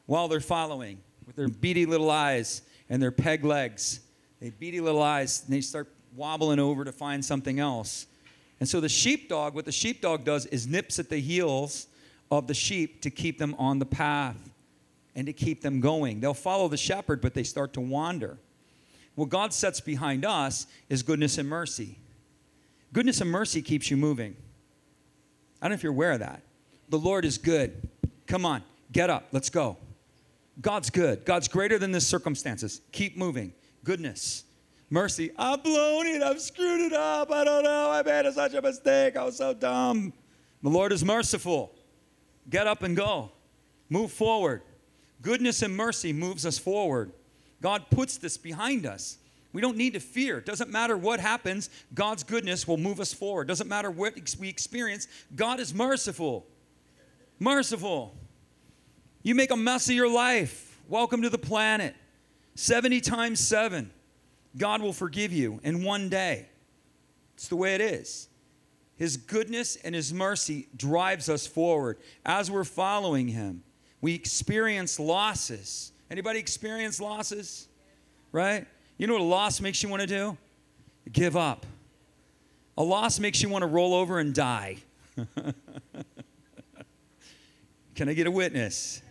while 0.07 0.29
they're 0.29 0.41
following 0.41 0.99
with 1.27 1.37
their 1.37 1.49
beady 1.49 1.87
little 1.87 2.11
eyes 2.11 2.63
and 2.89 3.03
their 3.03 3.11
peg 3.11 3.45
legs. 3.45 4.01
They 4.41 4.51
beady 4.51 4.81
little 4.81 5.03
eyes 5.03 5.43
and 5.45 5.55
they 5.55 5.61
start 5.61 5.89
wobbling 6.15 6.59
over 6.59 6.85
to 6.85 6.93
find 6.93 7.25
something 7.25 7.59
else. 7.59 8.07
And 8.61 8.69
so 8.69 8.81
the 8.81 8.89
sheepdog, 8.89 9.55
what 9.55 9.65
the 9.65 9.73
sheepdog 9.73 10.25
does 10.25 10.47
is 10.47 10.67
nips 10.67 10.99
at 10.99 11.09
the 11.09 11.19
heels 11.19 11.87
of 12.31 12.47
the 12.47 12.55
sheep 12.55 13.03
to 13.03 13.11
keep 13.11 13.39
them 13.39 13.55
on 13.59 13.79
the 13.79 13.87
path 13.87 14.51
and 15.15 15.27
to 15.27 15.33
keep 15.33 15.63
them 15.63 15.81
going. 15.81 16.21
They'll 16.21 16.35
follow 16.35 16.69
the 16.69 16.77
shepherd, 16.77 17.21
but 17.21 17.35
they 17.35 17.43
start 17.43 17.73
to 17.75 17.81
wander. 17.81 18.39
What 19.15 19.29
God 19.29 19.53
sets 19.53 19.81
behind 19.81 20.25
us 20.25 20.67
is 20.89 21.03
goodness 21.03 21.39
and 21.39 21.49
mercy. 21.49 21.99
Goodness 22.93 23.21
and 23.21 23.31
mercy 23.31 23.63
keeps 23.63 23.91
you 23.91 23.97
moving. 23.97 24.37
I 25.61 25.67
don't 25.67 25.71
know 25.71 25.75
if 25.75 25.83
you're 25.83 25.93
aware 25.93 26.13
of 26.13 26.21
that. 26.21 26.43
The 26.95 27.01
Lord 27.01 27.25
is 27.25 27.39
good. 27.39 27.89
Come 28.29 28.47
on, 28.47 28.63
get 28.93 29.11
up, 29.11 29.27
let's 29.33 29.51
go. 29.51 29.79
God's 30.61 30.91
good. 30.91 31.25
God's 31.25 31.49
greater 31.49 31.77
than 31.77 31.91
the 31.91 32.01
circumstances. 32.01 32.83
Keep 32.93 33.17
moving. 33.17 33.53
Goodness. 33.83 34.45
Mercy. 34.91 35.33
I've 35.37 35.65
blown 35.65 36.07
it. 36.07 36.23
I've 36.23 36.41
screwed 36.41 36.83
it 36.83 36.93
up. 36.93 37.33
I 37.33 37.43
don't 37.43 37.65
know. 37.65 37.91
I 37.91 38.01
made 38.05 38.33
such 38.33 38.55
a 38.55 38.63
mistake. 38.63 39.17
I 39.17 39.25
was 39.25 39.37
so 39.39 39.53
dumb. 39.53 40.13
The 40.63 40.69
Lord 40.69 40.93
is 40.93 41.05
merciful. 41.05 41.75
Get 42.49 42.69
up 42.69 42.85
and 42.85 42.97
go. 42.97 43.33
Move 43.91 44.13
forward. 44.13 44.63
Goodness 45.21 45.63
and 45.63 45.77
mercy 45.77 46.13
moves 46.13 46.47
us 46.47 46.59
forward. 46.59 47.11
God 47.61 47.87
puts 47.91 48.19
this 48.19 48.37
behind 48.37 48.87
us. 48.87 49.19
We 49.53 49.61
don't 49.61 49.77
need 49.77 49.95
to 49.95 50.01
fear. 50.01 50.39
It 50.39 50.47
doesn't 50.47 50.71
matter 50.71 50.97
what 50.97 51.19
happens, 51.19 51.71
God's 51.93 52.23
goodness 52.23 52.69
will 52.69 52.77
move 52.77 53.01
us 53.01 53.13
forward. 53.13 53.43
It 53.43 53.49
doesn't 53.49 53.69
matter 53.69 53.91
what 53.91 54.15
we 54.39 54.49
experience, 54.49 55.09
God 55.35 55.59
is 55.59 55.75
merciful. 55.75 56.47
Merciful. 57.45 58.15
You 59.23 59.35
make 59.35 59.51
a 59.51 59.57
mess 59.57 59.87
of 59.91 59.95
your 59.95 60.09
life. 60.09 60.81
Welcome 60.89 61.21
to 61.21 61.29
the 61.29 61.37
planet. 61.37 61.95
70 62.55 63.03
times 63.03 63.39
7. 63.39 63.91
God 64.57 64.81
will 64.81 64.95
forgive 64.95 65.31
you 65.31 65.61
in 65.63 65.85
one 65.85 66.09
day. 66.09 66.49
It's 67.35 67.49
the 67.49 67.57
way 67.57 67.75
it 67.75 67.83
is. 67.83 68.31
His 68.97 69.19
goodness 69.19 69.77
and 69.77 69.95
his 69.95 70.11
mercy 70.11 70.69
drives 70.75 71.29
us 71.29 71.47
forward 71.47 71.99
as 72.25 72.51
we're 72.51 72.65
following 72.65 73.29
him. 73.29 73.63
We 74.01 74.15
experience 74.15 74.99
losses. 74.99 75.93
Anybody 76.11 76.39
experience 76.39 76.99
losses? 76.99 77.69
Right? 78.33 78.67
You 78.97 79.07
know 79.07 79.13
what 79.13 79.23
a 79.23 79.25
loss 79.25 79.61
makes 79.61 79.83
you 79.83 79.91
want 79.91 80.01
to 80.01 80.09
do? 80.09 80.39
Give 81.13 81.37
up. 81.37 81.67
A 82.79 82.83
loss 82.83 83.21
makes 83.21 83.43
you 83.43 83.51
want 83.51 83.61
to 83.65 83.69
roll 83.69 83.93
over 83.93 84.19
and 84.19 84.35
die. 84.35 84.79
Can 87.95 88.09
I 88.09 88.15
get 88.15 88.27
a 88.27 88.31
witness? 88.31 89.03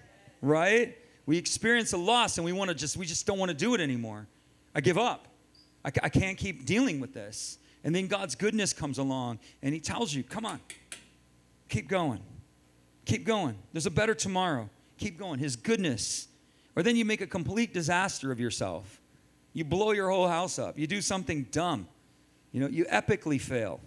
right? 0.44 0.96
We 1.26 1.38
experience 1.38 1.94
a 1.94 1.98
loss 1.98 2.38
and 2.38 2.46
we 2.46 2.52
want 2.52 2.68
to 2.68 2.76
just, 2.76 2.98
we 2.98 3.06
just 3.06 3.26
don't 3.26 3.40
want 3.40 3.50
to 3.50 3.58
do 3.58 3.74
it 3.74 3.82
anymore. 3.82 4.28
I 4.76 4.82
give 4.82 4.98
up. 4.98 5.28
I, 5.84 5.92
I 6.04 6.10
can't 6.10 6.38
keep 6.38 6.66
dealing 6.66 7.00
with 7.00 7.14
this. 7.14 7.58
And 7.84 7.96
then 7.96 8.08
God's 8.08 8.36
goodness 8.36 8.74
comes 8.74 8.98
along 8.98 9.40
and 9.62 9.74
He 9.74 9.80
tells 9.80 10.14
you, 10.14 10.24
come 10.24 10.46
on, 10.46 10.60
keep 11.70 11.88
going. 11.88 12.20
Keep 13.06 13.26
going. 13.26 13.58
There's 13.72 13.86
a 13.86 13.92
better 13.92 14.14
tomorrow. 14.14 14.70
Keep 14.98 15.18
going. 15.18 15.40
His 15.40 15.56
goodness. 15.56 16.28
Or 16.76 16.84
then 16.84 16.96
you 16.96 17.06
make 17.06 17.22
a 17.22 17.28
complete 17.28 17.74
disaster 17.74 18.32
of 18.32 18.40
yourself. 18.40 19.02
You 19.54 19.64
blow 19.66 19.92
your 19.92 20.10
whole 20.10 20.28
house 20.28 20.60
up. 20.60 20.78
You 20.78 20.88
do 20.88 21.02
something 21.02 21.48
dumb. 21.52 21.88
You 22.52 22.62
know, 22.62 22.68
you 22.68 22.86
epically 22.86 23.40
fail. 23.40 23.82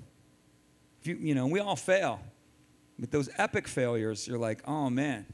If 1.00 1.06
you, 1.06 1.16
you 1.16 1.34
know, 1.34 1.46
we 1.46 1.60
all 1.60 1.76
fail. 1.76 2.20
But 2.98 3.10
those 3.10 3.28
epic 3.36 3.68
failures, 3.68 4.26
you're 4.26 4.38
like, 4.38 4.62
oh 4.66 4.88
man, 4.90 5.26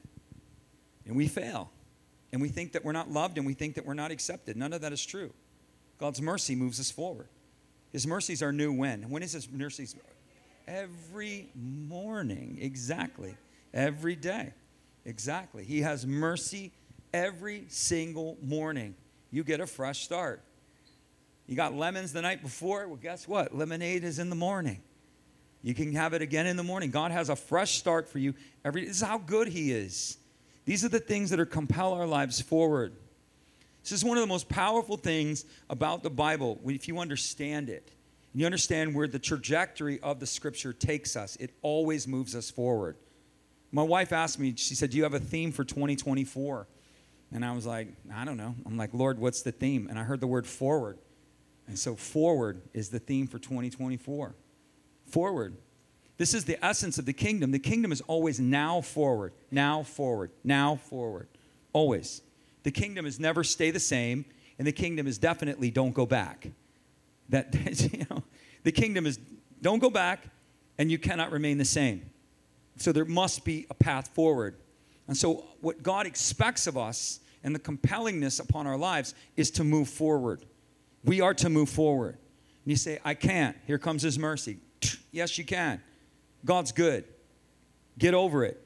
and 1.07 1.17
we 1.17 1.29
fail. 1.29 1.71
And 2.33 2.41
we 2.41 2.49
think 2.49 2.73
that 2.73 2.85
we're 2.85 2.93
not 2.93 3.11
loved 3.11 3.37
and 3.37 3.47
we 3.47 3.55
think 3.55 3.75
that 3.75 3.85
we're 3.85 3.95
not 3.95 4.11
accepted. 4.11 4.57
None 4.57 4.73
of 4.73 4.81
that 4.81 4.93
is 4.93 5.05
true. 5.05 5.33
God's 5.99 6.21
mercy 6.23 6.55
moves 6.55 6.81
us 6.81 6.91
forward. 6.91 7.29
His 7.91 8.07
mercies 8.07 8.43
are 8.43 8.53
new 8.53 8.73
when? 8.73 9.11
When 9.11 9.23
is 9.23 9.33
His 9.33 9.51
mercies? 9.51 9.95
Every 10.67 11.51
morning. 11.55 12.59
Exactly. 12.61 13.37
Every 13.75 14.17
day. 14.17 14.55
Exactly. 15.05 15.65
He 15.65 15.83
has 15.83 16.07
mercy 16.07 16.73
every 17.13 17.65
single 17.69 18.39
morning. 18.43 18.95
You 19.31 19.45
get 19.45 19.61
a 19.61 19.67
fresh 19.67 20.05
start. 20.05 20.43
You 21.47 21.57
got 21.57 21.75
lemons 21.75 22.13
the 22.13 22.23
night 22.23 22.43
before. 22.43 22.87
Well, 22.87 22.97
guess 22.97 23.29
what? 23.29 23.55
Lemonade 23.55 24.05
is 24.05 24.19
in 24.19 24.31
the 24.31 24.37
morning. 24.37 24.81
You 25.63 25.75
can 25.75 25.93
have 25.95 26.13
it 26.13 26.23
again 26.23 26.47
in 26.47 26.57
the 26.57 26.63
morning. 26.63 26.91
God 26.91 27.13
has 27.13 27.29
a 27.29 27.37
fresh 27.37 27.79
start 27.79 28.09
for 28.09 28.19
you 28.19 28.35
every 28.65 28.85
this 28.87 28.97
is 28.97 29.03
how 29.03 29.19
good 29.19 29.49
he 29.49 29.73
is. 29.73 30.19
These 30.65 30.85
are 30.85 30.89
the 30.89 31.01
things 31.01 31.31
that 31.31 31.41
are 31.41 31.47
compel 31.47 31.93
our 31.95 32.07
lives 32.07 32.41
forward. 32.41 32.95
This 33.83 33.93
is 33.93 34.05
one 34.05 34.17
of 34.17 34.23
the 34.23 34.29
most 34.29 34.49
powerful 34.49 34.97
things 34.97 35.45
about 35.69 36.03
the 36.03 36.11
Bible 36.11 36.61
if 36.67 36.87
you 36.87 36.99
understand 36.99 37.69
it. 37.69 37.91
And 38.33 38.41
you 38.41 38.47
understand 38.47 38.95
where 38.95 39.09
the 39.09 39.19
trajectory 39.19 40.01
of 40.01 40.21
the 40.21 40.27
scripture 40.27 40.73
takes 40.73 41.17
us. 41.17 41.37
It 41.37 41.51
always 41.63 42.07
moves 42.07 42.35
us 42.35 42.51
forward. 42.51 42.97
My 43.73 43.83
wife 43.83 44.13
asked 44.13 44.39
me, 44.39 44.55
she 44.57 44.75
said, 44.75 44.91
Do 44.91 44.97
you 44.97 45.03
have 45.03 45.15
a 45.15 45.21
theme 45.21 45.53
for 45.53 45.65
2024? 45.65 46.67
And 47.33 47.45
I 47.45 47.53
was 47.53 47.67
like, 47.67 47.89
I 48.15 48.25
don't 48.25 48.37
know. 48.37 48.55
I'm 48.67 48.77
like, 48.77 48.93
Lord, 48.93 49.19
what's 49.19 49.43
the 49.43 49.53
theme? 49.53 49.87
And 49.89 49.99
I 49.99 50.03
heard 50.03 50.21
the 50.21 50.27
word 50.27 50.47
forward. 50.47 50.99
And 51.67 51.79
so, 51.79 51.95
forward 51.95 52.61
is 52.75 52.91
the 52.91 52.99
theme 52.99 53.27
for 53.27 53.39
2024. 53.39 54.35
Forward. 55.13 55.57
This 56.17 56.35
is 56.35 56.45
the 56.47 56.63
essence 56.65 56.99
of 56.99 57.05
the 57.05 57.13
kingdom. 57.13 57.53
The 57.53 57.59
kingdom 57.59 57.93
is 57.93 58.01
always 58.03 58.41
now 58.41 58.81
forward, 58.81 59.35
now 59.51 59.83
forward, 59.83 60.31
now 60.43 60.77
forward. 60.77 61.29
Always. 61.73 62.23
The 62.63 62.71
kingdom 62.71 63.07
is 63.07 63.21
never 63.21 63.45
stay 63.45 63.71
the 63.71 63.81
same, 63.81 64.25
and 64.59 64.67
the 64.67 64.73
kingdom 64.73 65.07
is 65.07 65.19
definitely 65.19 65.71
don't 65.71 65.93
go 65.93 66.07
back. 66.07 66.49
That 67.29 67.55
you 67.93 68.07
know, 68.11 68.23
the 68.65 68.73
kingdom 68.73 69.07
is 69.07 69.19
don't 69.61 69.81
go 69.81 69.91
back, 69.91 70.25
and 70.79 70.91
you 70.91 70.99
cannot 70.99 71.31
remain 71.31 71.59
the 71.59 71.65
same. 71.65 72.11
So 72.79 72.91
there 72.91 73.05
must 73.05 73.45
be 73.45 73.67
a 73.69 73.75
path 73.75 74.09
forward. 74.09 74.57
And 75.09 75.17
so 75.17 75.45
what 75.61 75.83
God 75.83 76.07
expects 76.07 76.67
of 76.67 76.79
us 76.79 77.21
and 77.45 77.55
the 77.55 77.59
compellingness 77.59 78.41
upon 78.41 78.67
our 78.67 78.79
lives 78.79 79.15
is 79.37 79.51
to 79.53 79.65
move 79.65 79.89
forward. 79.89 80.47
We 81.05 81.21
are 81.21 81.35
to 81.35 81.51
move 81.51 81.69
forward. 81.69 82.17
And 82.65 82.71
you 82.71 82.77
say, 82.77 82.99
I 83.05 83.15
can't. 83.15 83.57
Here 83.67 83.79
comes 83.79 84.03
his 84.03 84.19
mercy. 84.19 84.59
Yes, 85.11 85.37
you 85.39 85.45
can. 85.45 85.81
God's 86.45 86.73
good. 86.73 87.05
Get 87.99 88.15
over 88.15 88.45
it. 88.45 88.63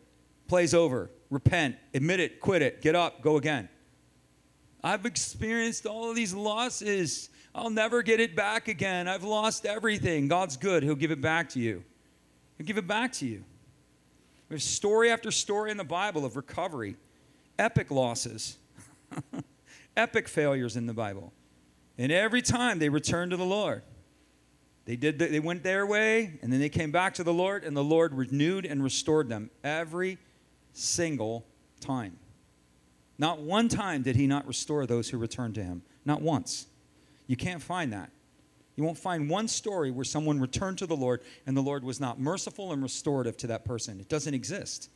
Plays 0.48 0.74
over. 0.74 1.10
Repent. 1.30 1.76
Admit 1.92 2.20
it. 2.20 2.40
Quit 2.40 2.62
it. 2.62 2.80
Get 2.82 2.94
up. 2.94 3.22
Go 3.22 3.36
again. 3.36 3.68
I've 4.82 5.04
experienced 5.04 5.86
all 5.86 6.10
of 6.10 6.16
these 6.16 6.32
losses. 6.32 7.30
I'll 7.54 7.70
never 7.70 8.02
get 8.02 8.20
it 8.20 8.36
back 8.36 8.68
again. 8.68 9.08
I've 9.08 9.24
lost 9.24 9.66
everything. 9.66 10.28
God's 10.28 10.56
good. 10.56 10.82
He'll 10.82 10.94
give 10.94 11.10
it 11.10 11.20
back 11.20 11.48
to 11.50 11.58
you. 11.58 11.82
He'll 12.56 12.66
give 12.66 12.78
it 12.78 12.86
back 12.86 13.12
to 13.14 13.26
you. 13.26 13.44
There's 14.48 14.64
story 14.64 15.10
after 15.10 15.30
story 15.30 15.70
in 15.70 15.76
the 15.76 15.84
Bible 15.84 16.24
of 16.24 16.36
recovery, 16.36 16.96
epic 17.58 17.90
losses, 17.90 18.58
epic 19.96 20.28
failures 20.28 20.76
in 20.76 20.86
the 20.86 20.94
Bible. 20.94 21.32
And 21.98 22.12
every 22.12 22.42
time 22.42 22.78
they 22.78 22.88
return 22.88 23.30
to 23.30 23.36
the 23.36 23.44
Lord. 23.44 23.82
They 24.86 24.96
did 24.96 25.18
they 25.18 25.40
went 25.40 25.62
their 25.62 25.84
way 25.84 26.38
and 26.42 26.52
then 26.52 26.60
they 26.60 26.68
came 26.68 26.92
back 26.92 27.14
to 27.14 27.24
the 27.24 27.34
Lord 27.34 27.64
and 27.64 27.76
the 27.76 27.84
Lord 27.84 28.14
renewed 28.14 28.64
and 28.64 28.82
restored 28.82 29.28
them 29.28 29.50
every 29.62 30.18
single 30.72 31.44
time. 31.80 32.18
Not 33.18 33.40
one 33.40 33.68
time 33.68 34.02
did 34.02 34.16
he 34.16 34.26
not 34.26 34.46
restore 34.46 34.86
those 34.86 35.10
who 35.10 35.18
returned 35.18 35.54
to 35.56 35.62
him. 35.62 35.82
Not 36.04 36.22
once. 36.22 36.66
You 37.26 37.36
can't 37.36 37.62
find 37.62 37.92
that. 37.92 38.10
You 38.76 38.84
won't 38.84 38.98
find 38.98 39.28
one 39.28 39.48
story 39.48 39.90
where 39.90 40.04
someone 40.04 40.38
returned 40.38 40.78
to 40.78 40.86
the 40.86 40.96
Lord 40.96 41.22
and 41.46 41.56
the 41.56 41.62
Lord 41.62 41.82
was 41.82 41.98
not 41.98 42.20
merciful 42.20 42.72
and 42.72 42.82
restorative 42.82 43.36
to 43.38 43.46
that 43.48 43.64
person. 43.64 43.98
It 43.98 44.08
doesn't 44.08 44.34
exist. 44.34 44.90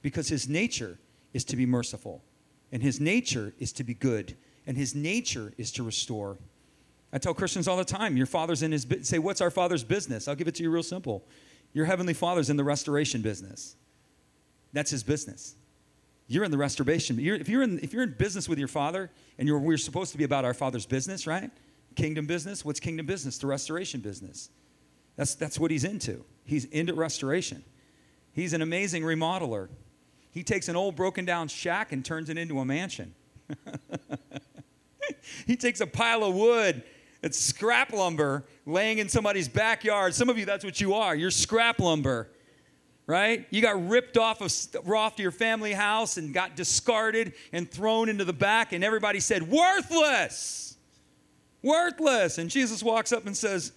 Because 0.00 0.28
his 0.28 0.48
nature 0.48 0.98
is 1.34 1.44
to 1.44 1.56
be 1.56 1.66
merciful, 1.66 2.24
and 2.72 2.82
his 2.82 3.00
nature 3.00 3.52
is 3.58 3.72
to 3.72 3.84
be 3.84 3.94
good, 3.94 4.36
and 4.66 4.76
his 4.76 4.94
nature 4.94 5.52
is 5.58 5.70
to 5.72 5.82
restore. 5.82 6.38
I 7.12 7.18
tell 7.18 7.34
Christians 7.34 7.66
all 7.66 7.76
the 7.76 7.84
time, 7.84 8.16
your 8.16 8.26
father's 8.26 8.62
in 8.62 8.72
his, 8.72 8.86
say, 9.02 9.18
what's 9.18 9.40
our 9.40 9.50
father's 9.50 9.82
business? 9.82 10.28
I'll 10.28 10.36
give 10.36 10.48
it 10.48 10.54
to 10.56 10.62
you 10.62 10.70
real 10.70 10.82
simple. 10.82 11.24
Your 11.72 11.84
heavenly 11.84 12.14
father's 12.14 12.50
in 12.50 12.56
the 12.56 12.64
restoration 12.64 13.22
business. 13.22 13.76
That's 14.72 14.90
his 14.90 15.02
business. 15.02 15.56
You're 16.28 16.44
in 16.44 16.52
the 16.52 16.58
restoration. 16.58 17.18
You're, 17.18 17.36
if, 17.36 17.48
you're 17.48 17.62
in, 17.62 17.80
if 17.82 17.92
you're 17.92 18.04
in 18.04 18.14
business 18.16 18.48
with 18.48 18.58
your 18.58 18.68
father, 18.68 19.10
and 19.38 19.48
you're, 19.48 19.58
we're 19.58 19.76
supposed 19.76 20.12
to 20.12 20.18
be 20.18 20.24
about 20.24 20.44
our 20.44 20.54
father's 20.54 20.86
business, 20.86 21.26
right? 21.26 21.50
Kingdom 21.96 22.26
business. 22.26 22.64
What's 22.64 22.78
kingdom 22.78 23.06
business? 23.06 23.38
The 23.38 23.48
restoration 23.48 24.00
business. 24.00 24.50
That's, 25.16 25.34
that's 25.34 25.58
what 25.58 25.72
he's 25.72 25.82
into. 25.82 26.24
He's 26.44 26.66
into 26.66 26.94
restoration. 26.94 27.64
He's 28.32 28.52
an 28.52 28.62
amazing 28.62 29.02
remodeler. 29.02 29.68
He 30.30 30.44
takes 30.44 30.68
an 30.68 30.76
old 30.76 30.94
broken 30.94 31.24
down 31.24 31.48
shack 31.48 31.90
and 31.90 32.04
turns 32.04 32.30
it 32.30 32.38
into 32.38 32.60
a 32.60 32.64
mansion. 32.64 33.14
he 35.46 35.56
takes 35.56 35.80
a 35.80 35.86
pile 35.86 36.22
of 36.22 36.34
wood 36.34 36.84
it's 37.22 37.38
scrap 37.38 37.92
lumber 37.92 38.44
laying 38.66 38.98
in 38.98 39.08
somebody's 39.08 39.48
backyard. 39.48 40.14
Some 40.14 40.28
of 40.28 40.38
you, 40.38 40.46
that's 40.46 40.64
what 40.64 40.80
you 40.80 40.94
are. 40.94 41.14
You're 41.14 41.30
scrap 41.30 41.78
lumber, 41.78 42.30
right? 43.06 43.46
You 43.50 43.60
got 43.60 43.88
ripped 43.88 44.16
off 44.16 44.40
of 44.40 44.90
off 44.90 45.16
to 45.16 45.22
your 45.22 45.30
family 45.30 45.72
house 45.72 46.16
and 46.16 46.32
got 46.32 46.56
discarded 46.56 47.34
and 47.52 47.70
thrown 47.70 48.08
into 48.08 48.24
the 48.24 48.32
back, 48.32 48.72
and 48.72 48.82
everybody 48.82 49.20
said, 49.20 49.50
"Worthless, 49.50 50.76
worthless." 51.62 52.38
And 52.38 52.48
Jesus 52.48 52.82
walks 52.82 53.12
up 53.12 53.26
and 53.26 53.36
says, 53.36 53.72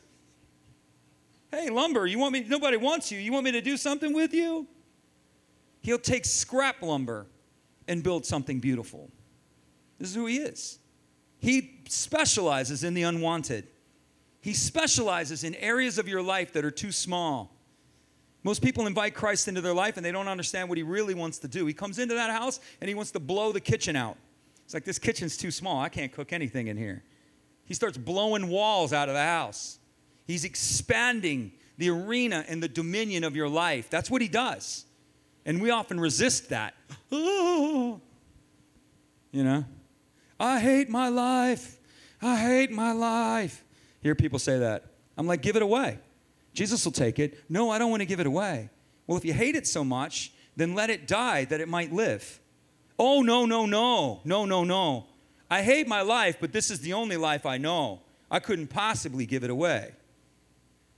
"Hey, 1.51 1.69
lumber, 1.69 2.07
you 2.07 2.19
want 2.19 2.33
me? 2.33 2.45
Nobody 2.47 2.77
wants 2.77 3.11
you. 3.11 3.19
You 3.19 3.33
want 3.33 3.45
me 3.45 3.51
to 3.51 3.61
do 3.61 3.75
something 3.77 4.13
with 4.13 4.33
you?" 4.33 4.67
He'll 5.81 5.99
take 5.99 6.23
scrap 6.23 6.81
lumber 6.81 7.27
and 7.89 8.01
build 8.01 8.25
something 8.25 8.61
beautiful. 8.61 9.11
This 9.99 10.09
is 10.09 10.15
who 10.15 10.27
he 10.27 10.37
is. 10.37 10.79
He 11.43 11.81
specializes 11.89 12.85
in 12.85 12.93
the 12.93 13.03
unwanted. 13.03 13.67
He 14.39 14.53
specializes 14.53 15.43
in 15.43 15.55
areas 15.55 15.97
of 15.97 16.07
your 16.07 16.21
life 16.21 16.53
that 16.53 16.63
are 16.63 16.71
too 16.71 16.93
small. 16.93 17.53
Most 18.43 18.61
people 18.61 18.87
invite 18.87 19.13
Christ 19.13 19.49
into 19.49 19.59
their 19.59 19.73
life 19.73 19.97
and 19.97 20.05
they 20.05 20.13
don't 20.13 20.29
understand 20.29 20.69
what 20.69 20.77
he 20.77 20.83
really 20.85 21.13
wants 21.13 21.39
to 21.39 21.49
do. 21.49 21.65
He 21.65 21.73
comes 21.73 21.99
into 21.99 22.15
that 22.15 22.29
house 22.29 22.61
and 22.79 22.87
he 22.87 22.95
wants 22.95 23.11
to 23.11 23.19
blow 23.19 23.51
the 23.51 23.59
kitchen 23.59 23.97
out. 23.97 24.15
It's 24.63 24.73
like, 24.73 24.85
this 24.85 24.97
kitchen's 24.97 25.35
too 25.35 25.51
small. 25.51 25.81
I 25.81 25.89
can't 25.89 26.13
cook 26.13 26.31
anything 26.31 26.67
in 26.67 26.77
here. 26.77 27.03
He 27.65 27.73
starts 27.73 27.97
blowing 27.97 28.47
walls 28.47 28.93
out 28.93 29.09
of 29.09 29.15
the 29.15 29.21
house. 29.21 29.79
He's 30.25 30.45
expanding 30.45 31.51
the 31.77 31.89
arena 31.89 32.45
and 32.47 32.63
the 32.63 32.69
dominion 32.69 33.25
of 33.25 33.35
your 33.35 33.49
life. 33.49 33.89
That's 33.89 34.09
what 34.09 34.21
he 34.21 34.29
does. 34.29 34.85
And 35.45 35.61
we 35.61 35.71
often 35.71 35.99
resist 35.99 36.51
that. 36.51 36.73
you 37.09 37.99
know? 39.33 39.65
I 40.43 40.59
hate 40.59 40.89
my 40.89 41.07
life. 41.07 41.79
I 42.21 42.35
hate 42.35 42.69
my 42.69 42.91
life. 42.91 43.63
Hear 44.01 44.13
people 44.13 44.39
say 44.39 44.59
that. 44.59 44.83
I'm 45.17 45.25
like, 45.25 45.41
give 45.41 45.55
it 45.55 45.61
away. 45.61 45.99
Jesus 46.53 46.83
will 46.83 46.91
take 46.91 47.17
it. 47.17 47.39
No, 47.47 47.69
I 47.69 47.79
don't 47.79 47.89
want 47.89 48.01
to 48.01 48.05
give 48.05 48.19
it 48.19 48.27
away. 48.27 48.69
Well, 49.07 49.17
if 49.17 49.23
you 49.23 49.31
hate 49.31 49.55
it 49.55 49.65
so 49.65 49.85
much, 49.85 50.33
then 50.57 50.75
let 50.75 50.89
it 50.89 51.07
die 51.07 51.45
that 51.45 51.61
it 51.61 51.69
might 51.69 51.93
live. 51.93 52.41
Oh, 52.99 53.21
no, 53.21 53.45
no, 53.45 53.65
no, 53.65 54.19
no, 54.25 54.43
no, 54.43 54.65
no. 54.65 55.05
I 55.49 55.61
hate 55.61 55.87
my 55.87 56.01
life, 56.01 56.35
but 56.41 56.51
this 56.51 56.69
is 56.69 56.81
the 56.81 56.91
only 56.91 57.15
life 57.15 57.45
I 57.45 57.57
know. 57.57 58.01
I 58.29 58.39
couldn't 58.39 58.67
possibly 58.67 59.25
give 59.25 59.45
it 59.45 59.49
away. 59.49 59.93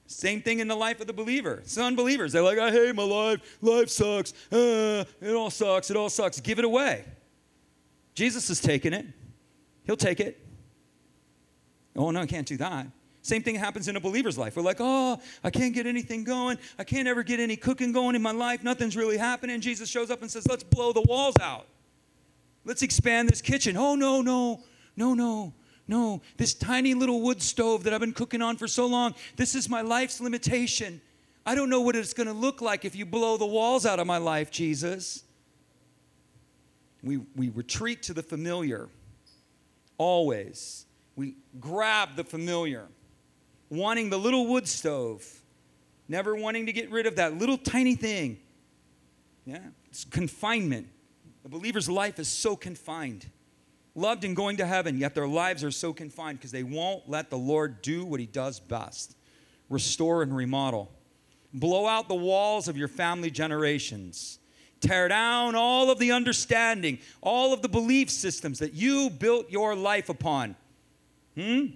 Same 0.08 0.42
thing 0.42 0.58
in 0.58 0.68
the 0.68 0.76
life 0.76 1.02
of 1.02 1.08
the 1.08 1.14
believer. 1.14 1.60
It's 1.62 1.78
unbelievers. 1.78 2.32
They're 2.32 2.42
like, 2.42 2.58
I 2.58 2.72
hate 2.72 2.96
my 2.96 3.04
life. 3.04 3.60
Life 3.62 3.90
sucks. 3.90 4.34
Uh, 4.52 5.06
it 5.22 5.36
all 5.36 5.52
sucks. 5.52 5.92
It 5.92 5.98
all 5.98 6.10
sucks. 6.10 6.40
Give 6.40 6.58
it 6.58 6.66
away. 6.66 7.06
Jesus 8.16 8.48
has 8.48 8.60
taken 8.60 8.92
it. 8.92 9.06
He'll 9.86 9.98
take 9.98 10.20
it. 10.20 10.40
Oh, 11.96 12.12
no, 12.12 12.22
I 12.22 12.26
can't 12.26 12.48
do 12.48 12.58
that. 12.58 12.88
Same 13.22 13.42
thing 13.42 13.56
happens 13.56 13.88
in 13.88 13.96
a 13.96 14.00
believer's 14.00 14.38
life. 14.38 14.56
We're 14.56 14.62
like, 14.62 14.78
oh, 14.80 15.20
I 15.44 15.50
can't 15.50 15.74
get 15.74 15.88
anything 15.88 16.24
going. 16.24 16.60
I 16.78 16.84
can't 16.84 17.08
ever 17.08 17.24
get 17.24 17.40
any 17.40 17.56
cooking 17.56 17.92
going 17.92 18.16
in 18.16 18.22
my 18.22 18.32
life. 18.32 18.64
Nothing's 18.64 18.96
really 18.96 19.18
happening. 19.18 19.62
Jesus 19.62 19.90
shows 19.90 20.12
up 20.12 20.22
and 20.22 20.30
says, 20.30 20.46
let's 20.48 20.64
blow 20.64 20.94
the 20.94 21.02
walls 21.02 21.36
out. 21.42 21.66
Let's 22.66 22.84
expand 22.84 23.30
this 23.30 23.42
kitchen. 23.42 23.78
Oh, 23.78 23.96
no, 23.96 24.22
no, 24.22 24.62
no, 24.96 25.14
no, 25.16 25.54
no. 25.88 26.22
This 26.38 26.54
tiny 26.54 26.94
little 26.94 27.22
wood 27.22 27.42
stove 27.42 27.84
that 27.86 27.94
I've 27.94 28.00
been 28.00 28.14
cooking 28.14 28.42
on 28.42 28.58
for 28.58 28.68
so 28.68 28.86
long, 28.86 29.16
this 29.38 29.56
is 29.56 29.70
my 29.70 29.82
life's 29.82 30.22
limitation. 30.22 31.02
I 31.48 31.56
don't 31.56 31.70
know 31.70 31.82
what 31.82 31.96
it's 31.96 32.14
going 32.14 32.28
to 32.28 32.34
look 32.34 32.62
like 32.62 32.86
if 32.86 32.96
you 32.96 33.06
blow 33.06 33.38
the 33.38 33.46
walls 33.46 33.86
out 33.86 34.00
of 34.00 34.06
my 34.06 34.18
life, 34.18 34.52
Jesus. 34.52 35.24
We, 37.02 37.18
we 37.36 37.50
retreat 37.50 38.04
to 38.04 38.14
the 38.14 38.24
familiar 38.24 38.90
always. 39.98 40.86
We 41.16 41.36
grab 41.60 42.16
the 42.16 42.24
familiar, 42.24 42.88
wanting 43.70 44.10
the 44.10 44.20
little 44.20 44.48
wood 44.48 44.68
stove, 44.68 45.26
never 46.08 46.36
wanting 46.36 46.66
to 46.66 46.74
get 46.74 46.92
rid 46.92 47.06
of 47.06 47.16
that 47.16 47.38
little 47.38 47.58
tiny 47.58 47.96
thing. 47.96 48.40
Yeah, 49.46 49.60
it's 49.90 50.04
confinement. 50.04 50.88
The 51.44 51.50
believer's 51.50 51.90
life 51.90 52.20
is 52.20 52.28
so 52.28 52.56
confined, 52.56 53.28
loved 53.94 54.24
and 54.24 54.36
going 54.36 54.58
to 54.58 54.66
heaven, 54.66 54.98
yet 54.98 55.14
their 55.16 55.28
lives 55.28 55.64
are 55.64 55.72
so 55.72 55.94
confined 55.94 56.40
because 56.40 56.52
they 56.52 56.64
won't 56.64 57.08
let 57.08 57.30
the 57.30 57.38
Lord 57.38 57.82
do 57.82 58.04
what 58.04 58.20
He 58.20 58.26
does 58.26 58.60
best 58.60 59.16
restore 59.70 60.22
and 60.22 60.36
remodel. 60.36 60.92
Blow 61.54 61.88
out 61.88 62.08
the 62.08 62.16
walls 62.16 62.68
of 62.68 62.78
your 62.78 62.88
family 62.88 63.32
generations 63.32 64.40
tear 64.86 65.08
down 65.08 65.56
all 65.56 65.90
of 65.90 66.00
the 66.00 66.12
understanding, 66.12 67.00
all 67.22 67.54
of 67.54 67.62
the 67.62 67.70
belief 67.70 68.10
systems 68.10 68.60
that 68.60 68.74
you 68.74 69.10
built 69.10 69.50
your 69.50 69.76
life 69.76 70.10
upon. 70.10 70.56
Hmm? 71.36 71.68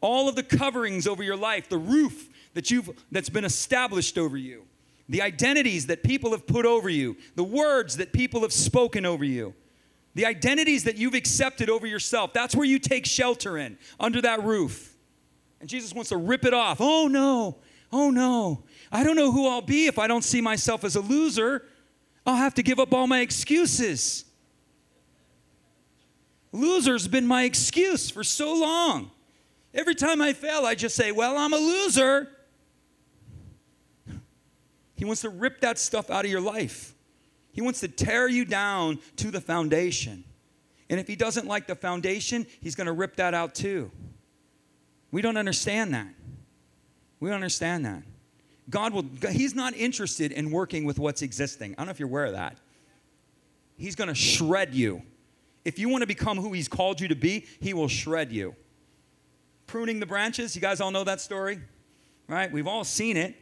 All 0.00 0.28
of 0.28 0.36
the 0.36 0.42
coverings 0.42 1.06
over 1.06 1.22
your 1.22 1.36
life, 1.36 1.68
the 1.68 1.78
roof 1.78 2.28
that 2.54 2.70
you've 2.70 2.90
that's 3.10 3.28
been 3.28 3.44
established 3.44 4.18
over 4.18 4.36
you, 4.36 4.64
the 5.08 5.22
identities 5.22 5.86
that 5.86 6.02
people 6.02 6.30
have 6.30 6.46
put 6.46 6.66
over 6.66 6.88
you, 6.88 7.16
the 7.34 7.44
words 7.44 7.96
that 7.96 8.12
people 8.12 8.42
have 8.42 8.52
spoken 8.52 9.04
over 9.04 9.24
you, 9.24 9.54
the 10.14 10.26
identities 10.26 10.84
that 10.84 10.96
you've 10.96 11.14
accepted 11.14 11.68
over 11.68 11.86
yourself. 11.86 12.32
That's 12.32 12.54
where 12.54 12.66
you 12.66 12.78
take 12.78 13.06
shelter 13.06 13.58
in, 13.58 13.76
under 13.98 14.20
that 14.22 14.44
roof. 14.44 14.94
And 15.60 15.68
Jesus 15.68 15.92
wants 15.94 16.10
to 16.10 16.16
rip 16.16 16.44
it 16.44 16.54
off. 16.54 16.78
Oh 16.80 17.08
no, 17.08 17.56
oh 17.92 18.10
no. 18.10 18.62
I 18.92 19.02
don't 19.02 19.16
know 19.16 19.32
who 19.32 19.48
I'll 19.48 19.62
be 19.62 19.86
if 19.86 19.98
I 19.98 20.06
don't 20.06 20.24
see 20.24 20.40
myself 20.40 20.84
as 20.84 20.96
a 20.96 21.00
loser. 21.00 21.64
I'll 22.26 22.36
have 22.36 22.54
to 22.54 22.62
give 22.62 22.78
up 22.78 22.92
all 22.92 23.06
my 23.06 23.20
excuses. 23.20 24.24
Loser's 26.52 27.08
been 27.08 27.26
my 27.26 27.44
excuse 27.44 28.10
for 28.10 28.24
so 28.24 28.54
long. 28.54 29.10
Every 29.74 29.94
time 29.94 30.22
I 30.22 30.32
fail, 30.32 30.64
I 30.64 30.74
just 30.74 30.94
say, 30.94 31.12
Well, 31.12 31.36
I'm 31.36 31.52
a 31.52 31.58
loser. 31.58 32.30
He 34.96 35.04
wants 35.04 35.22
to 35.22 35.28
rip 35.28 35.60
that 35.60 35.78
stuff 35.78 36.08
out 36.08 36.24
of 36.24 36.30
your 36.30 36.40
life. 36.40 36.94
He 37.52 37.60
wants 37.60 37.80
to 37.80 37.88
tear 37.88 38.28
you 38.28 38.44
down 38.44 39.00
to 39.16 39.30
the 39.30 39.40
foundation. 39.40 40.24
And 40.88 41.00
if 41.00 41.08
he 41.08 41.16
doesn't 41.16 41.46
like 41.46 41.66
the 41.66 41.74
foundation, 41.74 42.46
he's 42.60 42.74
going 42.74 42.86
to 42.86 42.92
rip 42.92 43.16
that 43.16 43.34
out 43.34 43.54
too. 43.54 43.90
We 45.10 45.22
don't 45.22 45.36
understand 45.36 45.94
that. 45.94 46.08
We 47.20 47.28
don't 47.28 47.36
understand 47.36 47.84
that. 47.86 48.02
God 48.70 48.92
will, 48.92 49.04
He's 49.30 49.54
not 49.54 49.74
interested 49.74 50.32
in 50.32 50.50
working 50.50 50.84
with 50.84 50.98
what's 50.98 51.22
existing. 51.22 51.72
I 51.72 51.76
don't 51.76 51.86
know 51.86 51.90
if 51.90 51.98
you're 51.98 52.08
aware 52.08 52.26
of 52.26 52.32
that. 52.32 52.58
He's 53.76 53.94
gonna 53.94 54.14
shred 54.14 54.74
you. 54.74 55.02
If 55.64 55.78
you 55.78 55.88
wanna 55.88 56.06
become 56.06 56.38
who 56.38 56.52
He's 56.52 56.68
called 56.68 57.00
you 57.00 57.08
to 57.08 57.16
be, 57.16 57.46
He 57.60 57.74
will 57.74 57.88
shred 57.88 58.32
you. 58.32 58.54
Pruning 59.66 60.00
the 60.00 60.06
branches, 60.06 60.54
you 60.54 60.62
guys 60.62 60.80
all 60.80 60.90
know 60.90 61.04
that 61.04 61.20
story, 61.20 61.60
right? 62.28 62.50
We've 62.50 62.66
all 62.66 62.84
seen 62.84 63.16
it. 63.16 63.34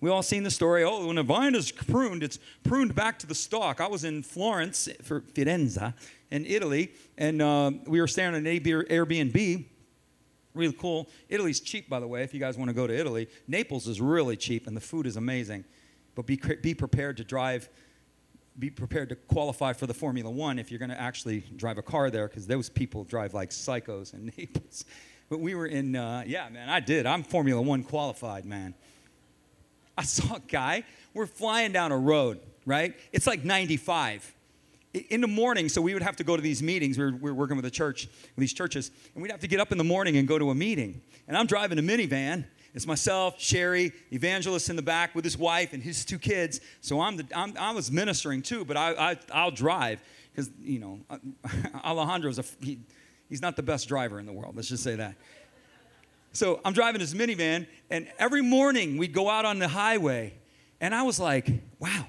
We've 0.00 0.12
all 0.12 0.22
seen 0.22 0.42
the 0.42 0.50
story. 0.50 0.82
Oh, 0.82 1.06
when 1.06 1.18
a 1.18 1.22
vine 1.22 1.54
is 1.54 1.70
pruned, 1.70 2.24
it's 2.24 2.38
pruned 2.64 2.94
back 2.94 3.20
to 3.20 3.26
the 3.26 3.36
stalk. 3.36 3.80
I 3.80 3.86
was 3.86 4.02
in 4.02 4.22
Florence, 4.24 4.88
for 5.02 5.20
Firenze, 5.20 5.94
in 6.30 6.44
Italy, 6.44 6.92
and 7.16 7.40
uh, 7.40 7.70
we 7.86 8.00
were 8.00 8.08
staying 8.08 8.34
on 8.34 8.34
an 8.34 8.44
Airbnb 8.44 9.64
Really 10.54 10.74
cool. 10.74 11.08
Italy's 11.28 11.60
cheap, 11.60 11.88
by 11.88 12.00
the 12.00 12.06
way, 12.06 12.22
if 12.22 12.34
you 12.34 12.40
guys 12.40 12.58
want 12.58 12.68
to 12.68 12.74
go 12.74 12.86
to 12.86 12.94
Italy. 12.94 13.28
Naples 13.48 13.88
is 13.88 14.00
really 14.00 14.36
cheap 14.36 14.66
and 14.66 14.76
the 14.76 14.80
food 14.80 15.06
is 15.06 15.16
amazing. 15.16 15.64
But 16.14 16.26
be, 16.26 16.38
be 16.60 16.74
prepared 16.74 17.16
to 17.16 17.24
drive, 17.24 17.70
be 18.58 18.68
prepared 18.68 19.08
to 19.08 19.16
qualify 19.16 19.72
for 19.72 19.86
the 19.86 19.94
Formula 19.94 20.30
One 20.30 20.58
if 20.58 20.70
you're 20.70 20.78
going 20.78 20.90
to 20.90 21.00
actually 21.00 21.40
drive 21.56 21.78
a 21.78 21.82
car 21.82 22.10
there 22.10 22.28
because 22.28 22.46
those 22.46 22.68
people 22.68 23.04
drive 23.04 23.32
like 23.32 23.50
psychos 23.50 24.12
in 24.12 24.26
Naples. 24.36 24.84
But 25.30 25.40
we 25.40 25.54
were 25.54 25.66
in, 25.66 25.96
uh, 25.96 26.24
yeah, 26.26 26.50
man, 26.50 26.68
I 26.68 26.80
did. 26.80 27.06
I'm 27.06 27.22
Formula 27.22 27.62
One 27.62 27.82
qualified, 27.82 28.44
man. 28.44 28.74
I 29.96 30.02
saw 30.04 30.36
a 30.36 30.40
guy, 30.40 30.84
we're 31.14 31.26
flying 31.26 31.72
down 31.72 31.92
a 31.92 31.98
road, 31.98 32.40
right? 32.66 32.94
It's 33.12 33.26
like 33.26 33.44
95 33.44 34.34
in 34.94 35.20
the 35.20 35.26
morning, 35.26 35.68
so 35.68 35.80
we 35.80 35.94
would 35.94 36.02
have 36.02 36.16
to 36.16 36.24
go 36.24 36.36
to 36.36 36.42
these 36.42 36.62
meetings. 36.62 36.98
We 36.98 37.04
were, 37.04 37.12
we 37.12 37.30
were, 37.30 37.34
working 37.34 37.56
with 37.56 37.64
a 37.64 37.70
church, 37.70 38.06
with 38.06 38.40
these 38.40 38.52
churches, 38.52 38.90
and 39.14 39.22
we'd 39.22 39.30
have 39.30 39.40
to 39.40 39.48
get 39.48 39.60
up 39.60 39.72
in 39.72 39.78
the 39.78 39.84
morning 39.84 40.16
and 40.16 40.28
go 40.28 40.38
to 40.38 40.50
a 40.50 40.54
meeting. 40.54 41.00
And 41.26 41.36
I'm 41.36 41.46
driving 41.46 41.78
a 41.78 41.82
minivan. 41.82 42.44
It's 42.74 42.86
myself, 42.86 43.40
Sherry, 43.40 43.92
evangelist 44.12 44.70
in 44.70 44.76
the 44.76 44.82
back 44.82 45.14
with 45.14 45.24
his 45.24 45.36
wife 45.36 45.72
and 45.72 45.82
his 45.82 46.04
two 46.04 46.18
kids. 46.18 46.60
So 46.80 47.00
I'm 47.00 47.16
the, 47.16 47.26
I'm, 47.34 47.56
i 47.58 47.70
was 47.72 47.90
ministering 47.90 48.42
too, 48.42 48.64
but 48.64 48.76
I, 48.76 49.16
I, 49.32 49.44
will 49.44 49.50
drive 49.50 50.02
because, 50.30 50.50
you 50.62 50.78
know, 50.78 51.00
Alejandro's 51.84 52.38
a, 52.38 52.44
he, 52.60 52.78
he's 53.28 53.42
not 53.42 53.56
the 53.56 53.62
best 53.62 53.88
driver 53.88 54.18
in 54.18 54.26
the 54.26 54.32
world. 54.32 54.56
Let's 54.56 54.68
just 54.68 54.82
say 54.82 54.96
that. 54.96 55.16
So 56.32 56.60
I'm 56.64 56.72
driving 56.72 56.98
this 56.98 57.12
minivan, 57.12 57.66
and 57.90 58.08
every 58.18 58.40
morning 58.40 58.96
we'd 58.96 59.12
go 59.12 59.28
out 59.28 59.44
on 59.44 59.58
the 59.58 59.68
highway, 59.68 60.32
and 60.80 60.94
I 60.94 61.02
was 61.02 61.20
like, 61.20 61.50
wow, 61.78 62.06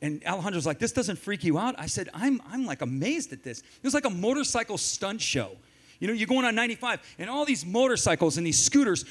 and 0.00 0.22
Alejandro's 0.24 0.66
like, 0.66 0.78
this 0.78 0.92
doesn't 0.92 1.18
freak 1.18 1.42
you 1.44 1.58
out? 1.58 1.74
I 1.78 1.86
said, 1.86 2.08
I'm, 2.14 2.40
I'm 2.50 2.64
like 2.64 2.82
amazed 2.82 3.32
at 3.32 3.42
this. 3.42 3.60
It 3.60 3.84
was 3.84 3.94
like 3.94 4.04
a 4.04 4.10
motorcycle 4.10 4.78
stunt 4.78 5.20
show. 5.20 5.56
You 5.98 6.06
know, 6.06 6.14
you're 6.14 6.28
going 6.28 6.44
on 6.44 6.54
95, 6.54 7.00
and 7.18 7.28
all 7.28 7.44
these 7.44 7.66
motorcycles 7.66 8.38
and 8.38 8.46
these 8.46 8.60
scooters, 8.60 9.04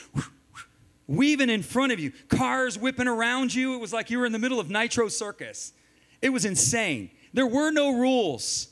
weaving 1.07 1.49
in 1.49 1.61
front 1.61 1.91
of 1.91 1.99
you, 1.99 2.13
cars 2.29 2.77
whipping 2.77 3.07
around 3.07 3.53
you. 3.53 3.73
It 3.73 3.79
was 3.79 3.91
like 3.91 4.09
you 4.09 4.19
were 4.19 4.25
in 4.25 4.31
the 4.31 4.39
middle 4.39 4.59
of 4.59 4.69
Nitro 4.69 5.09
Circus. 5.09 5.73
It 6.21 6.29
was 6.29 6.45
insane. 6.45 7.11
There 7.33 7.47
were 7.47 7.71
no 7.71 7.97
rules. 7.97 8.69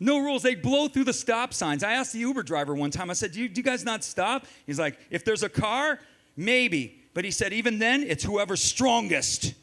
No 0.00 0.18
rules. 0.18 0.42
They 0.42 0.54
blow 0.54 0.86
through 0.86 1.04
the 1.04 1.12
stop 1.12 1.52
signs. 1.52 1.82
I 1.82 1.92
asked 1.92 2.12
the 2.12 2.20
Uber 2.20 2.44
driver 2.44 2.74
one 2.74 2.90
time, 2.90 3.10
I 3.10 3.14
said, 3.14 3.32
do 3.32 3.40
you, 3.40 3.48
do 3.48 3.58
you 3.58 3.64
guys 3.64 3.84
not 3.84 4.04
stop? 4.04 4.46
He's 4.66 4.78
like, 4.78 4.98
If 5.10 5.24
there's 5.24 5.42
a 5.42 5.48
car, 5.48 5.98
maybe. 6.36 7.00
But 7.14 7.24
he 7.24 7.32
said, 7.32 7.52
Even 7.52 7.78
then, 7.78 8.04
it's 8.04 8.22
whoever's 8.22 8.62
strongest. 8.62 9.54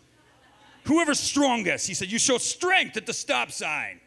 Whoever's 0.86 1.20
strongest. 1.20 1.88
He 1.88 1.94
said, 1.94 2.12
You 2.12 2.20
show 2.20 2.38
strength 2.38 2.98
at 2.98 3.06
the 3.06 3.14
stop 3.14 3.52
sign. 3.52 4.00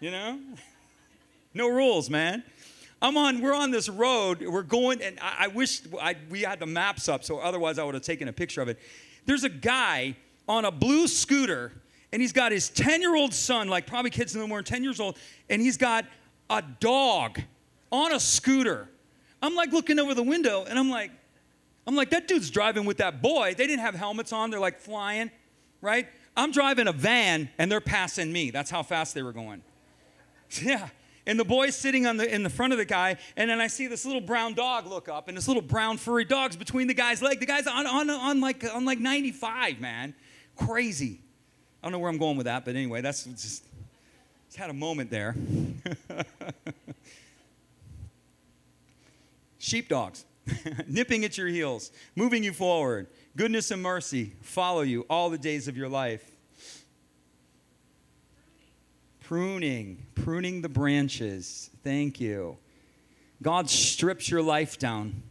You 0.00 0.10
know? 0.10 0.38
No 1.54 1.68
rules, 1.68 2.08
man. 2.08 2.42
I'm 3.02 3.16
on, 3.18 3.42
we're 3.42 3.54
on 3.54 3.72
this 3.72 3.88
road, 3.90 4.40
we're 4.40 4.62
going, 4.62 5.02
and 5.02 5.18
I, 5.20 5.34
I 5.40 5.48
wish 5.48 5.82
I, 6.00 6.16
we 6.30 6.40
had 6.40 6.60
the 6.60 6.66
maps 6.66 7.08
up, 7.08 7.24
so 7.24 7.40
otherwise 7.40 7.78
I 7.78 7.84
would 7.84 7.94
have 7.94 8.02
taken 8.02 8.28
a 8.28 8.32
picture 8.32 8.62
of 8.62 8.68
it. 8.68 8.78
There's 9.26 9.44
a 9.44 9.50
guy 9.50 10.16
on 10.48 10.64
a 10.64 10.70
blue 10.70 11.08
scooter, 11.08 11.72
and 12.12 12.22
he's 12.22 12.32
got 12.32 12.52
his 12.52 12.70
10 12.70 13.02
year 13.02 13.16
old 13.16 13.34
son, 13.34 13.68
like 13.68 13.86
probably 13.86 14.10
kids 14.10 14.34
no 14.34 14.46
more 14.46 14.58
than 14.58 14.64
10 14.64 14.84
years 14.84 15.00
old, 15.00 15.18
and 15.50 15.60
he's 15.60 15.76
got 15.76 16.06
a 16.48 16.62
dog 16.80 17.40
on 17.90 18.14
a 18.14 18.20
scooter. 18.20 18.88
I'm 19.42 19.56
like 19.56 19.72
looking 19.72 19.98
over 19.98 20.14
the 20.14 20.22
window, 20.22 20.64
and 20.66 20.78
I'm 20.78 20.88
like, 20.88 21.10
I'm 21.86 21.96
like, 21.96 22.10
that 22.10 22.28
dude's 22.28 22.50
driving 22.50 22.84
with 22.84 22.98
that 22.98 23.20
boy. 23.20 23.54
They 23.58 23.66
didn't 23.66 23.80
have 23.80 23.96
helmets 23.96 24.32
on, 24.32 24.50
they're 24.50 24.60
like 24.60 24.78
flying, 24.78 25.30
right? 25.82 26.08
I'm 26.34 26.50
driving 26.50 26.88
a 26.88 26.92
van, 26.92 27.50
and 27.58 27.70
they're 27.70 27.82
passing 27.82 28.32
me. 28.32 28.50
That's 28.50 28.70
how 28.70 28.82
fast 28.82 29.14
they 29.14 29.22
were 29.22 29.32
going. 29.32 29.62
Yeah. 30.62 30.88
And 31.24 31.38
the 31.38 31.44
boy's 31.44 31.76
sitting 31.76 32.04
on 32.06 32.16
the 32.16 32.30
in 32.30 32.42
the 32.42 32.50
front 32.50 32.72
of 32.72 32.78
the 32.78 32.84
guy, 32.84 33.16
and 33.36 33.48
then 33.48 33.60
I 33.60 33.68
see 33.68 33.86
this 33.86 34.04
little 34.04 34.20
brown 34.20 34.54
dog 34.54 34.86
look 34.86 35.08
up, 35.08 35.28
and 35.28 35.36
this 35.36 35.46
little 35.46 35.62
brown 35.62 35.96
furry 35.96 36.24
dog's 36.24 36.56
between 36.56 36.88
the 36.88 36.94
guy's 36.94 37.22
leg. 37.22 37.38
The 37.38 37.46
guy's 37.46 37.66
on, 37.66 37.86
on, 37.86 38.10
on 38.10 38.40
like 38.40 38.64
on 38.74 38.84
like 38.84 38.98
95, 38.98 39.80
man. 39.80 40.14
Crazy. 40.56 41.20
I 41.80 41.86
don't 41.86 41.92
know 41.92 42.00
where 42.00 42.10
I'm 42.10 42.18
going 42.18 42.36
with 42.36 42.46
that, 42.46 42.64
but 42.64 42.74
anyway, 42.74 43.00
that's 43.02 43.24
just, 43.24 43.64
just 44.46 44.56
had 44.56 44.68
a 44.68 44.74
moment 44.74 45.10
there. 45.10 45.36
Sheepdogs, 49.58 50.24
nipping 50.88 51.24
at 51.24 51.38
your 51.38 51.46
heels, 51.46 51.92
moving 52.16 52.42
you 52.42 52.52
forward. 52.52 53.06
Goodness 53.34 53.70
and 53.70 53.82
mercy 53.82 54.32
follow 54.42 54.82
you 54.82 55.06
all 55.08 55.30
the 55.30 55.38
days 55.38 55.66
of 55.66 55.76
your 55.76 55.88
life. 55.88 56.36
Pruning, 59.20 60.06
pruning 60.14 60.60
the 60.60 60.68
branches. 60.68 61.70
Thank 61.82 62.20
you. 62.20 62.58
God 63.40 63.70
strips 63.70 64.30
your 64.30 64.42
life 64.42 64.78
down, 64.78 65.22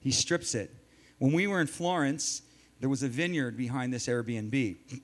He 0.00 0.10
strips 0.10 0.54
it. 0.54 0.74
When 1.18 1.32
we 1.32 1.46
were 1.46 1.60
in 1.60 1.66
Florence, 1.66 2.42
there 2.80 2.88
was 2.88 3.02
a 3.02 3.08
vineyard 3.08 3.56
behind 3.56 3.92
this 3.92 4.06
Airbnb. 4.06 4.76
It 4.88 5.02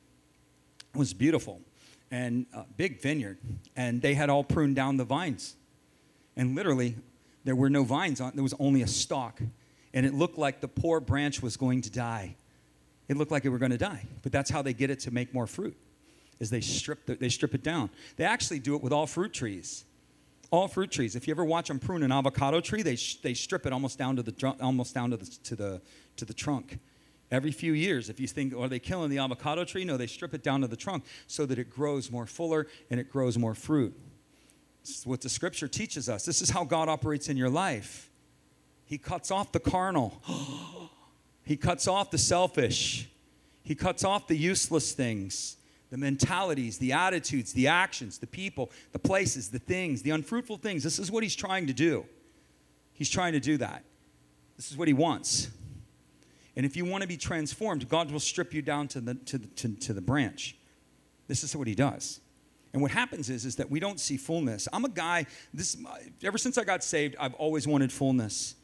was 0.95 1.13
beautiful 1.15 1.61
and 2.11 2.47
a 2.53 2.65
big 2.77 3.01
vineyard. 3.01 3.39
And 3.77 4.01
they 4.01 4.15
had 4.15 4.31
all 4.31 4.45
pruned 4.45 4.77
down 4.77 4.97
the 4.97 5.05
vines. 5.05 5.57
And 6.37 6.55
literally, 6.55 6.97
there 7.45 7.57
were 7.57 7.71
no 7.71 7.85
vines 7.85 8.21
on, 8.21 8.33
there 8.35 8.43
was 8.43 8.55
only 8.59 8.83
a 8.83 8.87
stalk. 8.87 9.41
And 9.95 10.05
it 10.05 10.13
looked 10.13 10.37
like 10.37 10.61
the 10.61 10.69
poor 10.69 11.01
branch 11.01 11.41
was 11.41 11.57
going 11.57 11.81
to 11.83 11.91
die. 11.91 12.37
It 13.09 13.17
looked 13.17 13.31
like 13.31 13.45
it 13.45 13.49
were 13.49 13.59
going 13.59 13.71
to 13.71 13.79
die. 13.79 14.07
But 14.23 14.33
that's 14.33 14.51
how 14.51 14.61
they 14.61 14.75
get 14.75 14.91
it 14.91 15.01
to 15.01 15.11
make 15.11 15.33
more 15.33 15.47
fruit 15.47 15.77
is 16.41 16.51
they 16.51 16.61
strip, 16.61 17.07
the, 17.07 17.15
they 17.15 17.29
strip 17.29 17.55
it 17.55 17.63
down. 17.63 17.91
They 18.17 18.25
actually 18.25 18.59
do 18.59 18.75
it 18.75 18.83
with 18.83 18.93
all 18.93 19.07
fruit 19.07 19.33
trees. 19.33 19.85
All 20.51 20.69
fruit 20.69 20.91
trees. 20.91 21.17
If 21.17 21.27
you 21.27 21.33
ever 21.33 21.45
watch 21.45 21.69
them 21.69 21.79
prune 21.79 22.03
an 22.03 22.13
avocado 22.13 22.61
tree, 22.61 22.83
they, 22.83 22.97
they 23.23 23.35
strip 23.35 23.67
it 23.67 23.73
almost 23.73 23.99
down 23.99 24.17
to 24.17 24.23
the 24.23 24.57
almost 24.61 24.95
down 24.95 25.11
to 25.11 25.17
the, 25.17 25.27
to 25.27 25.57
the 25.57 25.83
to 26.17 26.25
the 26.25 26.35
trunk. 26.35 26.79
Every 27.31 27.51
few 27.51 27.73
years, 27.73 28.11
if 28.11 28.21
you 28.21 28.29
think, 28.29 28.55
are 28.55 28.69
they 28.69 28.79
killing 28.79 29.11
the 29.11 29.19
avocado 29.19 29.65
tree? 29.65 29.85
No, 29.85 29.97
they 29.97 30.07
strip 30.07 30.35
it 30.35 30.43
down 30.43 30.61
to 30.61 30.69
the 30.69 30.77
trunk 30.77 31.05
so 31.27 31.47
that 31.47 31.59
it 31.59 31.71
grows 31.71 32.11
more 32.11 32.27
fuller 32.27 32.67
and 32.91 33.01
it 33.01 33.11
grows 33.11 33.37
more 33.39 33.55
fruit. 33.55 33.99
This 34.85 34.99
is 34.99 35.07
what 35.07 35.23
the 35.23 35.29
scripture 35.29 35.67
teaches 35.67 36.09
us. 36.09 36.25
This 36.25 36.43
is 36.43 36.51
how 36.51 36.65
God 36.65 36.89
operates 36.89 37.29
in 37.29 37.37
your 37.37 37.49
life. 37.49 38.11
He 38.87 38.99
cuts 38.99 39.31
off 39.31 39.53
the 39.53 39.61
carnal. 39.61 40.23
he 41.45 41.57
cuts 41.57 41.89
off 41.89 42.11
the 42.11 42.19
selfish. 42.19 43.09
He 43.63 43.75
cuts 43.75 44.05
off 44.05 44.27
the 44.27 44.37
useless 44.37 44.93
things 44.93 45.57
the 45.91 45.99
mentalities, 45.99 46.79
the 46.79 46.93
attitudes, 46.93 47.53
the 47.53 47.69
actions, 47.69 48.19
the 48.19 48.27
people, 48.27 48.73
the 48.91 48.99
places, 48.99 49.51
the 49.51 49.61
things, 49.61 50.03
the 50.03 50.11
unfruitful 50.11 50.57
things. 50.57 50.83
This 50.83 50.99
is 50.99 51.09
what 51.09 51.23
he's 51.23 51.37
trying 51.37 51.69
to 51.69 51.73
do. 51.73 52.05
He's 52.95 53.09
trying 53.09 53.33
to 53.35 53.39
do 53.39 53.59
that. 53.59 53.85
This 54.57 54.73
is 54.73 54.77
what 54.77 54.89
he 54.89 54.95
wants. 54.95 55.51
And 56.57 56.67
if 56.67 56.77
you 56.77 56.85
want 56.85 57.03
to 57.03 57.09
be 57.09 57.17
transformed, 57.17 57.89
God 57.89 58.11
will 58.11 58.19
strip 58.19 58.53
you 58.53 58.61
down 58.61 58.89
to 58.89 59.01
the, 59.01 59.15
to 59.15 59.39
the, 59.39 59.47
to, 59.47 59.69
to 59.69 59.93
the 59.93 60.01
branch. 60.01 60.57
This 61.29 61.45
is 61.45 61.55
what 61.55 61.69
he 61.69 61.77
does. 61.77 62.19
And 62.73 62.83
what 62.83 62.91
happens 62.91 63.31
is, 63.31 63.45
is 63.45 63.55
that 63.57 63.71
we 63.71 63.79
don't 63.79 64.01
see 64.01 64.17
fullness. 64.17 64.67
I'm 64.73 64.85
a 64.85 64.89
guy, 64.89 65.27
this, 65.53 65.77
ever 66.25 66.39
since 66.39 66.59
I 66.59 66.65
got 66.65 66.83
saved, 66.83 67.15
I've 67.21 67.35
always 67.35 67.69
wanted 67.69 67.93
fullness. 67.93 68.57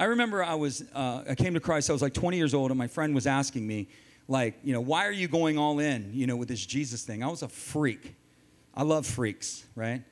I 0.00 0.04
remember 0.04 0.42
I 0.42 0.54
was, 0.54 0.82
uh, 0.94 1.24
I 1.28 1.34
came 1.34 1.52
to 1.52 1.60
Christ, 1.60 1.90
I 1.90 1.92
was 1.92 2.00
like 2.00 2.14
20 2.14 2.38
years 2.38 2.54
old, 2.54 2.70
and 2.70 2.78
my 2.78 2.86
friend 2.86 3.14
was 3.14 3.26
asking 3.26 3.66
me, 3.66 3.86
like, 4.28 4.58
you 4.64 4.72
know, 4.72 4.80
why 4.80 5.06
are 5.06 5.12
you 5.12 5.28
going 5.28 5.58
all 5.58 5.78
in, 5.78 6.12
you 6.14 6.26
know, 6.26 6.36
with 6.36 6.48
this 6.48 6.64
Jesus 6.64 7.02
thing? 7.02 7.22
I 7.22 7.28
was 7.28 7.42
a 7.42 7.48
freak. 7.48 8.14
I 8.74 8.82
love 8.82 9.04
freaks, 9.04 9.66
right? 9.74 10.02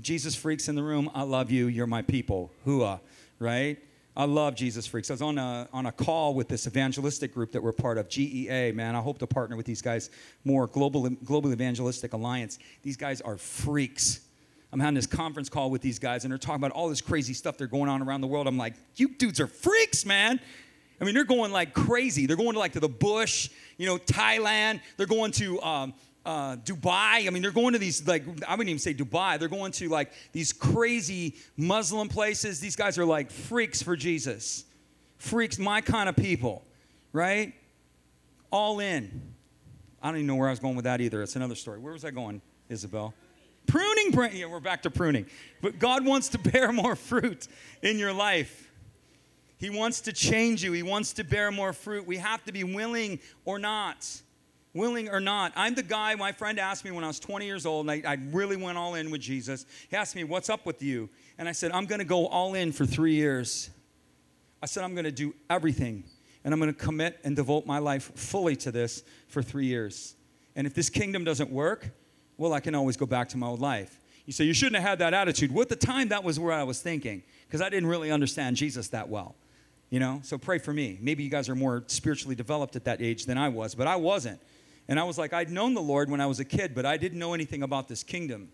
Jesus 0.00 0.34
freaks 0.34 0.68
in 0.68 0.76
the 0.76 0.82
room, 0.82 1.10
I 1.14 1.24
love 1.24 1.50
you. 1.50 1.66
You're 1.66 1.86
my 1.86 2.00
people. 2.00 2.52
Hooah, 2.66 3.00
right? 3.38 3.76
I 4.16 4.24
love 4.24 4.54
Jesus 4.54 4.86
freaks. 4.86 5.10
I 5.10 5.12
was 5.12 5.20
on 5.20 5.36
a, 5.36 5.68
on 5.74 5.84
a 5.84 5.92
call 5.92 6.32
with 6.32 6.48
this 6.48 6.66
evangelistic 6.66 7.34
group 7.34 7.52
that 7.52 7.62
we're 7.62 7.72
part 7.72 7.98
of, 7.98 8.08
GEA, 8.08 8.74
man. 8.74 8.96
I 8.96 9.00
hope 9.00 9.18
to 9.18 9.26
partner 9.26 9.56
with 9.58 9.66
these 9.66 9.82
guys 9.82 10.08
more, 10.46 10.66
Global, 10.68 11.10
Global 11.10 11.52
Evangelistic 11.52 12.14
Alliance. 12.14 12.58
These 12.82 12.96
guys 12.96 13.20
are 13.20 13.36
freaks. 13.36 14.20
I'm 14.74 14.80
having 14.80 14.96
this 14.96 15.06
conference 15.06 15.48
call 15.48 15.70
with 15.70 15.82
these 15.82 16.00
guys, 16.00 16.24
and 16.24 16.32
they're 16.32 16.36
talking 16.36 16.56
about 16.56 16.72
all 16.72 16.88
this 16.88 17.00
crazy 17.00 17.32
stuff 17.32 17.56
they're 17.56 17.68
going 17.68 17.88
on 17.88 18.02
around 18.02 18.22
the 18.22 18.26
world. 18.26 18.48
I'm 18.48 18.58
like, 18.58 18.74
you 18.96 19.06
dudes 19.06 19.38
are 19.38 19.46
freaks, 19.46 20.04
man. 20.04 20.40
I 21.00 21.04
mean, 21.04 21.14
they're 21.14 21.22
going 21.22 21.52
like 21.52 21.74
crazy. 21.74 22.26
They're 22.26 22.36
going 22.36 22.54
to 22.54 22.58
like 22.58 22.72
to 22.72 22.80
the 22.80 22.88
bush, 22.88 23.50
you 23.78 23.86
know, 23.86 23.98
Thailand. 23.98 24.80
They're 24.96 25.06
going 25.06 25.30
to 25.32 25.62
um, 25.62 25.94
uh, 26.26 26.56
Dubai. 26.56 27.24
I 27.24 27.30
mean, 27.30 27.40
they're 27.40 27.52
going 27.52 27.74
to 27.74 27.78
these 27.78 28.04
like 28.08 28.24
I 28.48 28.56
wouldn't 28.56 28.68
even 28.68 28.80
say 28.80 28.92
Dubai. 28.92 29.38
They're 29.38 29.46
going 29.46 29.70
to 29.70 29.88
like 29.88 30.10
these 30.32 30.52
crazy 30.52 31.36
Muslim 31.56 32.08
places. 32.08 32.58
These 32.58 32.74
guys 32.74 32.98
are 32.98 33.04
like 33.04 33.30
freaks 33.30 33.80
for 33.80 33.94
Jesus, 33.94 34.64
freaks, 35.18 35.56
my 35.56 35.82
kind 35.82 36.08
of 36.08 36.16
people, 36.16 36.64
right? 37.12 37.54
All 38.50 38.80
in. 38.80 39.22
I 40.02 40.08
don't 40.08 40.16
even 40.16 40.26
know 40.26 40.34
where 40.34 40.48
I 40.48 40.50
was 40.50 40.58
going 40.58 40.74
with 40.74 40.86
that 40.86 41.00
either. 41.00 41.22
It's 41.22 41.36
another 41.36 41.54
story. 41.54 41.78
Where 41.78 41.92
was 41.92 42.04
I 42.04 42.10
going, 42.10 42.42
Isabel? 42.68 43.14
Pruning, 43.74 44.36
yeah, 44.38 44.46
we're 44.46 44.60
back 44.60 44.82
to 44.82 44.90
pruning. 44.90 45.26
But 45.60 45.80
God 45.80 46.06
wants 46.06 46.28
to 46.28 46.38
bear 46.52 46.70
more 46.70 46.94
fruit 46.94 47.48
in 47.82 47.98
your 47.98 48.12
life. 48.12 48.70
He 49.56 49.68
wants 49.68 50.02
to 50.02 50.12
change 50.12 50.62
you. 50.62 50.70
He 50.70 50.84
wants 50.84 51.12
to 51.14 51.24
bear 51.24 51.50
more 51.50 51.72
fruit. 51.72 52.06
We 52.06 52.18
have 52.18 52.44
to 52.44 52.52
be 52.52 52.62
willing 52.62 53.18
or 53.44 53.58
not. 53.58 54.08
Willing 54.74 55.08
or 55.08 55.18
not. 55.18 55.52
I'm 55.56 55.74
the 55.74 55.82
guy, 55.82 56.14
my 56.14 56.30
friend 56.30 56.60
asked 56.60 56.84
me 56.84 56.92
when 56.92 57.02
I 57.02 57.08
was 57.08 57.18
20 57.18 57.46
years 57.46 57.66
old, 57.66 57.88
and 57.88 58.06
I, 58.06 58.12
I 58.12 58.16
really 58.30 58.56
went 58.56 58.78
all 58.78 58.94
in 58.94 59.10
with 59.10 59.20
Jesus. 59.20 59.66
He 59.90 59.96
asked 59.96 60.14
me, 60.14 60.22
What's 60.22 60.48
up 60.48 60.64
with 60.66 60.80
you? 60.80 61.10
And 61.36 61.48
I 61.48 61.52
said, 61.52 61.72
I'm 61.72 61.86
going 61.86 61.98
to 61.98 62.04
go 62.04 62.28
all 62.28 62.54
in 62.54 62.70
for 62.70 62.86
three 62.86 63.14
years. 63.16 63.70
I 64.62 64.66
said, 64.66 64.84
I'm 64.84 64.94
going 64.94 65.04
to 65.04 65.10
do 65.10 65.34
everything, 65.50 66.04
and 66.44 66.54
I'm 66.54 66.60
going 66.60 66.72
to 66.72 66.78
commit 66.78 67.18
and 67.24 67.34
devote 67.34 67.66
my 67.66 67.78
life 67.78 68.12
fully 68.14 68.54
to 68.54 68.70
this 68.70 69.02
for 69.26 69.42
three 69.42 69.66
years. 69.66 70.14
And 70.54 70.64
if 70.64 70.74
this 70.74 70.88
kingdom 70.88 71.24
doesn't 71.24 71.50
work, 71.50 71.90
well, 72.36 72.52
I 72.52 72.60
can 72.60 72.74
always 72.74 72.96
go 72.96 73.06
back 73.06 73.28
to 73.30 73.36
my 73.36 73.46
old 73.46 73.60
life. 73.60 74.00
You 74.26 74.32
say, 74.32 74.44
You 74.44 74.54
shouldn't 74.54 74.76
have 74.76 74.88
had 74.88 74.98
that 75.00 75.14
attitude. 75.14 75.52
Well, 75.52 75.62
at 75.62 75.68
the 75.68 75.76
time, 75.76 76.08
that 76.08 76.24
was 76.24 76.38
where 76.38 76.52
I 76.52 76.62
was 76.62 76.80
thinking, 76.80 77.22
because 77.46 77.60
I 77.60 77.68
didn't 77.68 77.88
really 77.88 78.10
understand 78.10 78.56
Jesus 78.56 78.88
that 78.88 79.08
well 79.08 79.34
you 79.94 80.00
know? 80.00 80.18
So 80.24 80.38
pray 80.38 80.58
for 80.58 80.72
me. 80.72 80.98
Maybe 81.00 81.22
you 81.22 81.30
guys 81.30 81.48
are 81.48 81.54
more 81.54 81.84
spiritually 81.86 82.34
developed 82.34 82.74
at 82.74 82.84
that 82.84 83.00
age 83.00 83.26
than 83.26 83.38
i 83.38 83.48
was 83.48 83.76
but 83.76 83.86
i 83.86 83.94
wasn't. 83.94 84.40
And 84.88 84.98
i 84.98 85.04
was 85.04 85.18
like 85.18 85.32
i'd 85.32 85.50
known 85.50 85.74
the 85.74 85.80
lord 85.82 86.10
when 86.10 86.20
i 86.20 86.26
was 86.26 86.40
a 86.40 86.44
kid 86.44 86.74
but 86.74 86.84
i 86.84 86.96
didn't 86.96 87.20
know 87.20 87.32
anything 87.32 87.62
about 87.62 87.86
this 87.86 88.02
kingdom. 88.02 88.48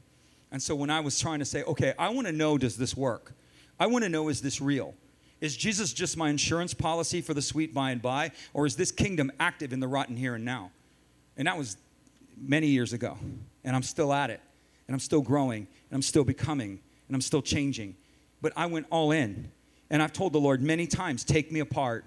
And 0.52 0.62
so 0.62 0.74
when 0.74 0.90
i 0.90 1.00
was 1.00 1.18
trying 1.18 1.38
to 1.38 1.46
say 1.46 1.62
okay 1.62 1.94
i 1.98 2.10
want 2.10 2.26
to 2.26 2.32
know 2.32 2.58
does 2.58 2.76
this 2.76 2.94
work? 2.94 3.32
I 3.78 3.86
want 3.86 4.04
to 4.04 4.10
know 4.10 4.28
is 4.28 4.42
this 4.42 4.60
real? 4.60 4.94
Is 5.40 5.56
jesus 5.56 5.94
just 5.94 6.18
my 6.18 6.28
insurance 6.28 6.74
policy 6.74 7.22
for 7.22 7.32
the 7.32 7.40
sweet 7.40 7.72
by 7.72 7.90
and 7.90 8.02
by 8.02 8.32
or 8.52 8.66
is 8.66 8.76
this 8.76 8.92
kingdom 8.92 9.32
active 9.40 9.72
in 9.72 9.80
the 9.80 9.88
rotten 9.88 10.16
here 10.16 10.34
and 10.34 10.44
now? 10.44 10.72
And 11.38 11.46
that 11.46 11.56
was 11.56 11.78
many 12.40 12.68
years 12.68 12.92
ago 12.92 13.16
and 13.64 13.76
i'm 13.76 13.82
still 13.82 14.12
at 14.12 14.30
it 14.30 14.40
and 14.88 14.94
i'm 14.94 15.00
still 15.00 15.20
growing 15.20 15.66
and 15.90 15.96
i'm 15.96 16.02
still 16.02 16.24
becoming 16.24 16.80
and 17.06 17.14
i'm 17.14 17.20
still 17.20 17.42
changing 17.42 17.94
but 18.40 18.52
i 18.56 18.66
went 18.66 18.86
all 18.90 19.12
in 19.12 19.50
and 19.90 20.02
I've 20.02 20.12
told 20.12 20.32
the 20.32 20.40
Lord 20.40 20.62
many 20.62 20.86
times, 20.86 21.24
take 21.24 21.50
me 21.50 21.60
apart. 21.60 22.04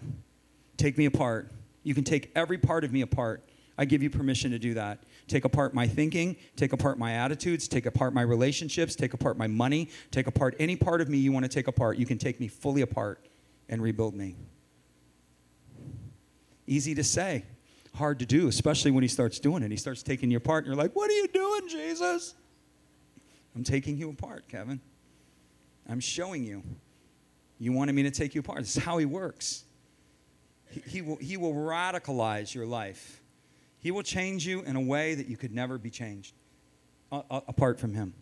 Take 0.77 0.97
me 0.97 1.05
apart. 1.05 1.51
You 1.84 1.93
can 1.93 2.05
take 2.05 2.31
every 2.34 2.57
part 2.57 2.86
of 2.86 2.93
me 2.93 3.01
apart. 3.01 3.43
I 3.77 3.86
give 3.86 4.01
you 4.01 4.09
permission 4.09 4.51
to 4.51 4.59
do 4.59 4.75
that. 4.75 5.03
Take 5.27 5.45
apart 5.45 5.73
my 5.73 5.88
thinking, 5.88 6.38
take 6.55 6.73
apart 6.73 6.97
my 6.97 7.13
attitudes, 7.13 7.67
take 7.67 7.86
apart 7.86 8.13
my 8.13 8.21
relationships, 8.21 8.95
take 8.95 9.13
apart 9.13 9.38
my 9.38 9.47
money, 9.47 9.89
take 10.11 10.27
apart 10.27 10.55
any 10.59 10.75
part 10.75 11.01
of 11.01 11.09
me 11.09 11.17
you 11.17 11.31
want 11.31 11.43
to 11.43 11.49
take 11.49 11.67
apart. 11.67 11.97
You 11.97 12.05
can 12.05 12.17
take 12.17 12.39
me 12.39 12.47
fully 12.47 12.81
apart 12.81 13.25
and 13.67 13.81
rebuild 13.81 14.15
me. 14.15 14.36
Easy 16.67 16.95
to 16.95 17.03
say, 17.03 17.43
hard 17.96 18.20
to 18.20 18.26
do, 18.26 18.48
especially 18.48 18.91
when 18.91 19.04
he 19.04 19.08
starts 19.08 19.39
doing 19.39 19.64
it. 19.64 19.72
He 19.72 19.78
starts 19.78 20.04
taking 20.04 20.32
you 20.32 20.38
apart, 20.38 20.66
and 20.66 20.74
you're 20.74 20.82
like, 20.82 20.96
What 20.96 21.10
are 21.10 21.14
you 21.14 21.28
doing, 21.28 21.68
Jesus? 21.70 22.36
I'm 23.56 23.64
taking 23.64 23.98
you 23.98 24.10
apart, 24.10 24.48
Kevin. 24.48 24.82
I'm 25.88 26.00
showing 26.00 26.44
you. 26.44 26.64
You 27.60 27.72
wanted 27.72 27.94
me 27.94 28.04
to 28.04 28.12
take 28.12 28.36
you 28.36 28.41
apart. 28.41 28.60
This 28.60 28.78
is 28.78 28.84
how 28.84 28.98
he 28.98 29.06
works. 29.06 29.64
He, 30.70 30.82
he, 30.88 31.02
will, 31.02 31.18
he 31.18 31.38
will 31.38 31.54
radicalize 31.54 32.54
your 32.54 32.66
life. 32.66 33.22
He 33.80 33.91
will 33.91 34.02
change 34.02 34.48
you 34.48 34.62
in 34.62 34.76
a 34.76 34.82
way 34.82 35.14
that 35.14 35.28
you 35.28 35.38
could 35.38 35.54
never 35.54 35.78
be 35.78 35.89
changed 35.89 36.34
uh, 37.12 37.22
apart 37.30 37.80
from 37.80 37.94
him. 37.94 38.14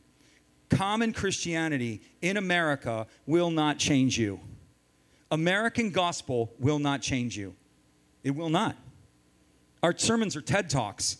Common 0.69 1.13
Christianity 1.13 2.01
in 2.21 2.37
America 2.37 3.07
will 3.25 3.51
not 3.51 3.77
change 3.77 4.17
you. 4.17 4.39
American 5.29 5.91
gospel 5.91 6.51
will 6.59 6.79
not 6.79 7.01
change 7.01 7.37
you. 7.37 7.55
It 8.23 8.31
will 8.31 8.49
not. 8.49 8.75
Our 9.83 9.97
sermons 9.97 10.35
are 10.35 10.41
TED 10.41 10.69
Talks. 10.69 11.17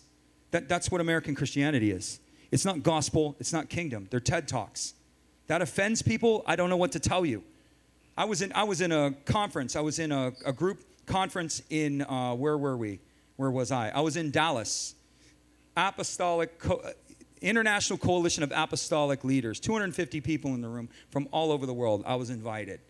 That, 0.52 0.68
that's 0.68 0.90
what 0.90 1.00
American 1.00 1.34
Christianity 1.34 1.90
is. 1.90 2.20
It's 2.50 2.64
not 2.64 2.82
gospel, 2.82 3.34
it's 3.40 3.52
not 3.52 3.68
kingdom. 3.68 4.06
They're 4.10 4.20
TED 4.20 4.46
Talks. 4.46 4.94
That 5.46 5.62
offends 5.62 6.02
people, 6.02 6.44
I 6.46 6.56
don't 6.56 6.70
know 6.70 6.76
what 6.76 6.92
to 6.92 7.00
tell 7.00 7.24
you. 7.24 7.42
I 8.16 8.26
was 8.26 8.42
in, 8.42 8.52
I 8.52 8.64
was 8.64 8.80
in 8.80 8.92
a 8.92 9.12
conference, 9.24 9.74
I 9.74 9.80
was 9.80 9.98
in 9.98 10.12
a, 10.12 10.32
a 10.44 10.52
group 10.52 10.84
conference 11.06 11.62
in, 11.70 12.02
uh, 12.02 12.34
where 12.34 12.56
were 12.58 12.76
we? 12.76 13.00
Where 13.36 13.50
was 13.50 13.72
I? 13.72 13.88
I 13.88 14.00
was 14.00 14.16
in 14.16 14.30
Dallas. 14.30 14.94
Apostolic, 15.76 16.58
Co- 16.58 16.82
International 17.40 17.98
Coalition 17.98 18.44
of 18.44 18.52
Apostolic 18.54 19.24
Leaders, 19.24 19.58
250 19.58 20.20
people 20.20 20.54
in 20.54 20.60
the 20.60 20.68
room 20.68 20.88
from 21.10 21.28
all 21.32 21.50
over 21.50 21.66
the 21.66 21.74
world. 21.74 22.04
I 22.06 22.16
was 22.16 22.30
invited. 22.30 22.80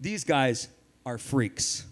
These 0.00 0.24
guys 0.24 0.68
are 1.04 1.18
freaks. 1.18 1.84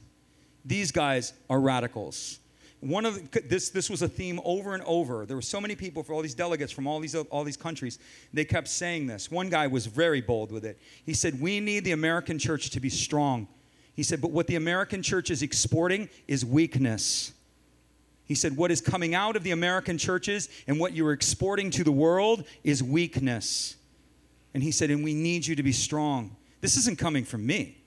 These 0.65 0.93
guys 0.93 1.33
are 1.49 1.61
radicals. 1.61 2.41
One 2.81 3.05
of 3.05 3.31
the, 3.31 3.41
this 3.41 3.71
this 3.71 3.91
was 3.91 4.03
a 4.03 4.09
theme 4.09 4.41
over 4.45 4.75
and 4.75 4.83
over. 4.85 5.27
There 5.27 5.37
were 5.37 5.43
so 5.43 5.61
many 5.61 5.75
people 5.75 6.05
for 6.05 6.13
all 6.13 6.23
these 6.23 6.35
delegates 6.35 6.71
from 6.71 6.87
all 6.87 7.01
these 7.01 7.15
all 7.15 7.43
these 7.43 7.57
countries. 7.57 7.99
They 8.33 8.45
kept 8.45 8.69
saying 8.69 9.09
this. 9.09 9.31
One 9.31 9.49
guy 9.49 9.67
was 9.67 9.87
very 9.87 10.21
bold 10.21 10.53
with 10.53 10.65
it. 10.65 10.79
He 11.05 11.15
said, 11.15 11.41
"We 11.41 11.59
need 11.59 11.85
the 11.85 11.93
American 11.93 12.39
church 12.39 12.71
to 12.71 12.81
be 12.81 12.89
strong." 12.89 13.49
He 13.95 14.05
said, 14.05 14.21
"But 14.21 14.31
what 14.31 14.47
the 14.47 14.55
American 14.55 15.03
church 15.03 15.31
is 15.31 15.43
exporting 15.43 16.09
is 16.29 16.45
weakness." 16.45 17.33
He 18.29 18.35
said, 18.35 18.57
What 18.59 18.71
is 18.71 18.83
coming 18.83 19.15
out 19.15 19.37
of 19.37 19.43
the 19.43 19.53
American 19.53 19.97
churches 19.97 20.51
and 20.67 20.79
what 20.79 20.93
you're 20.93 21.13
exporting 21.13 21.71
to 21.71 21.83
the 21.83 21.91
world 21.91 22.45
is 22.63 22.83
weakness. 22.83 23.77
And 24.53 24.63
he 24.63 24.71
said, 24.71 24.91
And 24.91 25.03
we 25.03 25.15
need 25.15 25.47
you 25.47 25.57
to 25.57 25.63
be 25.63 25.73
strong. 25.73 26.37
This 26.61 26.77
isn't 26.77 26.99
coming 26.99 27.25
from 27.25 27.47
me. 27.47 27.78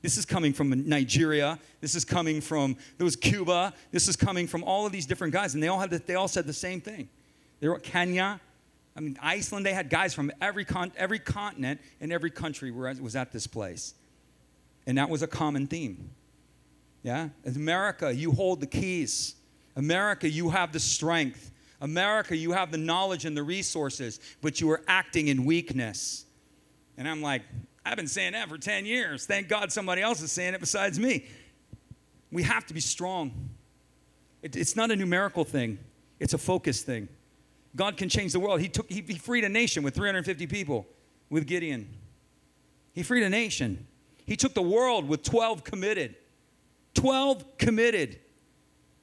This 0.00 0.16
is 0.16 0.24
coming 0.24 0.52
from 0.52 0.88
Nigeria. 0.88 1.58
This 1.80 1.94
is 1.94 2.04
coming 2.04 2.40
from 2.40 2.76
there 2.96 3.04
was 3.04 3.16
Cuba. 3.16 3.74
This 3.90 4.06
is 4.06 4.16
coming 4.16 4.46
from 4.46 4.62
all 4.64 4.86
of 4.86 4.92
these 4.92 5.06
different 5.06 5.32
guys, 5.32 5.54
and 5.54 5.62
they 5.62 5.68
all 5.68 5.80
had 5.80 5.90
the, 5.90 5.98
they 5.98 6.14
all 6.14 6.28
said 6.28 6.46
the 6.46 6.52
same 6.52 6.80
thing. 6.80 7.08
They 7.60 7.68
were 7.68 7.78
Kenya, 7.80 8.40
I 8.96 9.00
mean 9.00 9.18
Iceland. 9.20 9.66
They 9.66 9.72
had 9.72 9.90
guys 9.90 10.14
from 10.14 10.30
every 10.40 10.64
con, 10.64 10.92
every 10.96 11.18
continent 11.18 11.80
and 12.00 12.12
every 12.12 12.30
country 12.30 12.70
was 12.70 13.16
at 13.16 13.32
this 13.32 13.46
place, 13.46 13.94
and 14.86 14.98
that 14.98 15.08
was 15.08 15.22
a 15.22 15.26
common 15.26 15.66
theme. 15.66 16.10
Yeah, 17.02 17.30
America, 17.44 18.14
you 18.14 18.32
hold 18.32 18.60
the 18.60 18.66
keys. 18.66 19.34
America, 19.76 20.28
you 20.28 20.50
have 20.50 20.72
the 20.72 20.80
strength. 20.80 21.52
America, 21.80 22.36
you 22.36 22.52
have 22.52 22.72
the 22.72 22.78
knowledge 22.78 23.24
and 23.24 23.36
the 23.36 23.42
resources, 23.42 24.18
but 24.42 24.60
you 24.60 24.68
are 24.70 24.82
acting 24.88 25.28
in 25.28 25.44
weakness. 25.44 26.26
And 26.96 27.08
I'm 27.08 27.22
like, 27.22 27.42
I've 27.88 27.96
been 27.96 28.06
saying 28.06 28.32
that 28.32 28.50
for 28.50 28.58
10 28.58 28.84
years. 28.84 29.24
Thank 29.24 29.48
God 29.48 29.72
somebody 29.72 30.02
else 30.02 30.20
is 30.20 30.30
saying 30.30 30.52
it 30.52 30.60
besides 30.60 30.98
me. 30.98 31.26
We 32.30 32.42
have 32.42 32.66
to 32.66 32.74
be 32.74 32.80
strong. 32.80 33.48
It, 34.42 34.56
it's 34.56 34.76
not 34.76 34.90
a 34.90 34.96
numerical 34.96 35.42
thing, 35.42 35.78
it's 36.20 36.34
a 36.34 36.38
focus 36.38 36.82
thing. 36.82 37.08
God 37.74 37.96
can 37.96 38.10
change 38.10 38.32
the 38.32 38.40
world. 38.40 38.60
He, 38.60 38.68
took, 38.68 38.90
he, 38.90 39.00
he 39.00 39.14
freed 39.14 39.44
a 39.44 39.48
nation 39.48 39.82
with 39.82 39.94
350 39.94 40.46
people 40.48 40.86
with 41.30 41.46
Gideon. 41.46 41.88
He 42.92 43.02
freed 43.02 43.22
a 43.22 43.30
nation. 43.30 43.86
He 44.26 44.36
took 44.36 44.52
the 44.52 44.62
world 44.62 45.08
with 45.08 45.22
12 45.22 45.64
committed. 45.64 46.14
12 46.94 47.56
committed. 47.56 48.18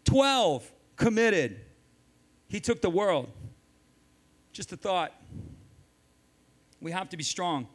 12 0.03 0.71
committed. 0.95 1.59
He 2.47 2.59
took 2.59 2.81
the 2.81 2.89
world. 2.89 3.31
Just 4.51 4.71
a 4.73 4.77
thought. 4.77 5.11
We 6.81 6.91
have 6.91 7.09
to 7.09 7.17
be 7.17 7.23
strong. 7.23 7.67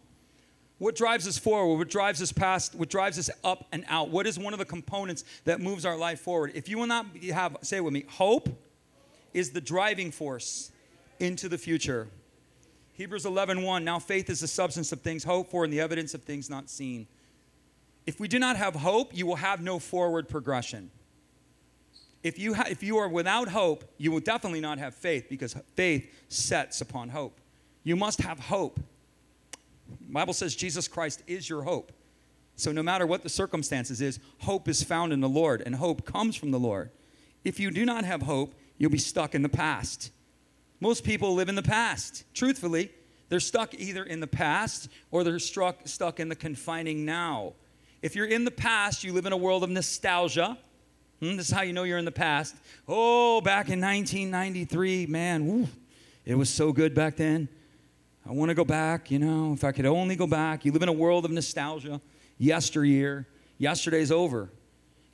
What 0.81 0.97
drives 0.97 1.28
us 1.28 1.37
forward? 1.37 1.76
What 1.76 1.91
drives 1.91 2.22
us 2.22 2.33
past? 2.33 2.74
What 2.74 2.89
drives 2.89 3.18
us 3.18 3.28
up 3.45 3.66
and 3.70 3.85
out? 3.87 4.09
What 4.09 4.26
is 4.26 4.39
one 4.39 4.55
of 4.55 4.59
the 4.59 4.64
components 4.64 5.24
that 5.45 5.61
moves 5.61 5.85
our 5.85 5.95
life 5.95 6.20
forward? 6.20 6.53
If 6.55 6.70
you 6.70 6.78
will 6.78 6.87
not 6.87 7.14
have, 7.18 7.59
say 7.61 7.76
it 7.76 7.85
with 7.85 7.93
me, 7.93 8.07
hope 8.09 8.49
is 9.35 9.51
the 9.51 9.61
driving 9.61 10.11
force 10.11 10.72
into 11.18 11.51
the 11.51 11.59
future. 11.59 12.09
Hebrews 12.95 13.26
11:1 13.26 13.62
1, 13.62 13.85
Now 13.85 13.99
faith 13.99 14.31
is 14.31 14.41
the 14.41 14.49
substance 14.49 14.91
of 14.91 15.03
things 15.03 15.22
hoped 15.22 15.51
for 15.51 15.64
and 15.64 15.72
the 15.72 15.83
evidence 15.83 16.14
of 16.14 16.22
things 16.22 16.49
not 16.49 16.70
seen. 16.70 17.07
If 18.07 18.18
we 18.18 18.26
do 18.26 18.39
not 18.39 18.57
have 18.57 18.74
hope, 18.74 19.14
you 19.14 19.26
will 19.26 19.37
have 19.37 19.61
no 19.61 19.78
forward 19.78 20.31
progression. 20.31 20.91
If 22.22 22.39
you, 22.39 22.55
ha- 22.55 22.68
if 22.70 22.83
you 22.83 22.97
are 22.97 23.09
without 23.09 23.49
hope, 23.49 23.85
you 23.99 24.11
will 24.12 24.20
definitely 24.20 24.61
not 24.61 24.78
have 24.78 24.95
faith 24.95 25.26
because 25.28 25.55
faith 25.76 26.11
sets 26.31 26.81
upon 26.81 27.11
hope. 27.11 27.39
You 27.85 27.97
must 27.97 28.22
have 28.22 28.39
hope. 28.41 28.81
Bible 30.13 30.35
says 30.35 30.57
Jesus 30.57 30.89
Christ 30.89 31.23
is 31.27 31.49
your 31.49 31.63
hope. 31.63 31.93
So 32.57 32.73
no 32.73 32.83
matter 32.83 33.07
what 33.07 33.23
the 33.23 33.29
circumstances 33.29 34.01
is, 34.01 34.19
hope 34.41 34.69
is 34.69 34.83
found 34.83 35.13
in 35.13 35.21
the 35.21 35.29
Lord 35.29 35.63
and 35.65 35.75
hope 35.75 36.05
comes 36.05 36.37
from 36.37 36.51
the 36.51 36.59
Lord. 36.59 36.91
If 37.45 37.59
you 37.59 37.71
do 37.71 37.87
not 37.87 38.05
have 38.05 38.23
hope, 38.23 38.55
you'll 38.77 38.91
be 38.91 38.99
stuck 38.99 39.35
in 39.35 39.43
the 39.43 39.49
past. 39.49 40.11
Most 40.79 41.05
people 41.05 41.35
live 41.35 41.49
in 41.49 41.55
the 41.55 41.63
past. 41.63 42.25
Truthfully, 42.35 42.91
they're 43.29 43.41
stuck 43.41 43.75
either 43.75 44.03
in 44.03 44.21
the 44.21 44.27
past 44.27 44.89
or 45.11 45.25
they're 45.25 45.39
struck, 45.39 45.87
stuck 45.87 46.21
in 46.21 46.29
the 46.29 46.37
confining 46.37 47.05
now. 47.05 47.55
If 48.03 48.17
you're 48.17 48.27
in 48.27 48.45
the 48.45 48.51
past, 48.51 49.05
you 49.05 49.13
live 49.13 49.27
in 49.27 49.33
a 49.33 49.37
world 49.37 49.63
of 49.63 49.71
nostalgia. 49.71 50.59
Hmm, 51.21 51.37
this 51.37 51.49
is 51.49 51.53
how 51.53 51.63
you 51.63 51.73
know 51.73 51.85
you're 51.85 51.99
in 51.99 52.05
the 52.05 52.13
past. 52.13 52.57
Oh, 52.89 53.41
back 53.41 53.69
in 53.69 53.81
1993, 53.81 55.07
man, 55.07 55.47
woo, 55.47 55.69
it 56.25 56.35
was 56.35 56.51
so 56.51 56.73
good 56.73 56.95
back 56.95 57.17
then. 57.17 57.49
I 58.31 58.33
want 58.33 58.49
to 58.51 58.55
go 58.55 58.64
back, 58.64 59.11
you 59.11 59.18
know, 59.18 59.53
if 59.55 59.64
I 59.64 59.72
could 59.72 59.87
only 59.87 60.14
go 60.14 60.24
back. 60.28 60.64
You 60.64 60.70
live 60.70 60.85
in 60.85 60.89
a 60.89 60.93
world 60.93 61.24
of 61.24 61.33
nostalgia, 61.33 62.01
yesteryear. 62.39 63.26
Yesterday's 63.59 64.12
over. 64.12 64.51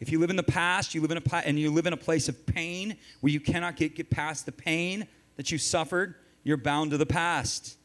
If 0.01 0.13
you 0.13 0.19
live 0.19 0.29
in 0.29 0.37
the 0.37 0.43
past, 0.43 0.95
you 0.95 1.01
live 1.01 1.11
in 1.11 1.17
a 1.17 1.37
and 1.37 1.59
you 1.59 1.71
live 1.71 1.87
in 1.87 1.95
a 1.95 1.97
place 1.97 2.29
of 2.29 2.45
pain 2.45 2.99
where 3.23 3.33
you 3.33 3.41
cannot 3.41 3.77
get, 3.77 3.97
get 3.97 4.11
past 4.11 4.45
the 4.45 4.53
pain 4.53 5.09
that 5.37 5.51
you 5.51 5.57
suffered, 5.57 6.15
you're 6.45 6.59
bound 6.59 6.91
to 6.91 6.99
the 6.99 7.07
past. 7.07 7.79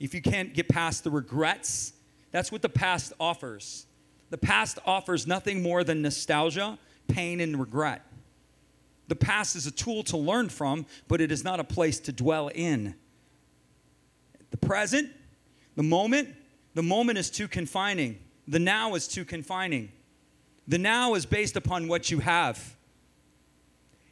If 0.00 0.14
you 0.14 0.22
can't 0.22 0.54
get 0.54 0.70
past 0.70 1.04
the 1.04 1.10
regrets, 1.10 1.92
that's 2.32 2.50
what 2.50 2.62
the 2.62 2.70
past 2.70 3.12
offers. 3.20 3.84
The 4.30 4.38
past 4.38 4.78
offers 4.86 5.26
nothing 5.26 5.62
more 5.62 5.84
than 5.84 6.00
nostalgia, 6.00 6.78
pain, 7.08 7.42
and 7.42 7.60
regret. 7.60 8.06
The 9.08 9.16
past 9.16 9.54
is 9.54 9.66
a 9.66 9.70
tool 9.70 10.02
to 10.04 10.16
learn 10.16 10.48
from, 10.48 10.86
but 11.08 11.20
it 11.20 11.30
is 11.30 11.44
not 11.44 11.60
a 11.60 11.64
place 11.64 12.00
to 12.00 12.12
dwell 12.12 12.48
in. 12.48 12.94
The 14.50 14.56
present, 14.56 15.10
the 15.74 15.82
moment, 15.82 16.34
the 16.74 16.82
moment 16.82 17.18
is 17.18 17.30
too 17.30 17.48
confining. 17.48 18.18
The 18.48 18.58
now 18.58 18.94
is 18.94 19.08
too 19.08 19.24
confining. 19.24 19.92
The 20.68 20.78
now 20.78 21.14
is 21.14 21.26
based 21.26 21.56
upon 21.56 21.88
what 21.88 22.10
you 22.10 22.20
have. 22.20 22.76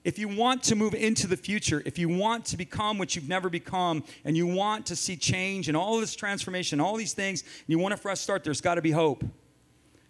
If 0.05 0.19
you 0.19 0.29
want 0.29 0.63
to 0.65 0.77
move 0.77 0.95
into 0.95 1.27
the 1.27 1.37
future, 1.37 1.83
if 1.87 1.99
you 1.99 2.11
want 2.11 2.45
to 2.47 2.59
become 2.59 2.99
what 2.99 3.17
you've 3.17 3.29
never 3.29 3.49
become, 3.49 4.05
and 4.25 4.37
you 4.37 4.47
want 4.47 4.87
to 4.87 4.97
see 4.97 5.17
change 5.17 5.69
and 5.69 5.77
all 5.77 5.99
this 5.99 6.15
transformation, 6.15 6.79
all 6.79 6.97
these 6.97 7.15
things, 7.15 7.43
and 7.43 7.69
you 7.69 7.79
want 7.79 7.95
a 7.95 7.97
fresh 7.97 8.21
start, 8.21 8.45
there's 8.45 8.61
got 8.61 8.75
to 8.75 8.83
be 8.83 8.91
hope. 8.91 9.25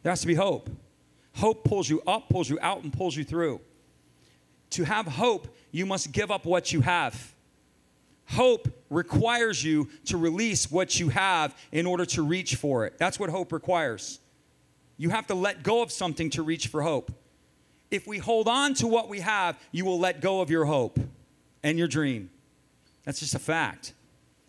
There 0.02 0.10
has 0.10 0.20
to 0.22 0.26
be 0.26 0.34
hope. 0.34 0.68
Hope 1.34 1.64
pulls 1.64 1.88
you 1.88 2.02
up, 2.06 2.28
pulls 2.28 2.50
you 2.50 2.58
out, 2.60 2.82
and 2.82 2.92
pulls 2.92 3.16
you 3.16 3.24
through. 3.24 3.60
To 4.70 4.84
have 4.84 5.06
hope, 5.06 5.48
you 5.70 5.86
must 5.86 6.12
give 6.12 6.30
up 6.30 6.44
what 6.44 6.72
you 6.72 6.80
have. 6.80 7.33
Hope 8.30 8.68
requires 8.90 9.62
you 9.62 9.88
to 10.06 10.16
release 10.16 10.70
what 10.70 10.98
you 10.98 11.10
have 11.10 11.54
in 11.72 11.86
order 11.86 12.06
to 12.06 12.22
reach 12.22 12.56
for 12.56 12.86
it. 12.86 12.98
That's 12.98 13.18
what 13.18 13.30
hope 13.30 13.52
requires. 13.52 14.18
You 14.96 15.10
have 15.10 15.26
to 15.26 15.34
let 15.34 15.62
go 15.62 15.82
of 15.82 15.92
something 15.92 16.30
to 16.30 16.42
reach 16.42 16.68
for 16.68 16.82
hope. 16.82 17.12
If 17.90 18.06
we 18.06 18.18
hold 18.18 18.48
on 18.48 18.74
to 18.74 18.86
what 18.86 19.08
we 19.08 19.20
have, 19.20 19.58
you 19.72 19.84
will 19.84 19.98
let 19.98 20.20
go 20.20 20.40
of 20.40 20.50
your 20.50 20.64
hope 20.64 20.98
and 21.62 21.78
your 21.78 21.88
dream. 21.88 22.30
That's 23.04 23.20
just 23.20 23.34
a 23.34 23.38
fact. 23.38 23.92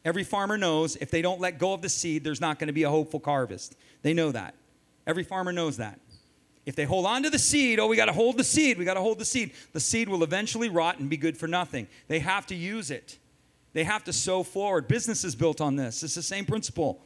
Every 0.03 0.23
farmer 0.23 0.57
knows 0.57 0.95
if 0.95 1.11
they 1.11 1.21
don't 1.21 1.41
let 1.41 1.57
go 1.57 1.73
of 1.73 1.82
the 1.82 1.89
seed, 1.89 2.23
there's 2.23 2.41
not 2.41 2.59
going 2.59 2.67
to 2.67 2.73
be 2.73 2.84
a 2.84 2.89
hopeful 2.89 3.21
harvest. 3.23 3.76
They 4.03 4.13
know 4.13 4.32
that. 4.32 4.55
Every 5.05 5.23
farmer 5.23 5.51
knows 5.51 5.78
that. 5.78 5.99
If 6.65 6.76
they 6.76 6.86
hold 6.86 7.05
on 7.05 7.23
to 7.23 7.30
the 7.30 7.39
seed, 7.39 7.80
oh, 7.80 7.88
we 7.88 7.95
got 7.95 8.05
to 8.05 8.13
hold 8.13 8.38
the 8.38 8.43
seed, 8.43 8.78
we 8.78 8.86
got 8.86 8.95
to 8.95 9.01
hold 9.01 9.19
the 9.19 9.26
seed, 9.26 9.51
the 9.73 9.80
seed 9.80 10.09
will 10.09 10.23
eventually 10.23 10.69
rot 10.69 10.99
and 10.99 11.09
be 11.09 11.17
good 11.17 11.38
for 11.38 11.47
nothing. 11.47 11.88
They 12.07 12.19
have 12.19 12.47
to 12.47 12.55
use 12.55 12.89
it. 12.89 13.17
They 13.76 13.84
have 13.84 14.05
to 14.05 14.13
sow 14.13 14.41
forward. 14.41 14.88
Business 14.88 15.26
is 15.26 15.36
built 15.36 15.59
on 15.59 15.76
this. 15.76 16.01
It's 16.01 16.15
the 16.15 16.23
same 16.23 16.45
principle, 16.45 17.03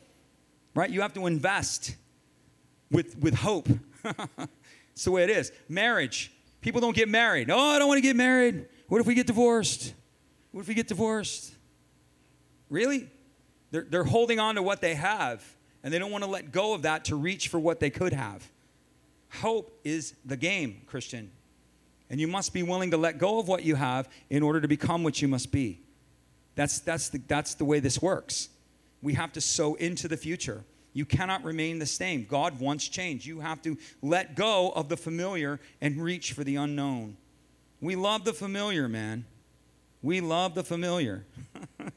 right? 0.75 0.87
You 0.87 1.01
have 1.01 1.13
to 1.15 1.25
invest 1.25 1.95
with, 2.91 3.17
with 3.17 3.33
hope. 3.33 3.67
It's 4.99 5.05
the 5.05 5.11
way 5.11 5.23
it 5.23 5.29
is. 5.29 5.53
Marriage. 5.69 6.29
People 6.59 6.81
don't 6.81 6.93
get 6.93 7.07
married. 7.07 7.49
Oh, 7.49 7.57
I 7.57 7.79
don't 7.79 7.87
want 7.87 7.99
to 7.99 8.01
get 8.01 8.17
married. 8.17 8.65
What 8.89 8.99
if 8.99 9.07
we 9.07 9.15
get 9.15 9.27
divorced? 9.27 9.93
What 10.51 10.59
if 10.59 10.67
we 10.67 10.73
get 10.73 10.89
divorced? 10.89 11.55
Really? 12.69 13.09
They're, 13.71 13.85
they're 13.89 14.03
holding 14.03 14.41
on 14.41 14.55
to 14.55 14.61
what 14.61 14.81
they 14.81 14.95
have, 14.95 15.41
and 15.83 15.93
they 15.93 15.99
don't 15.99 16.11
want 16.11 16.25
to 16.25 16.29
let 16.29 16.51
go 16.51 16.73
of 16.73 16.81
that 16.81 17.05
to 17.05 17.15
reach 17.15 17.47
for 17.47 17.61
what 17.61 17.79
they 17.79 17.89
could 17.89 18.11
have. 18.11 18.45
Hope 19.35 19.79
is 19.85 20.15
the 20.25 20.35
game, 20.35 20.81
Christian. 20.85 21.31
And 22.09 22.19
you 22.19 22.27
must 22.27 22.53
be 22.53 22.61
willing 22.61 22.91
to 22.91 22.97
let 22.97 23.19
go 23.19 23.39
of 23.39 23.47
what 23.47 23.63
you 23.63 23.75
have 23.75 24.09
in 24.29 24.43
order 24.43 24.59
to 24.59 24.67
become 24.67 25.03
what 25.03 25.21
you 25.21 25.29
must 25.29 25.49
be. 25.49 25.79
That's, 26.59 26.79
that's, 26.79 27.07
the, 27.07 27.21
that's 27.25 27.53
the 27.53 27.63
way 27.63 27.79
this 27.79 28.01
works. 28.01 28.49
We 29.01 29.13
have 29.13 29.31
to 29.31 29.39
sow 29.39 29.75
into 29.75 30.09
the 30.09 30.17
future. 30.17 30.65
You 30.91 31.05
cannot 31.05 31.45
remain 31.45 31.79
the 31.79 31.85
same. 31.85 32.25
God 32.29 32.59
wants 32.59 32.89
change. 32.89 33.25
You 33.25 33.39
have 33.39 33.61
to 33.61 33.77
let 34.01 34.35
go 34.35 34.71
of 34.71 34.89
the 34.89 34.97
familiar 34.97 35.61
and 35.79 36.03
reach 36.03 36.33
for 36.33 36.43
the 36.43 36.57
unknown. 36.57 37.15
We 37.79 37.95
love 37.95 38.25
the 38.25 38.33
familiar, 38.33 38.89
man. 38.89 39.23
We 40.01 40.19
love 40.19 40.53
the 40.53 40.65
familiar. 40.65 41.23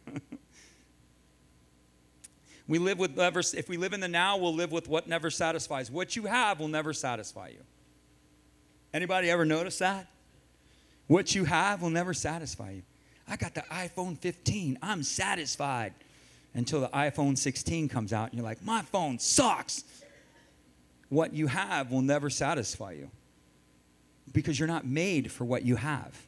we 2.68 2.78
live 2.78 3.00
with 3.00 3.16
never, 3.16 3.40
if 3.40 3.68
we 3.68 3.76
live 3.76 3.94
in 3.94 3.98
the 3.98 4.06
now, 4.06 4.36
we'll 4.36 4.54
live 4.54 4.70
with 4.70 4.86
what 4.86 5.08
never 5.08 5.28
satisfies. 5.28 5.90
What 5.90 6.14
you 6.14 6.26
have 6.26 6.60
will 6.60 6.68
never 6.68 6.92
satisfy 6.92 7.48
you. 7.48 7.64
Anybody 8.94 9.28
ever 9.28 9.44
notice 9.44 9.78
that? 9.78 10.06
What 11.08 11.34
you 11.34 11.46
have 11.46 11.82
will 11.82 11.90
never 11.90 12.14
satisfy 12.14 12.70
you. 12.70 12.82
I 13.32 13.36
got 13.36 13.54
the 13.54 13.62
iPhone 13.62 14.18
15. 14.18 14.78
I'm 14.82 15.02
satisfied 15.02 15.94
until 16.52 16.82
the 16.82 16.88
iPhone 16.88 17.38
16 17.38 17.88
comes 17.88 18.12
out 18.12 18.28
and 18.28 18.34
you're 18.34 18.44
like, 18.44 18.62
my 18.62 18.82
phone 18.82 19.18
sucks. 19.18 19.84
What 21.08 21.32
you 21.32 21.46
have 21.46 21.90
will 21.90 22.02
never 22.02 22.28
satisfy 22.28 22.92
you 22.92 23.10
because 24.34 24.58
you're 24.58 24.68
not 24.68 24.86
made 24.86 25.32
for 25.32 25.46
what 25.46 25.64
you 25.64 25.76
have. 25.76 26.26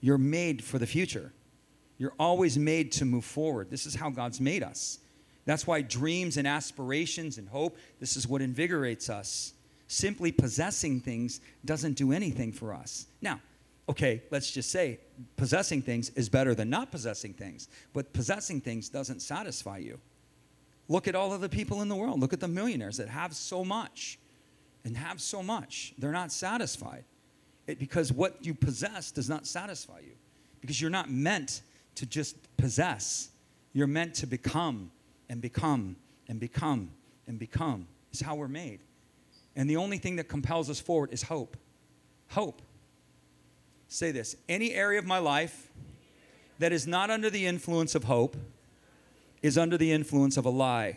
You're 0.00 0.18
made 0.18 0.64
for 0.64 0.80
the 0.80 0.86
future. 0.86 1.32
You're 1.96 2.14
always 2.18 2.58
made 2.58 2.90
to 2.92 3.04
move 3.04 3.24
forward. 3.24 3.70
This 3.70 3.86
is 3.86 3.94
how 3.94 4.10
God's 4.10 4.40
made 4.40 4.64
us. 4.64 4.98
That's 5.44 5.64
why 5.64 5.82
dreams 5.82 6.38
and 6.38 6.48
aspirations 6.48 7.38
and 7.38 7.48
hope, 7.48 7.76
this 8.00 8.16
is 8.16 8.26
what 8.26 8.42
invigorates 8.42 9.08
us. 9.08 9.52
Simply 9.86 10.32
possessing 10.32 10.98
things 10.98 11.40
doesn't 11.64 11.92
do 11.92 12.10
anything 12.10 12.50
for 12.50 12.74
us. 12.74 13.06
Now, 13.20 13.40
okay, 13.88 14.22
let's 14.30 14.50
just 14.50 14.70
say 14.70 15.00
possessing 15.36 15.82
things 15.82 16.10
is 16.10 16.28
better 16.28 16.54
than 16.54 16.70
not 16.70 16.90
possessing 16.90 17.34
things, 17.34 17.68
but 17.92 18.12
possessing 18.12 18.60
things 18.60 18.88
doesn't 18.88 19.20
satisfy 19.20 19.78
you. 19.78 20.00
Look 20.88 21.08
at 21.08 21.14
all 21.14 21.32
of 21.32 21.40
the 21.40 21.48
people 21.48 21.82
in 21.82 21.88
the 21.88 21.96
world. 21.96 22.20
Look 22.20 22.32
at 22.32 22.40
the 22.40 22.48
millionaires 22.48 22.96
that 22.96 23.08
have 23.08 23.34
so 23.34 23.64
much 23.64 24.18
and 24.84 24.96
have 24.96 25.20
so 25.20 25.42
much. 25.42 25.94
They're 25.98 26.12
not 26.12 26.32
satisfied 26.32 27.04
it, 27.66 27.78
because 27.78 28.12
what 28.12 28.44
you 28.44 28.54
possess 28.54 29.10
does 29.10 29.28
not 29.28 29.46
satisfy 29.46 30.00
you. 30.00 30.12
Because 30.60 30.80
you're 30.80 30.90
not 30.90 31.10
meant 31.10 31.62
to 31.96 32.06
just 32.06 32.36
possess, 32.56 33.30
you're 33.72 33.86
meant 33.86 34.14
to 34.16 34.26
become 34.26 34.90
and 35.28 35.40
become 35.40 35.96
and 36.28 36.40
become 36.40 36.90
and 37.26 37.38
become. 37.38 37.86
Is 38.12 38.20
how 38.20 38.34
we're 38.34 38.48
made. 38.48 38.80
And 39.56 39.68
the 39.68 39.76
only 39.76 39.98
thing 39.98 40.16
that 40.16 40.28
compels 40.28 40.68
us 40.68 40.80
forward 40.80 41.10
is 41.12 41.22
hope. 41.22 41.56
Hope. 42.28 42.62
Say 43.92 44.10
this 44.10 44.36
any 44.48 44.72
area 44.72 44.98
of 44.98 45.04
my 45.04 45.18
life 45.18 45.70
that 46.58 46.72
is 46.72 46.86
not 46.86 47.10
under 47.10 47.28
the 47.28 47.44
influence 47.44 47.94
of 47.94 48.04
hope 48.04 48.38
is 49.42 49.58
under 49.58 49.76
the 49.76 49.92
influence 49.92 50.38
of 50.38 50.46
a 50.46 50.50
lie. 50.50 50.96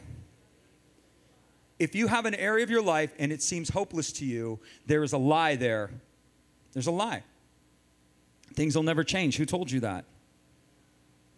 If 1.78 1.94
you 1.94 2.08
have 2.08 2.26
an 2.26 2.36
area 2.36 2.64
of 2.64 2.70
your 2.70 2.82
life 2.82 3.14
and 3.20 3.34
it 3.34 3.42
seems 3.42 3.68
hopeless 3.68 4.14
to 4.14 4.26
you, 4.26 4.62
there 4.86 5.04
is 5.04 5.12
a 5.12 5.18
lie 5.18 5.58
there. 5.58 5.90
There's 6.72 6.88
a 6.88 6.92
lie. 6.92 7.24
Things 8.54 8.78
will 8.78 8.84
never 8.84 9.04
change. 9.04 9.36
Who 9.36 9.46
told 9.46 9.72
you 9.72 9.82
that? 9.82 10.06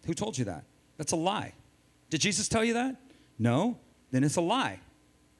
Who 0.06 0.14
told 0.14 0.38
you 0.38 0.44
that? 0.44 0.62
That's 0.96 1.10
a 1.10 1.16
lie. 1.16 1.54
Did 2.08 2.20
Jesus 2.20 2.46
tell 2.46 2.62
you 2.62 2.74
that? 2.74 2.94
No. 3.36 3.78
Then 4.12 4.22
it's 4.22 4.36
a 4.36 4.40
lie. 4.40 4.78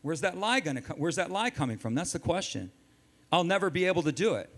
Where's 0.02 0.22
that 0.22 0.36
lie 0.36 0.58
going 0.58 0.76
to 0.76 0.82
come? 0.82 0.96
Where's 0.98 1.16
that 1.16 1.30
lie 1.30 1.50
coming 1.50 1.78
from? 1.78 1.94
That's 1.94 2.12
the 2.12 2.18
question. 2.18 2.72
I'll 3.30 3.44
never 3.44 3.70
be 3.70 3.84
able 3.84 4.02
to 4.02 4.12
do 4.12 4.34
it. 4.34 4.50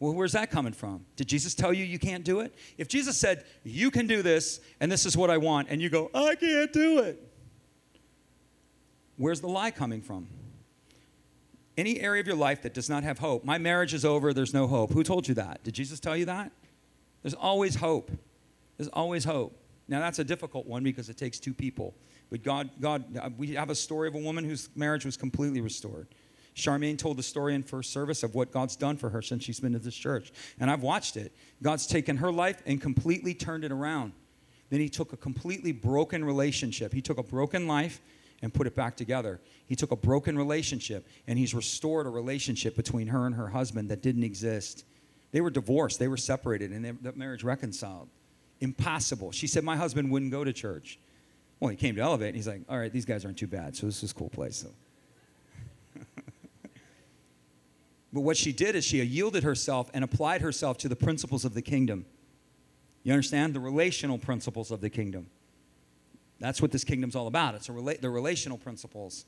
Well, 0.00 0.12
where's 0.14 0.32
that 0.32 0.50
coming 0.50 0.72
from? 0.72 1.04
Did 1.16 1.26
Jesus 1.26 1.54
tell 1.54 1.72
you 1.72 1.84
you 1.84 1.98
can't 1.98 2.24
do 2.24 2.40
it? 2.40 2.54
If 2.76 2.88
Jesus 2.88 3.16
said, 3.16 3.44
You 3.64 3.90
can 3.90 4.06
do 4.06 4.22
this, 4.22 4.60
and 4.80 4.90
this 4.90 5.04
is 5.04 5.16
what 5.16 5.28
I 5.30 5.38
want, 5.38 5.68
and 5.70 5.82
you 5.82 5.90
go, 5.90 6.10
I 6.14 6.36
can't 6.36 6.72
do 6.72 7.00
it, 7.00 7.20
where's 9.16 9.40
the 9.40 9.48
lie 9.48 9.72
coming 9.72 10.00
from? 10.00 10.28
Any 11.76 12.00
area 12.00 12.20
of 12.20 12.26
your 12.26 12.36
life 12.36 12.62
that 12.62 12.74
does 12.74 12.88
not 12.88 13.04
have 13.04 13.18
hope, 13.18 13.44
my 13.44 13.58
marriage 13.58 13.94
is 13.94 14.04
over, 14.04 14.32
there's 14.32 14.54
no 14.54 14.66
hope. 14.66 14.92
Who 14.92 15.02
told 15.02 15.26
you 15.28 15.34
that? 15.34 15.62
Did 15.64 15.74
Jesus 15.74 16.00
tell 16.00 16.16
you 16.16 16.24
that? 16.26 16.52
There's 17.22 17.34
always 17.34 17.74
hope. 17.74 18.10
There's 18.76 18.88
always 18.88 19.24
hope. 19.24 19.56
Now, 19.88 20.00
that's 20.00 20.18
a 20.18 20.24
difficult 20.24 20.66
one 20.66 20.84
because 20.84 21.08
it 21.08 21.16
takes 21.16 21.40
two 21.40 21.54
people. 21.54 21.94
But 22.30 22.42
God, 22.42 22.70
God, 22.80 23.16
uh, 23.16 23.30
we 23.36 23.54
have 23.54 23.70
a 23.70 23.74
story 23.74 24.06
of 24.06 24.14
a 24.14 24.18
woman 24.18 24.44
whose 24.44 24.68
marriage 24.76 25.04
was 25.04 25.16
completely 25.16 25.60
restored. 25.60 26.08
Charmaine 26.58 26.98
told 26.98 27.16
the 27.16 27.22
story 27.22 27.54
in 27.54 27.62
first 27.62 27.92
service 27.92 28.22
of 28.22 28.34
what 28.34 28.50
God's 28.50 28.76
done 28.76 28.96
for 28.96 29.08
her 29.10 29.22
since 29.22 29.44
she's 29.44 29.60
been 29.60 29.72
to 29.72 29.78
this 29.78 29.94
church. 29.94 30.32
And 30.60 30.70
I've 30.70 30.82
watched 30.82 31.16
it. 31.16 31.32
God's 31.62 31.86
taken 31.86 32.18
her 32.18 32.30
life 32.30 32.62
and 32.66 32.80
completely 32.80 33.32
turned 33.34 33.64
it 33.64 33.72
around. 33.72 34.12
Then 34.70 34.80
he 34.80 34.88
took 34.88 35.12
a 35.12 35.16
completely 35.16 35.72
broken 35.72 36.24
relationship. 36.24 36.92
He 36.92 37.00
took 37.00 37.18
a 37.18 37.22
broken 37.22 37.66
life 37.66 38.00
and 38.42 38.52
put 38.52 38.66
it 38.66 38.74
back 38.74 38.96
together. 38.96 39.40
He 39.66 39.74
took 39.74 39.92
a 39.92 39.96
broken 39.96 40.36
relationship 40.36 41.06
and 41.26 41.38
he's 41.38 41.54
restored 41.54 42.06
a 42.06 42.10
relationship 42.10 42.76
between 42.76 43.08
her 43.08 43.26
and 43.26 43.34
her 43.34 43.48
husband 43.48 43.90
that 43.90 44.02
didn't 44.02 44.24
exist. 44.24 44.84
They 45.32 45.40
were 45.40 45.50
divorced, 45.50 45.98
they 45.98 46.08
were 46.08 46.16
separated, 46.16 46.72
and 46.72 46.98
that 47.02 47.16
marriage 47.16 47.44
reconciled. 47.44 48.08
Impossible. 48.60 49.30
She 49.32 49.46
said, 49.46 49.62
My 49.64 49.76
husband 49.76 50.10
wouldn't 50.10 50.32
go 50.32 50.42
to 50.44 50.52
church. 50.52 50.98
Well, 51.60 51.70
he 51.70 51.76
came 51.76 51.96
to 51.96 52.00
Elevate 52.00 52.28
and 52.28 52.36
he's 52.36 52.48
like, 52.48 52.62
All 52.68 52.78
right, 52.78 52.92
these 52.92 53.04
guys 53.04 53.24
aren't 53.24 53.38
too 53.38 53.46
bad, 53.46 53.76
so 53.76 53.86
this 53.86 54.02
is 54.02 54.10
a 54.10 54.14
cool 54.14 54.30
place. 54.30 54.56
So. 54.56 54.68
But 58.12 58.20
what 58.20 58.36
she 58.36 58.52
did 58.52 58.74
is 58.74 58.84
she 58.84 59.02
yielded 59.02 59.44
herself 59.44 59.90
and 59.92 60.02
applied 60.02 60.40
herself 60.40 60.78
to 60.78 60.88
the 60.88 60.96
principles 60.96 61.44
of 61.44 61.54
the 61.54 61.62
kingdom. 61.62 62.06
You 63.02 63.12
understand? 63.12 63.54
The 63.54 63.60
relational 63.60 64.18
principles 64.18 64.70
of 64.70 64.80
the 64.80 64.90
kingdom. 64.90 65.28
That's 66.40 66.62
what 66.62 66.72
this 66.72 66.84
kingdom's 66.84 67.16
all 67.16 67.26
about. 67.26 67.54
It's 67.54 67.68
rela- 67.68 68.00
the 68.00 68.10
relational 68.10 68.58
principles. 68.58 69.26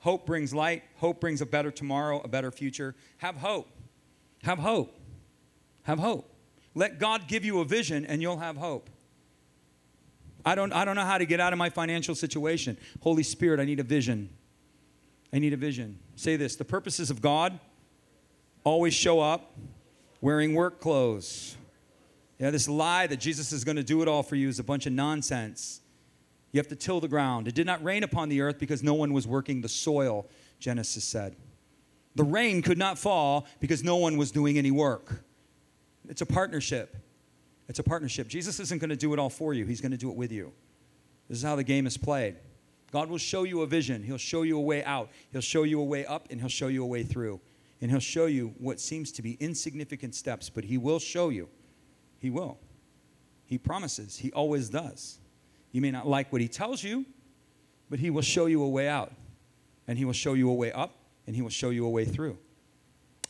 Hope 0.00 0.26
brings 0.26 0.52
light. 0.52 0.82
Hope 0.96 1.20
brings 1.20 1.40
a 1.40 1.46
better 1.46 1.70
tomorrow, 1.70 2.20
a 2.22 2.28
better 2.28 2.50
future. 2.50 2.94
Have 3.18 3.36
hope. 3.36 3.68
Have 4.42 4.58
hope. 4.58 4.98
Have 5.84 5.98
hope. 5.98 6.28
Let 6.74 6.98
God 6.98 7.28
give 7.28 7.44
you 7.44 7.60
a 7.60 7.64
vision 7.64 8.04
and 8.04 8.20
you'll 8.20 8.38
have 8.38 8.56
hope. 8.56 8.90
I 10.44 10.54
don't, 10.56 10.72
I 10.72 10.84
don't 10.84 10.96
know 10.96 11.04
how 11.04 11.18
to 11.18 11.24
get 11.24 11.38
out 11.38 11.52
of 11.52 11.58
my 11.58 11.70
financial 11.70 12.14
situation. 12.14 12.76
Holy 13.00 13.22
Spirit, 13.22 13.60
I 13.60 13.64
need 13.64 13.78
a 13.78 13.84
vision. 13.84 14.30
I 15.32 15.38
need 15.38 15.52
a 15.52 15.56
vision. 15.56 15.98
Say 16.22 16.36
this 16.36 16.54
the 16.54 16.64
purposes 16.64 17.10
of 17.10 17.20
God 17.20 17.58
always 18.62 18.94
show 18.94 19.18
up 19.18 19.56
wearing 20.20 20.54
work 20.54 20.78
clothes. 20.78 21.56
Yeah, 22.38 22.50
this 22.50 22.68
lie 22.68 23.08
that 23.08 23.16
Jesus 23.16 23.50
is 23.50 23.64
going 23.64 23.74
to 23.74 23.82
do 23.82 24.02
it 24.02 24.08
all 24.08 24.22
for 24.22 24.36
you 24.36 24.48
is 24.48 24.60
a 24.60 24.62
bunch 24.62 24.86
of 24.86 24.92
nonsense. 24.92 25.80
You 26.52 26.60
have 26.60 26.68
to 26.68 26.76
till 26.76 27.00
the 27.00 27.08
ground. 27.08 27.48
It 27.48 27.56
did 27.56 27.66
not 27.66 27.82
rain 27.82 28.04
upon 28.04 28.28
the 28.28 28.40
earth 28.40 28.60
because 28.60 28.84
no 28.84 28.94
one 28.94 29.12
was 29.12 29.26
working 29.26 29.62
the 29.62 29.68
soil, 29.68 30.28
Genesis 30.60 31.02
said. 31.02 31.34
The 32.14 32.22
rain 32.22 32.62
could 32.62 32.78
not 32.78 32.98
fall 32.98 33.48
because 33.58 33.82
no 33.82 33.96
one 33.96 34.16
was 34.16 34.30
doing 34.30 34.58
any 34.58 34.70
work. 34.70 35.24
It's 36.08 36.20
a 36.20 36.26
partnership. 36.26 36.96
It's 37.68 37.80
a 37.80 37.82
partnership. 37.82 38.28
Jesus 38.28 38.60
isn't 38.60 38.80
going 38.80 38.90
to 38.90 38.96
do 38.96 39.12
it 39.12 39.18
all 39.18 39.28
for 39.28 39.54
you, 39.54 39.66
He's 39.66 39.80
going 39.80 39.90
to 39.90 39.98
do 39.98 40.08
it 40.08 40.16
with 40.16 40.30
you. 40.30 40.52
This 41.28 41.38
is 41.38 41.42
how 41.42 41.56
the 41.56 41.64
game 41.64 41.84
is 41.84 41.96
played. 41.96 42.36
God 42.92 43.08
will 43.08 43.18
show 43.18 43.44
you 43.44 43.62
a 43.62 43.66
vision. 43.66 44.02
He'll 44.02 44.18
show 44.18 44.42
you 44.42 44.58
a 44.58 44.60
way 44.60 44.84
out. 44.84 45.10
He'll 45.32 45.40
show 45.40 45.62
you 45.62 45.80
a 45.80 45.84
way 45.84 46.04
up, 46.04 46.28
and 46.30 46.38
He'll 46.38 46.50
show 46.50 46.68
you 46.68 46.84
a 46.84 46.86
way 46.86 47.02
through. 47.02 47.40
And 47.80 47.90
He'll 47.90 48.00
show 48.00 48.26
you 48.26 48.54
what 48.58 48.78
seems 48.78 49.10
to 49.12 49.22
be 49.22 49.38
insignificant 49.40 50.14
steps, 50.14 50.50
but 50.50 50.64
He 50.64 50.76
will 50.76 50.98
show 50.98 51.30
you. 51.30 51.48
He 52.18 52.28
will. 52.28 52.58
He 53.46 53.56
promises. 53.56 54.18
He 54.18 54.30
always 54.32 54.68
does. 54.68 55.18
You 55.72 55.80
may 55.80 55.90
not 55.90 56.06
like 56.06 56.30
what 56.30 56.42
He 56.42 56.48
tells 56.48 56.84
you, 56.84 57.06
but 57.88 57.98
He 57.98 58.10
will 58.10 58.22
show 58.22 58.44
you 58.44 58.62
a 58.62 58.68
way 58.68 58.88
out. 58.88 59.12
And 59.88 59.98
He 59.98 60.04
will 60.04 60.12
show 60.12 60.34
you 60.34 60.50
a 60.50 60.54
way 60.54 60.70
up, 60.70 60.94
and 61.26 61.34
He 61.34 61.40
will 61.40 61.50
show 61.50 61.70
you 61.70 61.86
a 61.86 61.90
way 61.90 62.04
through. 62.04 62.36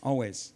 Always. 0.02 0.52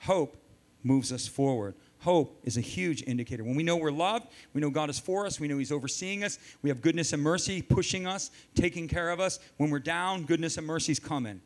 Hope 0.00 0.36
moves 0.82 1.12
us 1.12 1.26
forward 1.26 1.74
hope 2.00 2.40
is 2.44 2.56
a 2.56 2.60
huge 2.60 3.02
indicator. 3.06 3.44
When 3.44 3.54
we 3.54 3.62
know 3.62 3.76
we're 3.76 3.92
loved, 3.92 4.28
we 4.52 4.60
know 4.60 4.70
God 4.70 4.90
is 4.90 4.98
for 4.98 5.26
us, 5.26 5.38
we 5.38 5.48
know 5.48 5.58
He's 5.58 5.72
overseeing 5.72 6.24
us, 6.24 6.38
we 6.62 6.70
have 6.70 6.80
goodness 6.80 7.12
and 7.12 7.22
mercy 7.22 7.62
pushing 7.62 8.06
us, 8.06 8.30
taking 8.54 8.88
care 8.88 9.10
of 9.10 9.20
us. 9.20 9.38
When 9.56 9.70
we're 9.70 9.78
down, 9.78 10.24
goodness 10.24 10.58
and 10.58 10.66
mercy's 10.66 10.98
coming. 10.98 11.40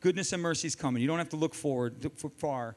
Goodness 0.00 0.32
and 0.32 0.42
mercy's 0.42 0.74
coming. 0.74 1.02
You 1.02 1.08
don't 1.08 1.18
have 1.18 1.28
to 1.30 1.36
look 1.36 1.54
forward 1.54 2.02
look 2.02 2.38
far. 2.38 2.76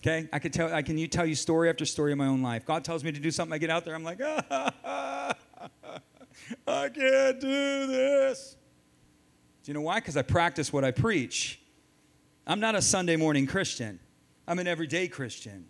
Okay? 0.00 0.28
I 0.32 0.38
can 0.38 0.52
tell 0.52 0.72
I 0.72 0.82
can 0.82 0.96
you 0.96 1.08
tell 1.08 1.26
you 1.26 1.34
story 1.34 1.68
after 1.68 1.84
story 1.84 2.12
of 2.12 2.18
my 2.18 2.26
own 2.26 2.42
life. 2.42 2.64
God 2.64 2.84
tells 2.84 3.02
me 3.02 3.12
to 3.12 3.20
do 3.20 3.30
something, 3.30 3.52
I 3.52 3.58
get 3.58 3.70
out 3.70 3.84
there, 3.84 3.94
I'm 3.94 4.04
like, 4.04 4.20
ah, 4.22 5.34
I 6.66 6.88
can't 6.88 7.40
do 7.40 7.86
this. 7.86 8.56
Do 9.62 9.70
you 9.70 9.74
know 9.74 9.82
why? 9.82 9.96
Because 10.00 10.16
I 10.16 10.22
practice 10.22 10.72
what 10.72 10.84
I 10.84 10.90
preach. 10.90 11.60
I'm 12.46 12.60
not 12.60 12.74
a 12.74 12.82
Sunday 12.82 13.16
morning 13.16 13.46
Christian. 13.46 14.00
I'm 14.48 14.58
an 14.58 14.66
everyday 14.66 15.06
Christian. 15.06 15.66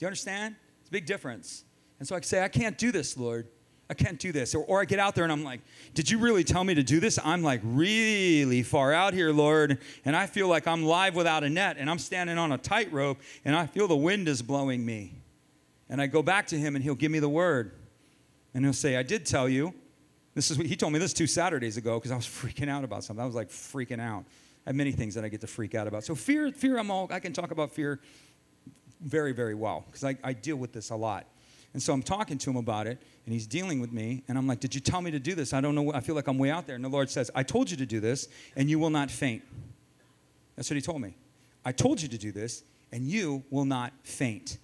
Do 0.00 0.04
you 0.04 0.06
understand? 0.06 0.56
It's 0.80 0.88
a 0.88 0.92
big 0.92 1.04
difference. 1.04 1.66
And 1.98 2.08
so 2.08 2.16
I 2.16 2.20
say, 2.22 2.42
I 2.42 2.48
can't 2.48 2.78
do 2.78 2.90
this, 2.90 3.18
Lord. 3.18 3.48
I 3.90 3.92
can't 3.92 4.18
do 4.18 4.32
this. 4.32 4.54
Or, 4.54 4.64
or 4.64 4.80
I 4.80 4.86
get 4.86 4.98
out 4.98 5.14
there 5.14 5.24
and 5.24 5.32
I'm 5.32 5.44
like, 5.44 5.60
Did 5.92 6.10
you 6.10 6.18
really 6.18 6.42
tell 6.42 6.64
me 6.64 6.72
to 6.72 6.82
do 6.82 7.00
this? 7.00 7.18
I'm 7.22 7.42
like 7.42 7.60
really 7.62 8.62
far 8.62 8.94
out 8.94 9.12
here, 9.12 9.30
Lord. 9.30 9.76
And 10.06 10.16
I 10.16 10.26
feel 10.26 10.48
like 10.48 10.66
I'm 10.66 10.84
live 10.86 11.14
without 11.14 11.44
a 11.44 11.50
net 11.50 11.76
and 11.78 11.90
I'm 11.90 11.98
standing 11.98 12.38
on 12.38 12.50
a 12.50 12.56
tightrope 12.56 13.20
and 13.44 13.54
I 13.54 13.66
feel 13.66 13.86
the 13.88 13.96
wind 13.96 14.26
is 14.26 14.40
blowing 14.40 14.86
me. 14.86 15.20
And 15.90 16.00
I 16.00 16.06
go 16.06 16.22
back 16.22 16.46
to 16.46 16.58
him 16.58 16.76
and 16.76 16.82
he'll 16.82 16.94
give 16.94 17.10
me 17.10 17.18
the 17.18 17.28
word. 17.28 17.72
And 18.54 18.64
he'll 18.64 18.72
say, 18.72 18.96
I 18.96 19.02
did 19.02 19.26
tell 19.26 19.50
you. 19.50 19.74
This 20.32 20.50
is 20.50 20.56
what 20.56 20.66
he 20.66 20.76
told 20.76 20.94
me 20.94 20.98
this 20.98 21.12
two 21.12 21.26
Saturdays 21.26 21.76
ago 21.76 21.98
because 21.98 22.10
I 22.10 22.16
was 22.16 22.24
freaking 22.26 22.70
out 22.70 22.84
about 22.84 23.04
something. 23.04 23.22
I 23.22 23.26
was 23.26 23.34
like 23.34 23.50
freaking 23.50 24.00
out. 24.00 24.24
I 24.64 24.70
have 24.70 24.76
many 24.76 24.92
things 24.92 25.14
that 25.16 25.26
I 25.26 25.28
get 25.28 25.42
to 25.42 25.46
freak 25.46 25.74
out 25.74 25.86
about. 25.86 26.04
So 26.04 26.14
fear, 26.14 26.50
fear, 26.52 26.78
I'm 26.78 26.90
all 26.90 27.06
I 27.10 27.20
can 27.20 27.34
talk 27.34 27.50
about 27.50 27.70
fear 27.72 28.00
very, 29.02 29.32
very 29.32 29.54
well 29.54 29.84
because 29.86 30.04
I, 30.04 30.16
I 30.22 30.32
deal 30.32 30.56
with 30.56 30.72
this 30.72 30.90
a 30.90 30.96
lot. 30.96 31.26
And 31.72 31.82
so 31.82 31.92
I'm 31.92 32.02
talking 32.02 32.36
to 32.38 32.50
him 32.50 32.56
about 32.56 32.86
it, 32.88 33.00
and 33.24 33.32
he's 33.32 33.46
dealing 33.46 33.80
with 33.80 33.92
me, 33.92 34.24
and 34.26 34.36
I'm 34.36 34.46
like, 34.46 34.60
Did 34.60 34.74
you 34.74 34.80
tell 34.80 35.00
me 35.00 35.10
to 35.12 35.20
do 35.20 35.34
this? 35.34 35.52
I 35.52 35.60
don't 35.60 35.74
know. 35.74 35.92
I 35.92 36.00
feel 36.00 36.14
like 36.14 36.26
I'm 36.26 36.38
way 36.38 36.50
out 36.50 36.66
there. 36.66 36.74
And 36.74 36.84
the 36.84 36.88
Lord 36.88 37.10
says, 37.10 37.30
I 37.34 37.42
told 37.42 37.70
you 37.70 37.76
to 37.76 37.86
do 37.86 38.00
this, 38.00 38.28
and 38.56 38.68
you 38.68 38.78
will 38.78 38.90
not 38.90 39.10
faint. 39.10 39.42
That's 40.56 40.68
what 40.68 40.74
he 40.74 40.82
told 40.82 41.00
me. 41.00 41.16
I 41.64 41.72
told 41.72 42.02
you 42.02 42.08
to 42.08 42.18
do 42.18 42.32
this, 42.32 42.64
and 42.90 43.06
you 43.06 43.44
will 43.50 43.64
not 43.64 43.92
faint. 44.02 44.58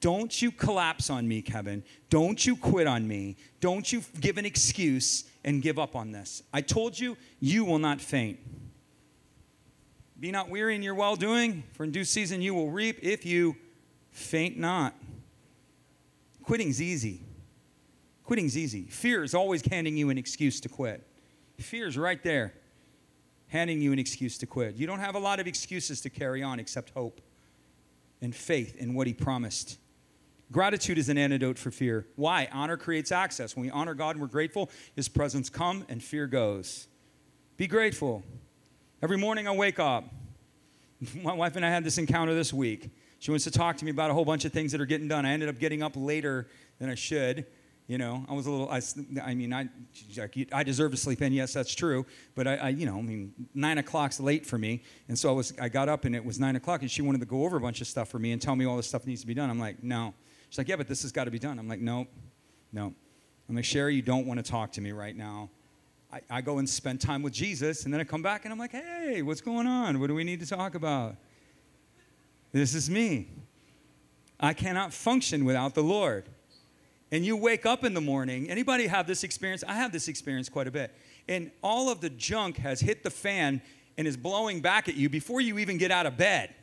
Don't 0.00 0.40
you 0.40 0.50
collapse 0.50 1.10
on 1.10 1.26
me, 1.26 1.42
Kevin. 1.42 1.82
Don't 2.08 2.44
you 2.44 2.56
quit 2.56 2.86
on 2.86 3.06
me. 3.06 3.36
Don't 3.60 3.92
you 3.92 4.02
give 4.20 4.38
an 4.38 4.46
excuse 4.46 5.24
and 5.44 5.62
give 5.62 5.78
up 5.78 5.96
on 5.96 6.12
this. 6.12 6.42
I 6.52 6.60
told 6.60 6.98
you, 6.98 7.16
you 7.40 7.64
will 7.64 7.78
not 7.78 8.00
faint. 8.00 8.38
Be 10.20 10.30
not 10.30 10.50
weary 10.50 10.74
in 10.74 10.82
your 10.82 10.94
well 10.94 11.16
doing, 11.16 11.64
for 11.72 11.84
in 11.84 11.92
due 11.92 12.04
season 12.04 12.42
you 12.42 12.54
will 12.54 12.70
reap 12.70 12.98
if 13.02 13.24
you 13.24 13.56
faint 14.10 14.58
not. 14.58 14.94
Quitting's 16.42 16.80
easy. 16.80 17.22
Quitting's 18.24 18.56
easy. 18.56 18.82
Fear 18.84 19.24
is 19.24 19.34
always 19.34 19.66
handing 19.66 19.96
you 19.96 20.10
an 20.10 20.18
excuse 20.18 20.60
to 20.60 20.68
quit. 20.68 21.06
Fear 21.58 21.88
is 21.88 21.96
right 21.96 22.22
there, 22.22 22.54
handing 23.48 23.80
you 23.80 23.92
an 23.92 23.98
excuse 23.98 24.38
to 24.38 24.46
quit. 24.46 24.74
You 24.76 24.86
don't 24.86 25.00
have 25.00 25.14
a 25.14 25.18
lot 25.18 25.40
of 25.40 25.46
excuses 25.46 26.00
to 26.02 26.10
carry 26.10 26.42
on 26.42 26.60
except 26.60 26.90
hope 26.90 27.20
and 28.20 28.34
faith 28.34 28.76
in 28.76 28.94
what 28.94 29.06
He 29.06 29.14
promised. 29.14 29.78
Gratitude 30.50 30.98
is 30.98 31.08
an 31.08 31.18
antidote 31.18 31.58
for 31.58 31.70
fear. 31.70 32.06
Why? 32.16 32.48
Honor 32.52 32.76
creates 32.76 33.12
access. 33.12 33.54
When 33.54 33.66
we 33.66 33.70
honor 33.70 33.94
God 33.94 34.10
and 34.10 34.20
we're 34.20 34.28
grateful, 34.28 34.70
His 34.94 35.08
presence 35.08 35.50
come 35.50 35.84
and 35.88 36.02
fear 36.02 36.26
goes. 36.26 36.86
Be 37.56 37.66
grateful. 37.66 38.22
Every 39.02 39.18
morning 39.18 39.46
I 39.46 39.52
wake 39.52 39.78
up. 39.78 40.04
My 41.22 41.32
wife 41.32 41.56
and 41.56 41.64
I 41.64 41.70
had 41.70 41.84
this 41.84 41.98
encounter 41.98 42.34
this 42.34 42.52
week. 42.52 42.90
She 43.18 43.30
wants 43.30 43.44
to 43.44 43.50
talk 43.50 43.76
to 43.78 43.84
me 43.84 43.90
about 43.90 44.10
a 44.10 44.14
whole 44.14 44.24
bunch 44.24 44.44
of 44.44 44.52
things 44.52 44.72
that 44.72 44.80
are 44.80 44.86
getting 44.86 45.08
done. 45.08 45.26
I 45.26 45.32
ended 45.32 45.48
up 45.48 45.58
getting 45.58 45.82
up 45.82 45.92
later 45.96 46.48
than 46.78 46.88
I 46.88 46.94
should. 46.94 47.46
You 47.88 47.96
know, 47.96 48.24
I 48.28 48.34
was 48.34 48.44
a 48.46 48.50
little, 48.50 48.70
I, 48.70 48.82
I 49.24 49.34
mean, 49.34 49.52
I, 49.52 49.66
I 50.52 50.62
deserve 50.62 50.90
to 50.90 50.96
sleep 50.98 51.22
in. 51.22 51.32
Yes, 51.32 51.54
that's 51.54 51.74
true. 51.74 52.04
But 52.34 52.46
I, 52.46 52.56
I, 52.56 52.68
you 52.68 52.84
know, 52.84 52.98
I 52.98 53.00
mean, 53.00 53.32
nine 53.54 53.78
o'clock's 53.78 54.20
late 54.20 54.44
for 54.44 54.58
me. 54.58 54.82
And 55.08 55.18
so 55.18 55.30
I 55.30 55.32
was, 55.32 55.54
I 55.58 55.70
got 55.70 55.88
up 55.88 56.04
and 56.04 56.14
it 56.14 56.22
was 56.22 56.38
nine 56.38 56.54
o'clock 56.54 56.82
and 56.82 56.90
she 56.90 57.00
wanted 57.00 57.20
to 57.20 57.26
go 57.26 57.44
over 57.44 57.56
a 57.56 57.60
bunch 57.60 57.80
of 57.80 57.86
stuff 57.86 58.08
for 58.10 58.18
me 58.18 58.32
and 58.32 58.42
tell 58.42 58.54
me 58.54 58.66
all 58.66 58.76
this 58.76 58.86
stuff 58.86 59.06
needs 59.06 59.22
to 59.22 59.26
be 59.26 59.32
done. 59.32 59.48
I'm 59.48 59.58
like, 59.58 59.82
no. 59.82 60.12
She's 60.50 60.58
like, 60.58 60.68
yeah, 60.68 60.76
but 60.76 60.86
this 60.86 61.00
has 61.00 61.12
got 61.12 61.24
to 61.24 61.30
be 61.30 61.38
done. 61.38 61.58
I'm 61.58 61.66
like, 61.66 61.80
no, 61.80 62.06
no. 62.72 62.94
I'm 63.48 63.56
like, 63.56 63.64
Sherry, 63.64 63.94
you 63.94 64.02
don't 64.02 64.26
want 64.26 64.44
to 64.44 64.48
talk 64.48 64.72
to 64.72 64.82
me 64.82 64.92
right 64.92 65.16
now. 65.16 65.48
I, 66.12 66.20
I 66.28 66.40
go 66.42 66.58
and 66.58 66.68
spend 66.68 67.00
time 67.00 67.22
with 67.22 67.32
Jesus 67.32 67.86
and 67.86 67.92
then 67.92 68.02
I 68.02 68.04
come 68.04 68.20
back 68.20 68.44
and 68.44 68.52
I'm 68.52 68.58
like, 68.58 68.72
hey, 68.72 69.22
what's 69.22 69.40
going 69.40 69.66
on? 69.66 69.98
What 69.98 70.08
do 70.08 70.14
we 70.14 70.24
need 70.24 70.40
to 70.40 70.46
talk 70.46 70.74
about? 70.74 71.16
This 72.52 72.74
is 72.74 72.88
me. 72.88 73.28
I 74.40 74.52
cannot 74.52 74.92
function 74.92 75.44
without 75.44 75.74
the 75.74 75.82
Lord. 75.82 76.28
And 77.10 77.24
you 77.24 77.36
wake 77.36 77.66
up 77.66 77.84
in 77.84 77.94
the 77.94 78.00
morning. 78.00 78.50
Anybody 78.50 78.86
have 78.86 79.06
this 79.06 79.24
experience? 79.24 79.64
I 79.66 79.74
have 79.74 79.92
this 79.92 80.08
experience 80.08 80.48
quite 80.48 80.66
a 80.66 80.70
bit. 80.70 80.94
And 81.26 81.50
all 81.62 81.90
of 81.90 82.00
the 82.00 82.10
junk 82.10 82.58
has 82.58 82.80
hit 82.80 83.02
the 83.02 83.10
fan 83.10 83.62
and 83.96 84.06
is 84.06 84.16
blowing 84.16 84.60
back 84.60 84.88
at 84.88 84.94
you 84.94 85.08
before 85.08 85.40
you 85.40 85.58
even 85.58 85.78
get 85.78 85.90
out 85.90 86.06
of 86.06 86.16
bed. 86.16 86.54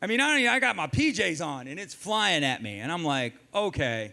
I 0.00 0.06
mean, 0.06 0.20
I, 0.20 0.46
I 0.48 0.60
got 0.60 0.76
my 0.76 0.86
PJs 0.86 1.44
on 1.44 1.68
and 1.68 1.78
it's 1.78 1.94
flying 1.94 2.44
at 2.44 2.62
me. 2.62 2.78
And 2.78 2.90
I'm 2.90 3.04
like, 3.04 3.34
okay. 3.54 4.12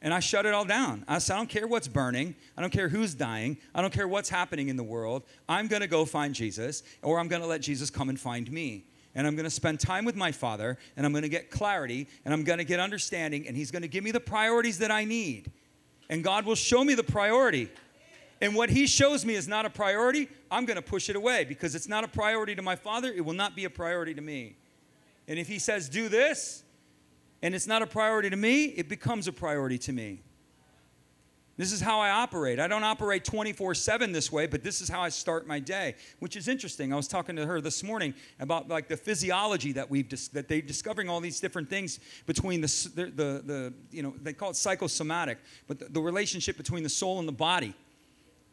And 0.00 0.14
I 0.14 0.20
shut 0.20 0.46
it 0.46 0.54
all 0.54 0.64
down. 0.64 1.04
I 1.08 1.18
said, 1.18 1.34
I 1.34 1.36
don't 1.38 1.48
care 1.48 1.66
what's 1.66 1.88
burning. 1.88 2.36
I 2.56 2.60
don't 2.60 2.72
care 2.72 2.88
who's 2.88 3.14
dying. 3.14 3.58
I 3.74 3.82
don't 3.82 3.92
care 3.92 4.06
what's 4.06 4.28
happening 4.28 4.68
in 4.68 4.76
the 4.76 4.84
world. 4.84 5.24
I'm 5.48 5.66
going 5.66 5.82
to 5.82 5.88
go 5.88 6.04
find 6.04 6.34
Jesus, 6.34 6.84
or 7.02 7.18
I'm 7.18 7.26
going 7.26 7.42
to 7.42 7.48
let 7.48 7.62
Jesus 7.62 7.90
come 7.90 8.08
and 8.08 8.18
find 8.18 8.50
me 8.50 8.84
and 9.18 9.26
I'm 9.26 9.34
going 9.34 9.42
to 9.42 9.50
spend 9.50 9.80
time 9.80 10.04
with 10.04 10.14
my 10.14 10.30
Father, 10.30 10.78
and 10.96 11.04
I'm 11.04 11.10
going 11.10 11.22
to 11.22 11.28
get 11.28 11.50
clarity, 11.50 12.06
and 12.24 12.32
I'm 12.32 12.44
going 12.44 12.58
to 12.58 12.64
get 12.64 12.78
understanding, 12.78 13.48
and 13.48 13.56
He's 13.56 13.72
going 13.72 13.82
to 13.82 13.88
give 13.88 14.04
me 14.04 14.12
the 14.12 14.20
priorities 14.20 14.78
that 14.78 14.92
I 14.92 15.04
need. 15.04 15.50
And 16.08 16.22
God 16.22 16.46
will 16.46 16.54
show 16.54 16.84
me 16.84 16.94
the 16.94 17.02
priority. 17.02 17.68
And 18.40 18.54
what 18.54 18.70
He 18.70 18.86
shows 18.86 19.24
me 19.24 19.34
is 19.34 19.48
not 19.48 19.66
a 19.66 19.70
priority, 19.70 20.28
I'm 20.52 20.66
going 20.66 20.76
to 20.76 20.82
push 20.82 21.08
it 21.08 21.16
away 21.16 21.44
because 21.44 21.74
it's 21.74 21.88
not 21.88 22.04
a 22.04 22.08
priority 22.08 22.54
to 22.54 22.62
my 22.62 22.76
Father, 22.76 23.08
it 23.08 23.24
will 23.24 23.32
not 23.34 23.56
be 23.56 23.64
a 23.64 23.70
priority 23.70 24.14
to 24.14 24.20
me. 24.20 24.54
And 25.26 25.36
if 25.36 25.48
He 25.48 25.58
says, 25.58 25.88
do 25.88 26.08
this, 26.08 26.62
and 27.42 27.56
it's 27.56 27.66
not 27.66 27.82
a 27.82 27.88
priority 27.88 28.30
to 28.30 28.36
me, 28.36 28.66
it 28.66 28.88
becomes 28.88 29.26
a 29.26 29.32
priority 29.32 29.78
to 29.78 29.92
me. 29.92 30.20
This 31.58 31.72
is 31.72 31.80
how 31.80 31.98
I 31.98 32.10
operate. 32.10 32.60
I 32.60 32.68
don't 32.68 32.84
operate 32.84 33.24
24 33.24 33.74
7 33.74 34.12
this 34.12 34.30
way, 34.30 34.46
but 34.46 34.62
this 34.62 34.80
is 34.80 34.88
how 34.88 35.02
I 35.02 35.08
start 35.08 35.44
my 35.44 35.58
day, 35.58 35.96
which 36.20 36.36
is 36.36 36.46
interesting. 36.46 36.92
I 36.92 36.96
was 36.96 37.08
talking 37.08 37.34
to 37.34 37.44
her 37.44 37.60
this 37.60 37.82
morning 37.82 38.14
about 38.38 38.68
like 38.68 38.86
the 38.86 38.96
physiology 38.96 39.72
that 39.72 39.90
we've 39.90 40.08
dis- 40.08 40.28
that 40.28 40.46
they're 40.46 40.62
discovering 40.62 41.08
all 41.08 41.20
these 41.20 41.40
different 41.40 41.68
things 41.68 41.98
between 42.26 42.60
the, 42.60 42.90
the, 42.94 43.04
the, 43.06 43.42
the 43.44 43.74
you 43.90 44.04
know, 44.04 44.14
they 44.22 44.32
call 44.32 44.50
it 44.50 44.56
psychosomatic, 44.56 45.38
but 45.66 45.80
the, 45.80 45.86
the 45.86 46.00
relationship 46.00 46.56
between 46.56 46.84
the 46.84 46.88
soul 46.88 47.18
and 47.18 47.26
the 47.26 47.32
body. 47.32 47.74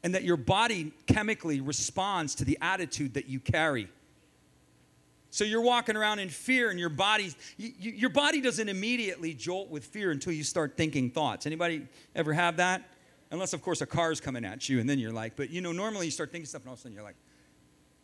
And 0.03 0.13
that 0.15 0.23
your 0.23 0.37
body 0.37 0.91
chemically 1.07 1.61
responds 1.61 2.35
to 2.35 2.45
the 2.45 2.57
attitude 2.61 3.13
that 3.15 3.27
you 3.27 3.39
carry. 3.39 3.87
So 5.29 5.43
you're 5.43 5.61
walking 5.61 5.95
around 5.95 6.19
in 6.19 6.29
fear, 6.29 6.69
and 6.69 6.79
your 6.79 6.89
body, 6.89 7.33
you, 7.57 7.91
your 7.91 8.09
body 8.09 8.39
doesn't 8.39 8.69
immediately 8.69 9.33
jolt 9.33 9.69
with 9.69 9.83
fear 9.83 10.11
until 10.11 10.31
you 10.31 10.43
start 10.43 10.77
thinking 10.77 11.09
thoughts. 11.09 11.45
Anybody 11.45 11.87
ever 12.15 12.33
have 12.33 12.57
that? 12.57 12.83
Unless, 13.32 13.53
of 13.53 13.61
course, 13.61 13.82
a 13.82 13.86
car's 13.86 14.21
coming 14.21 14.45
at 14.45 14.69
you, 14.69 14.80
and 14.80 14.89
then 14.89 14.99
you're 14.99 15.11
like, 15.11 15.36
but 15.36 15.49
you 15.49 15.61
know, 15.61 15.71
normally 15.71 16.05
you 16.05 16.11
start 16.11 16.32
thinking 16.32 16.49
and 16.53 16.67
all 16.67 16.73
of 16.73 16.80
a 16.80 16.82
sudden 16.82 16.93
you're 16.93 17.03
like, 17.03 17.15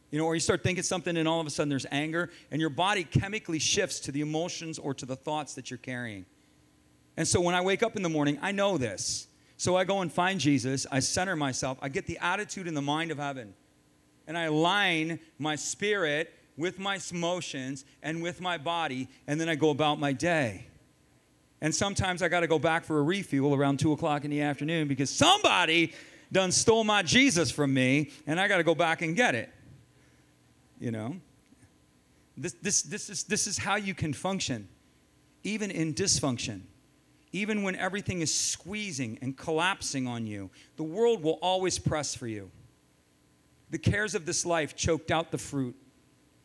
you 0.10 0.20
know, 0.20 0.26
or 0.26 0.34
you 0.34 0.42
start 0.42 0.64
thinking 0.64 0.84
something, 0.84 1.16
and 1.16 1.28
all 1.28 1.40
of 1.40 1.48
a 1.48 1.50
sudden 1.50 1.70
there's 1.70 1.86
anger, 1.92 2.30
and 2.52 2.60
your 2.60 2.70
body 2.70 3.04
chemically 3.04 3.60
shifts 3.60 4.00
to 4.02 4.12
the 4.12 4.22
emotions 4.22 4.78
or 4.78 4.94
to 4.94 5.06
the 5.06 5.16
thoughts 5.16 5.54
that 5.54 5.72
you're 5.72 5.78
carrying. 5.78 6.26
And 7.16 7.28
so 7.28 7.40
when 7.40 7.56
I 7.56 7.62
wake 7.62 7.84
up 7.84 7.96
in 7.96 8.04
the 8.04 8.10
morning, 8.10 8.38
I 8.42 8.52
know 8.52 8.78
this. 8.78 9.28
So 9.58 9.76
I 9.76 9.84
go 9.84 10.02
and 10.02 10.12
find 10.12 10.40
Jesus, 10.40 10.88
I 10.92 11.00
center 11.00 11.36
myself, 11.36 11.78
I 11.82 11.90
get 11.90 12.08
the 12.08 12.18
attitude 12.18 12.68
and 12.68 12.76
the 12.76 12.82
mind 12.82 13.12
of 13.12 13.20
heaven, 13.20 13.54
and 14.28 14.38
I 14.38 14.46
align 14.46 15.20
my 15.38 15.56
spirit 15.56 16.34
with 16.58 16.80
my 16.80 17.00
emotions 17.12 17.86
and 18.02 18.24
with 18.24 18.42
my 18.42 18.58
body, 18.58 19.08
and 19.28 19.40
then 19.40 19.50
I 19.50 19.56
go 19.56 19.70
about 19.70 20.00
my 20.00 20.14
day. 20.14 20.66
And 21.62 21.74
sometimes 21.74 22.24
I 22.24 22.28
got 22.28 22.40
to 22.40 22.48
go 22.48 22.58
back 22.58 22.84
for 22.84 23.00
a 23.00 23.04
refuel 23.04 23.54
around 23.54 23.80
two 23.80 23.92
o'clock 23.92 24.26
in 24.26 24.32
the 24.32 24.42
afternoon 24.42 24.88
because 24.88 25.10
somebody 25.10 25.94
done 26.32 26.52
stole 26.52 26.84
my 26.84 27.04
Jesus 27.04 27.52
from 27.52 27.74
me, 27.74 28.10
and 28.26 28.40
I 28.40 28.48
got 28.48 28.58
to 28.58 28.64
go 28.64 28.74
back 28.74 29.02
and 29.02 29.16
get 29.16 29.36
it. 29.36 29.50
You 30.80 30.92
know? 30.92 31.18
This, 32.36 32.54
this, 32.62 32.82
this, 32.82 33.10
is, 33.10 33.24
this 33.26 33.46
is 33.46 33.58
how 33.58 33.76
you 33.76 33.94
can 33.94 34.14
function, 34.14 34.68
even 35.44 35.70
in 35.70 35.94
dysfunction. 35.94 36.62
Even 37.34 37.64
when 37.64 37.76
everything 37.76 38.22
is 38.22 38.34
squeezing 38.34 39.20
and 39.22 39.38
collapsing 39.38 40.08
on 40.08 40.26
you, 40.28 40.50
the 40.76 40.84
world 40.84 41.24
will 41.24 41.40
always 41.42 41.78
press 41.80 42.16
for 42.16 42.28
you. 42.28 42.50
The 43.70 43.78
cares 43.78 44.16
of 44.16 44.26
this 44.26 44.46
life 44.46 44.76
choked 44.76 45.12
out 45.12 45.32
the 45.32 45.38
fruit. 45.38 45.76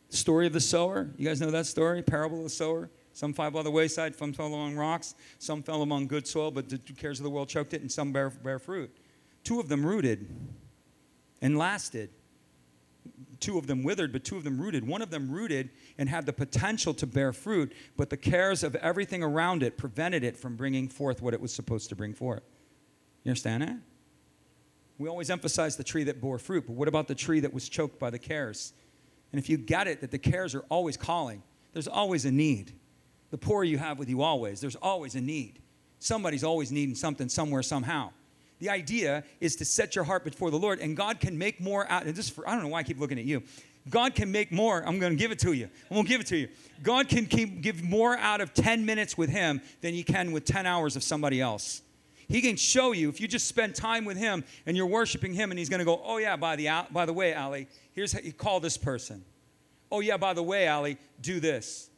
Story 0.09 0.47
of 0.47 0.53
the 0.53 0.61
sower. 0.61 1.09
You 1.17 1.27
guys 1.27 1.41
know 1.41 1.51
that 1.51 1.65
story? 1.65 2.01
Parable 2.01 2.37
of 2.37 2.43
the 2.43 2.49
sower. 2.49 2.89
Some 3.17 3.33
fell 3.33 3.49
by 3.49 3.63
the 3.63 3.71
wayside, 3.71 4.15
some 4.15 4.31
fell 4.31 4.45
among 4.45 4.75
rocks, 4.75 5.15
some 5.39 5.63
fell 5.63 5.81
among 5.81 6.05
good 6.05 6.27
soil, 6.27 6.51
but 6.51 6.69
the 6.69 6.77
cares 6.77 7.19
of 7.19 7.23
the 7.23 7.31
world 7.31 7.49
choked 7.49 7.73
it, 7.73 7.81
and 7.81 7.91
some 7.91 8.11
bear, 8.11 8.29
bear 8.29 8.59
fruit. 8.59 8.95
Two 9.43 9.59
of 9.59 9.69
them 9.69 9.83
rooted 9.83 10.29
and 11.41 11.57
lasted. 11.57 12.11
Two 13.39 13.57
of 13.57 13.65
them 13.65 13.81
withered, 13.81 14.13
but 14.13 14.23
two 14.23 14.37
of 14.37 14.43
them 14.43 14.61
rooted. 14.61 14.87
One 14.87 15.01
of 15.01 15.09
them 15.09 15.31
rooted 15.31 15.71
and 15.97 16.07
had 16.07 16.27
the 16.27 16.33
potential 16.33 16.93
to 16.93 17.07
bear 17.07 17.33
fruit, 17.33 17.73
but 17.95 18.11
the 18.11 18.17
cares 18.17 18.61
of 18.61 18.75
everything 18.75 19.23
around 19.23 19.63
it 19.63 19.79
prevented 19.79 20.23
it 20.23 20.37
from 20.37 20.55
bringing 20.55 20.87
forth 20.87 21.19
what 21.19 21.33
it 21.33 21.41
was 21.41 21.51
supposed 21.51 21.89
to 21.89 21.95
bring 21.95 22.13
forth. 22.13 22.43
You 23.23 23.31
understand 23.31 23.63
that? 23.63 23.77
We 24.99 25.09
always 25.09 25.31
emphasize 25.31 25.75
the 25.75 25.83
tree 25.83 26.03
that 26.03 26.21
bore 26.21 26.37
fruit, 26.37 26.67
but 26.67 26.73
what 26.73 26.87
about 26.87 27.07
the 27.07 27.15
tree 27.15 27.39
that 27.39 27.51
was 27.51 27.67
choked 27.67 27.97
by 27.97 28.11
the 28.11 28.19
cares? 28.19 28.73
And 29.31 29.39
if 29.39 29.49
you 29.49 29.57
get 29.57 29.87
it, 29.87 30.01
that 30.01 30.11
the 30.11 30.19
cares 30.19 30.53
are 30.53 30.65
always 30.69 30.97
calling, 30.97 31.41
there's 31.73 31.87
always 31.87 32.23
a 32.23 32.31
need. 32.31 32.73
The 33.31 33.37
poor 33.37 33.63
you 33.63 33.77
have 33.77 33.99
with 33.99 34.09
you 34.09 34.21
always, 34.21 34.61
there's 34.61 34.75
always 34.75 35.15
a 35.15 35.21
need. 35.21 35.59
Somebody's 35.99 36.43
always 36.43 36.71
needing 36.71 36.95
something 36.95 37.29
somewhere, 37.29 37.63
somehow. 37.63 38.11
The 38.59 38.69
idea 38.69 39.23
is 39.39 39.55
to 39.57 39.65
set 39.65 39.95
your 39.95 40.03
heart 40.03 40.23
before 40.23 40.49
the 40.49 40.57
Lord, 40.57 40.79
and 40.79 40.95
God 40.97 41.19
can 41.19 41.37
make 41.37 41.59
more 41.59 41.89
out. 41.89 42.05
And 42.05 42.15
this, 42.15 42.29
for, 42.29 42.47
I 42.47 42.53
don't 42.53 42.63
know 42.63 42.69
why 42.69 42.79
I 42.79 42.83
keep 42.83 42.99
looking 42.99 43.19
at 43.19 43.25
you. 43.25 43.43
God 43.89 44.15
can 44.15 44.31
make 44.31 44.51
more. 44.51 44.83
I'm 44.85 44.99
going 44.99 45.13
to 45.13 45.17
give 45.17 45.31
it 45.31 45.39
to 45.39 45.53
you. 45.53 45.69
I'm 45.89 45.95
going 45.95 46.05
to 46.05 46.09
give 46.09 46.21
it 46.21 46.27
to 46.27 46.37
you. 46.37 46.49
God 46.83 47.07
can 47.07 47.25
keep, 47.25 47.61
give 47.61 47.83
more 47.83 48.17
out 48.17 48.41
of 48.41 48.53
10 48.53 48.85
minutes 48.85 49.17
with 49.17 49.29
Him 49.29 49.61
than 49.81 49.93
you 49.93 50.03
can 50.03 50.31
with 50.31 50.45
10 50.45 50.65
hours 50.65 50.95
of 50.95 51.03
somebody 51.03 51.39
else. 51.39 51.81
He 52.27 52.41
can 52.41 52.57
show 52.57 52.91
you 52.91 53.07
if 53.09 53.21
you 53.21 53.27
just 53.27 53.47
spend 53.47 53.75
time 53.75 54.03
with 54.03 54.17
Him 54.17 54.43
and 54.65 54.75
you're 54.75 54.87
worshiping 54.87 55.33
Him, 55.33 55.51
and 55.51 55.57
He's 55.57 55.69
going 55.69 55.79
to 55.79 55.85
go, 55.85 56.01
"Oh 56.03 56.17
yeah, 56.17 56.35
by 56.35 56.57
the 56.57 56.69
by 56.91 57.05
the 57.05 57.13
way, 57.13 57.33
Ali, 57.33 57.67
here's 57.93 58.11
how 58.11 58.19
you 58.19 58.33
call 58.33 58.59
this 58.59 58.75
person. 58.75 59.23
Oh 59.89 60.01
yeah, 60.01 60.17
by 60.17 60.33
the 60.33 60.43
way, 60.43 60.67
Ali, 60.67 60.97
do 61.21 61.39
this. 61.39 61.89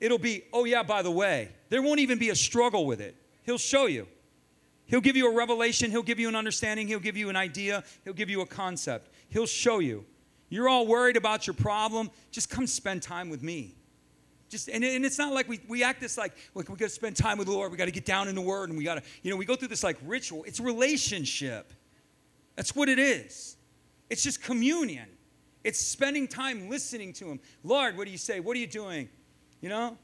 It'll 0.00 0.18
be, 0.18 0.42
oh 0.52 0.64
yeah, 0.64 0.82
by 0.82 1.02
the 1.02 1.10
way. 1.10 1.50
There 1.68 1.82
won't 1.82 2.00
even 2.00 2.18
be 2.18 2.30
a 2.30 2.36
struggle 2.36 2.86
with 2.86 3.00
it. 3.00 3.16
He'll 3.42 3.58
show 3.58 3.86
you. 3.86 4.06
He'll 4.86 5.00
give 5.00 5.16
you 5.16 5.30
a 5.30 5.34
revelation. 5.34 5.90
He'll 5.90 6.02
give 6.02 6.18
you 6.18 6.28
an 6.28 6.36
understanding. 6.36 6.88
He'll 6.88 6.98
give 6.98 7.16
you 7.16 7.28
an 7.28 7.36
idea. 7.36 7.84
He'll 8.04 8.14
give 8.14 8.30
you 8.30 8.40
a 8.40 8.46
concept. 8.46 9.10
He'll 9.28 9.46
show 9.46 9.80
you. 9.80 10.04
You're 10.48 10.68
all 10.68 10.86
worried 10.86 11.16
about 11.16 11.46
your 11.46 11.54
problem. 11.54 12.10
Just 12.30 12.48
come 12.48 12.66
spend 12.66 13.02
time 13.02 13.28
with 13.28 13.42
me. 13.42 13.74
Just 14.48 14.68
and, 14.68 14.82
and 14.82 15.04
it's 15.04 15.18
not 15.18 15.34
like 15.34 15.46
we, 15.46 15.60
we 15.68 15.84
act 15.84 16.00
this 16.00 16.16
like, 16.16 16.32
like 16.54 16.70
we 16.70 16.76
got 16.76 16.86
to 16.86 16.94
spend 16.94 17.16
time 17.16 17.36
with 17.36 17.48
the 17.48 17.52
Lord. 17.52 17.70
We 17.70 17.76
got 17.76 17.84
to 17.84 17.90
get 17.90 18.06
down 18.06 18.28
in 18.28 18.34
the 18.34 18.40
Word, 18.40 18.70
and 18.70 18.78
we 18.78 18.84
got 18.84 18.94
to, 18.94 19.02
you 19.22 19.30
know, 19.30 19.36
we 19.36 19.44
go 19.44 19.56
through 19.56 19.68
this 19.68 19.84
like 19.84 19.98
ritual. 20.06 20.44
It's 20.44 20.58
relationship. 20.58 21.72
That's 22.56 22.74
what 22.74 22.88
it 22.88 22.98
is. 22.98 23.56
It's 24.08 24.22
just 24.22 24.42
communion. 24.42 25.06
It's 25.64 25.78
spending 25.78 26.26
time 26.26 26.70
listening 26.70 27.12
to 27.14 27.26
Him. 27.26 27.40
Lord, 27.62 27.98
what 27.98 28.06
do 28.06 28.10
you 28.10 28.16
say? 28.18 28.40
What 28.40 28.56
are 28.56 28.60
you 28.60 28.66
doing? 28.66 29.10
You 29.60 29.68
know, 29.68 29.98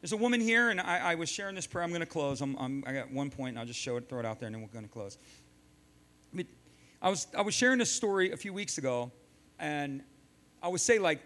there's 0.00 0.12
a 0.12 0.16
woman 0.16 0.40
here, 0.40 0.70
and 0.70 0.80
I, 0.80 1.12
I 1.12 1.14
was 1.14 1.28
sharing 1.28 1.54
this 1.54 1.66
prayer. 1.66 1.84
I'm 1.84 1.90
going 1.90 2.00
to 2.00 2.06
close. 2.06 2.40
I'm, 2.40 2.56
I'm, 2.56 2.84
i 2.86 2.92
got 2.92 3.10
one 3.10 3.30
point, 3.30 3.50
and 3.50 3.58
I'll 3.58 3.66
just 3.66 3.80
show 3.80 3.96
it, 3.96 4.08
throw 4.08 4.20
it 4.20 4.26
out 4.26 4.40
there, 4.40 4.46
and 4.46 4.54
then 4.54 4.62
we're 4.62 4.68
going 4.68 4.84
to 4.84 4.90
close. 4.90 5.18
I, 6.36 6.44
I 7.02 7.10
was 7.10 7.26
I 7.36 7.42
was 7.42 7.54
sharing 7.54 7.78
this 7.78 7.90
story 7.90 8.30
a 8.30 8.36
few 8.36 8.52
weeks 8.52 8.78
ago 8.78 9.10
and 9.58 10.02
I 10.62 10.68
would 10.68 10.80
say 10.80 10.98
like 10.98 11.20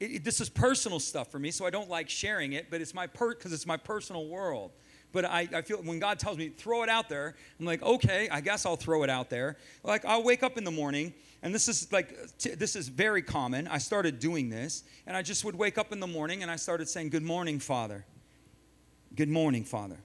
it, 0.00 0.10
it, 0.10 0.24
this 0.24 0.40
is 0.40 0.48
personal 0.48 0.98
stuff 0.98 1.30
for 1.30 1.38
me, 1.38 1.52
so 1.52 1.64
I 1.64 1.70
don't 1.70 1.88
like 1.88 2.08
sharing 2.08 2.54
it, 2.54 2.66
but 2.70 2.80
it's 2.80 2.92
my 2.92 3.06
per 3.06 3.34
because 3.34 3.52
it's 3.52 3.66
my 3.66 3.76
personal 3.76 4.26
world. 4.26 4.72
But 5.12 5.26
I, 5.26 5.48
I 5.54 5.62
feel 5.62 5.78
when 5.78 5.98
God 5.98 6.18
tells 6.18 6.38
me 6.38 6.48
throw 6.48 6.82
it 6.82 6.88
out 6.88 7.08
there, 7.08 7.36
I'm 7.60 7.66
like, 7.66 7.82
okay, 7.82 8.28
I 8.30 8.40
guess 8.40 8.64
I'll 8.64 8.76
throw 8.76 9.02
it 9.02 9.10
out 9.10 9.28
there. 9.28 9.58
Like 9.84 10.04
I'll 10.04 10.22
wake 10.22 10.42
up 10.42 10.56
in 10.56 10.64
the 10.64 10.70
morning, 10.70 11.12
and 11.42 11.54
this 11.54 11.68
is 11.68 11.92
like 11.92 12.16
t- 12.38 12.54
this 12.54 12.74
is 12.74 12.88
very 12.88 13.22
common. 13.22 13.68
I 13.68 13.78
started 13.78 14.18
doing 14.18 14.48
this, 14.48 14.84
and 15.06 15.16
I 15.16 15.22
just 15.22 15.44
would 15.44 15.54
wake 15.54 15.76
up 15.76 15.92
in 15.92 16.00
the 16.00 16.06
morning 16.06 16.42
and 16.42 16.50
I 16.50 16.56
started 16.56 16.88
saying, 16.88 17.10
Good 17.10 17.22
morning, 17.22 17.58
Father. 17.58 18.04
Good 19.14 19.28
morning, 19.28 19.64
Father. 19.64 19.98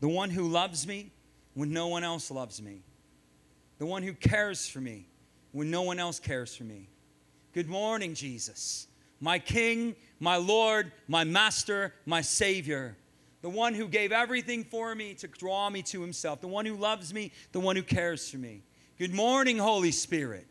The 0.00 0.08
one 0.08 0.30
who 0.30 0.46
loves 0.46 0.86
me 0.86 1.10
when 1.54 1.72
no 1.72 1.88
one 1.88 2.04
else 2.04 2.30
loves 2.30 2.62
me. 2.62 2.82
The 3.78 3.86
one 3.86 4.02
who 4.02 4.12
cares 4.12 4.68
for 4.68 4.80
me 4.80 5.08
when 5.52 5.70
no 5.70 5.82
one 5.82 5.98
else 5.98 6.20
cares 6.20 6.54
for 6.54 6.64
me. 6.64 6.88
Good 7.52 7.68
morning, 7.68 8.14
Jesus, 8.14 8.86
my 9.20 9.38
King, 9.38 9.96
my 10.20 10.36
Lord, 10.36 10.92
my 11.08 11.24
Master, 11.24 11.94
my 12.04 12.20
Savior, 12.20 12.96
the 13.42 13.50
one 13.50 13.74
who 13.74 13.88
gave 13.88 14.12
everything 14.12 14.64
for 14.64 14.94
me 14.94 15.14
to 15.14 15.28
draw 15.28 15.70
me 15.70 15.82
to 15.82 16.00
Himself, 16.00 16.40
the 16.40 16.48
one 16.48 16.66
who 16.66 16.76
loves 16.76 17.12
me, 17.12 17.32
the 17.52 17.60
one 17.60 17.76
who 17.76 17.82
cares 17.82 18.30
for 18.30 18.38
me. 18.38 18.62
Good 18.98 19.12
morning, 19.12 19.58
Holy 19.58 19.92
Spirit, 19.92 20.46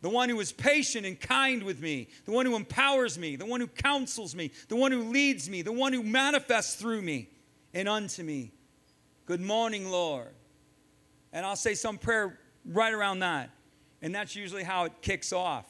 the 0.00 0.08
one 0.08 0.28
who 0.28 0.38
is 0.40 0.52
patient 0.52 1.04
and 1.04 1.20
kind 1.20 1.62
with 1.62 1.80
me, 1.80 2.08
the 2.24 2.32
one 2.32 2.46
who 2.46 2.56
empowers 2.56 3.18
me, 3.18 3.36
the 3.36 3.46
one 3.46 3.60
who 3.60 3.66
counsels 3.66 4.34
me, 4.34 4.52
the 4.68 4.76
one 4.76 4.92
who 4.92 5.04
leads 5.04 5.50
me, 5.50 5.62
the 5.62 5.72
one 5.72 5.92
who 5.92 6.02
manifests 6.02 6.76
through 6.76 7.02
me 7.02 7.28
and 7.74 7.88
unto 7.88 8.22
me. 8.22 8.52
Good 9.26 9.40
morning, 9.40 9.90
Lord. 9.90 10.28
And 11.32 11.44
I'll 11.44 11.56
say 11.56 11.74
some 11.74 11.98
prayer 11.98 12.38
right 12.64 12.92
around 12.92 13.20
that. 13.20 13.50
And 14.02 14.14
that's 14.14 14.34
usually 14.34 14.64
how 14.64 14.84
it 14.84 14.92
kicks 15.02 15.32
off. 15.32 15.66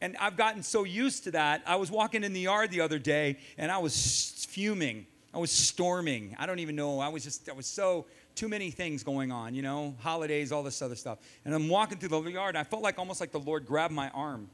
And 0.00 0.16
I've 0.18 0.36
gotten 0.36 0.62
so 0.62 0.84
used 0.84 1.24
to 1.24 1.30
that. 1.30 1.62
I 1.64 1.76
was 1.76 1.90
walking 1.90 2.24
in 2.24 2.32
the 2.32 2.40
yard 2.40 2.70
the 2.70 2.80
other 2.80 2.98
day 2.98 3.38
and 3.56 3.70
I 3.70 3.78
was 3.78 4.46
fuming. 4.50 5.06
I 5.34 5.38
was 5.38 5.50
storming. 5.50 6.36
I 6.38 6.46
don't 6.46 6.58
even 6.58 6.76
know. 6.76 7.00
I 7.00 7.08
was 7.08 7.24
just, 7.24 7.48
I 7.48 7.52
was 7.52 7.66
so, 7.66 8.06
too 8.34 8.48
many 8.48 8.70
things 8.70 9.02
going 9.02 9.32
on, 9.32 9.54
you 9.54 9.62
know, 9.62 9.94
holidays, 10.00 10.52
all 10.52 10.62
this 10.62 10.82
other 10.82 10.94
stuff. 10.94 11.18
And 11.44 11.54
I'm 11.54 11.68
walking 11.68 11.98
through 11.98 12.08
the 12.08 12.30
yard. 12.30 12.54
and 12.54 12.58
I 12.58 12.64
felt 12.64 12.82
like 12.82 12.98
almost 12.98 13.20
like 13.20 13.32
the 13.32 13.40
Lord 13.40 13.66
grabbed 13.66 13.94
my 13.94 14.10
arm. 14.10 14.48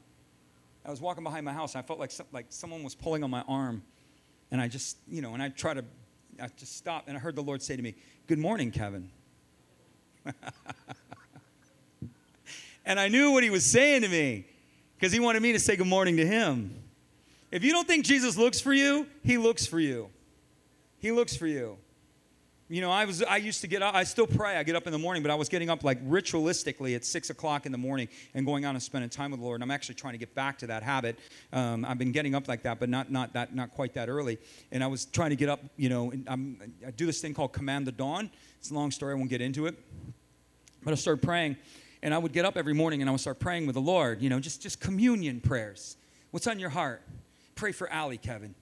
I 0.85 0.89
was 0.89 1.01
walking 1.01 1.23
behind 1.23 1.45
my 1.45 1.53
house 1.53 1.75
and 1.75 1.83
I 1.83 1.85
felt 1.85 1.99
like, 1.99 2.11
like 2.31 2.45
someone 2.49 2.83
was 2.83 2.95
pulling 2.95 3.23
on 3.23 3.29
my 3.29 3.43
arm. 3.47 3.83
And 4.51 4.61
I 4.61 4.67
just, 4.67 4.97
you 5.07 5.21
know, 5.21 5.33
and 5.33 5.43
I 5.43 5.49
try 5.49 5.73
to, 5.73 5.83
I 6.41 6.47
just 6.57 6.77
stopped 6.77 7.07
and 7.09 7.17
I 7.17 7.19
heard 7.19 7.35
the 7.35 7.43
Lord 7.43 7.61
say 7.61 7.75
to 7.75 7.81
me, 7.81 7.95
Good 8.27 8.39
morning, 8.39 8.71
Kevin. 8.71 9.09
And 12.89 12.99
I 12.99 13.07
knew 13.07 13.31
what 13.31 13.43
he 13.43 13.51
was 13.51 13.63
saying 13.63 14.01
to 14.01 14.07
me 14.07 14.47
because 14.95 15.13
he 15.13 15.19
wanted 15.19 15.43
me 15.43 15.51
to 15.53 15.59
say 15.59 15.75
good 15.75 15.85
morning 15.85 16.17
to 16.17 16.25
him. 16.25 16.73
If 17.51 17.63
you 17.63 17.71
don't 17.71 17.87
think 17.87 18.03
Jesus 18.03 18.35
looks 18.35 18.59
for 18.59 18.73
you, 18.73 19.05
he 19.23 19.37
looks 19.37 19.67
for 19.67 19.79
you. 19.79 20.09
He 20.99 21.11
looks 21.11 21.35
for 21.35 21.47
you. 21.47 21.77
You 22.71 22.81
know, 22.81 22.91
I 22.91 23.05
was 23.05 23.23
I 23.23 23.37
used 23.37 23.61
to 23.61 23.67
get 23.67 23.81
up, 23.81 23.95
I 23.95 24.03
still 24.03 24.27
pray. 24.27 24.55
I 24.55 24.61
get 24.61 24.75
up 24.75 24.85
in 24.85 24.93
the 24.93 24.99
morning, 24.99 25.23
but 25.23 25.31
I 25.31 25.35
was 25.35 25.49
getting 25.49 25.71
up 25.71 25.83
like 25.83 26.07
ritualistically 26.07 26.95
at 26.95 27.03
six 27.03 27.31
o'clock 27.31 27.65
in 27.65 27.71
the 27.71 27.79
morning 27.79 28.07
and 28.35 28.45
going 28.45 28.63
out 28.63 28.75
and 28.75 28.83
spending 28.83 29.09
time 29.09 29.31
with 29.31 29.39
the 29.39 29.45
Lord. 29.45 29.55
And 29.55 29.63
I'm 29.63 29.71
actually 29.71 29.95
trying 29.95 30.13
to 30.13 30.19
get 30.19 30.35
back 30.35 30.59
to 30.59 30.67
that 30.67 30.83
habit. 30.83 31.17
Um, 31.51 31.83
I've 31.83 31.97
been 31.97 32.11
getting 32.11 32.35
up 32.35 32.47
like 32.47 32.61
that, 32.63 32.79
but 32.79 32.87
not 32.87 33.11
not 33.11 33.33
that 33.33 33.55
not 33.55 33.71
quite 33.71 33.95
that 33.95 34.07
early. 34.07 34.37
And 34.71 34.83
I 34.83 34.87
was 34.87 35.05
trying 35.05 35.31
to 35.31 35.35
get 35.35 35.49
up, 35.49 35.61
you 35.77 35.89
know, 35.89 36.13
i 36.27 36.91
do 36.91 37.07
this 37.07 37.21
thing 37.21 37.33
called 37.33 37.53
Command 37.53 37.87
the 37.87 37.91
Dawn. 37.91 38.29
It's 38.59 38.69
a 38.69 38.75
long 38.75 38.91
story, 38.91 39.13
I 39.13 39.17
won't 39.17 39.31
get 39.31 39.41
into 39.41 39.65
it. 39.65 39.75
But 40.83 40.91
I 40.91 40.95
started 40.95 41.23
praying 41.23 41.57
and 42.03 42.13
I 42.13 42.17
would 42.17 42.33
get 42.33 42.45
up 42.45 42.55
every 42.55 42.73
morning 42.73 43.01
and 43.01 43.09
I 43.09 43.11
would 43.11 43.21
start 43.21 43.39
praying 43.39 43.65
with 43.65 43.73
the 43.73 43.81
Lord, 43.81 44.21
you 44.21 44.29
know, 44.29 44.39
just, 44.39 44.61
just 44.61 44.79
communion 44.79 45.41
prayers. 45.41 45.97
What's 46.31 46.47
on 46.47 46.59
your 46.59 46.69
heart? 46.69 47.01
Pray 47.55 47.71
for 47.71 47.91
Ali, 47.91 48.17
Kevin. 48.17 48.55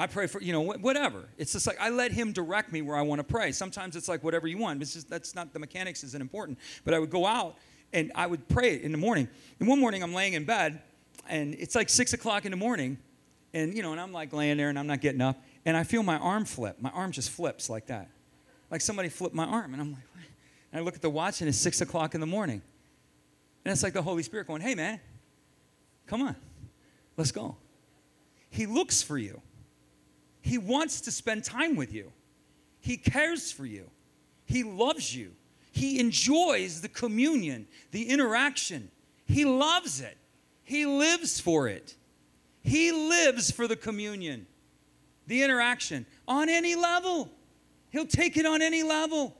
I 0.00 0.06
pray 0.06 0.26
for, 0.26 0.40
you 0.40 0.52
know, 0.52 0.62
whatever. 0.62 1.28
It's 1.36 1.52
just 1.52 1.66
like 1.66 1.78
I 1.80 1.90
let 1.90 2.10
him 2.10 2.32
direct 2.32 2.72
me 2.72 2.80
where 2.80 2.96
I 2.96 3.02
want 3.02 3.18
to 3.18 3.24
pray. 3.24 3.52
Sometimes 3.52 3.96
it's 3.96 4.08
like 4.08 4.24
whatever 4.24 4.48
you 4.48 4.56
want. 4.56 4.80
It's 4.80 4.94
just, 4.94 5.10
that's 5.10 5.34
not, 5.34 5.52
the 5.52 5.58
mechanics 5.58 6.02
isn't 6.04 6.20
important. 6.20 6.58
But 6.84 6.94
I 6.94 6.98
would 6.98 7.10
go 7.10 7.26
out 7.26 7.56
and 7.92 8.10
I 8.14 8.26
would 8.26 8.48
pray 8.48 8.82
in 8.82 8.92
the 8.92 8.98
morning. 8.98 9.28
And 9.58 9.68
one 9.68 9.78
morning 9.78 10.02
I'm 10.02 10.14
laying 10.14 10.32
in 10.32 10.44
bed 10.44 10.80
and 11.28 11.54
it's 11.54 11.74
like 11.74 11.90
six 11.90 12.14
o'clock 12.14 12.46
in 12.46 12.50
the 12.50 12.56
morning. 12.56 12.96
And, 13.52 13.74
you 13.74 13.82
know, 13.82 13.92
and 13.92 14.00
I'm 14.00 14.12
like 14.12 14.32
laying 14.32 14.56
there 14.56 14.70
and 14.70 14.78
I'm 14.78 14.86
not 14.86 15.02
getting 15.02 15.20
up. 15.20 15.42
And 15.66 15.76
I 15.76 15.84
feel 15.84 16.02
my 16.02 16.16
arm 16.16 16.46
flip. 16.46 16.78
My 16.80 16.90
arm 16.90 17.12
just 17.12 17.28
flips 17.28 17.68
like 17.68 17.88
that. 17.88 18.08
Like 18.70 18.80
somebody 18.80 19.10
flipped 19.10 19.34
my 19.34 19.44
arm. 19.44 19.74
And 19.74 19.82
I'm 19.82 19.92
like, 19.92 20.02
and 20.72 20.80
I 20.80 20.84
look 20.84 20.94
at 20.94 21.02
the 21.02 21.10
watch 21.10 21.42
and 21.42 21.48
it's 21.48 21.58
six 21.58 21.82
o'clock 21.82 22.14
in 22.14 22.20
the 22.20 22.26
morning. 22.26 22.62
And 23.66 23.72
it's 23.72 23.82
like 23.82 23.92
the 23.92 24.02
Holy 24.02 24.22
Spirit 24.22 24.46
going, 24.46 24.62
hey, 24.62 24.74
man, 24.74 24.98
come 26.06 26.22
on, 26.22 26.36
let's 27.18 27.32
go. 27.32 27.56
He 28.48 28.64
looks 28.64 29.02
for 29.02 29.18
you, 29.18 29.42
He 30.42 30.58
wants 30.58 31.02
to 31.02 31.10
spend 31.10 31.44
time 31.44 31.76
with 31.76 31.92
you, 31.92 32.12
He 32.80 32.96
cares 32.96 33.52
for 33.52 33.66
you, 33.66 33.90
He 34.44 34.62
loves 34.62 35.14
you, 35.14 35.32
He 35.72 35.98
enjoys 36.00 36.80
the 36.80 36.88
communion, 36.88 37.66
the 37.90 38.08
interaction. 38.08 38.90
He 39.26 39.44
loves 39.44 40.00
it, 40.00 40.18
He 40.62 40.86
lives 40.86 41.40
for 41.40 41.68
it. 41.68 41.94
He 42.62 42.92
lives 42.92 43.50
for 43.50 43.66
the 43.66 43.76
communion, 43.76 44.46
the 45.26 45.42
interaction 45.42 46.04
on 46.28 46.50
any 46.50 46.74
level. 46.74 47.30
He'll 47.88 48.06
take 48.06 48.36
it 48.36 48.44
on 48.44 48.60
any 48.60 48.82
level 48.82 49.34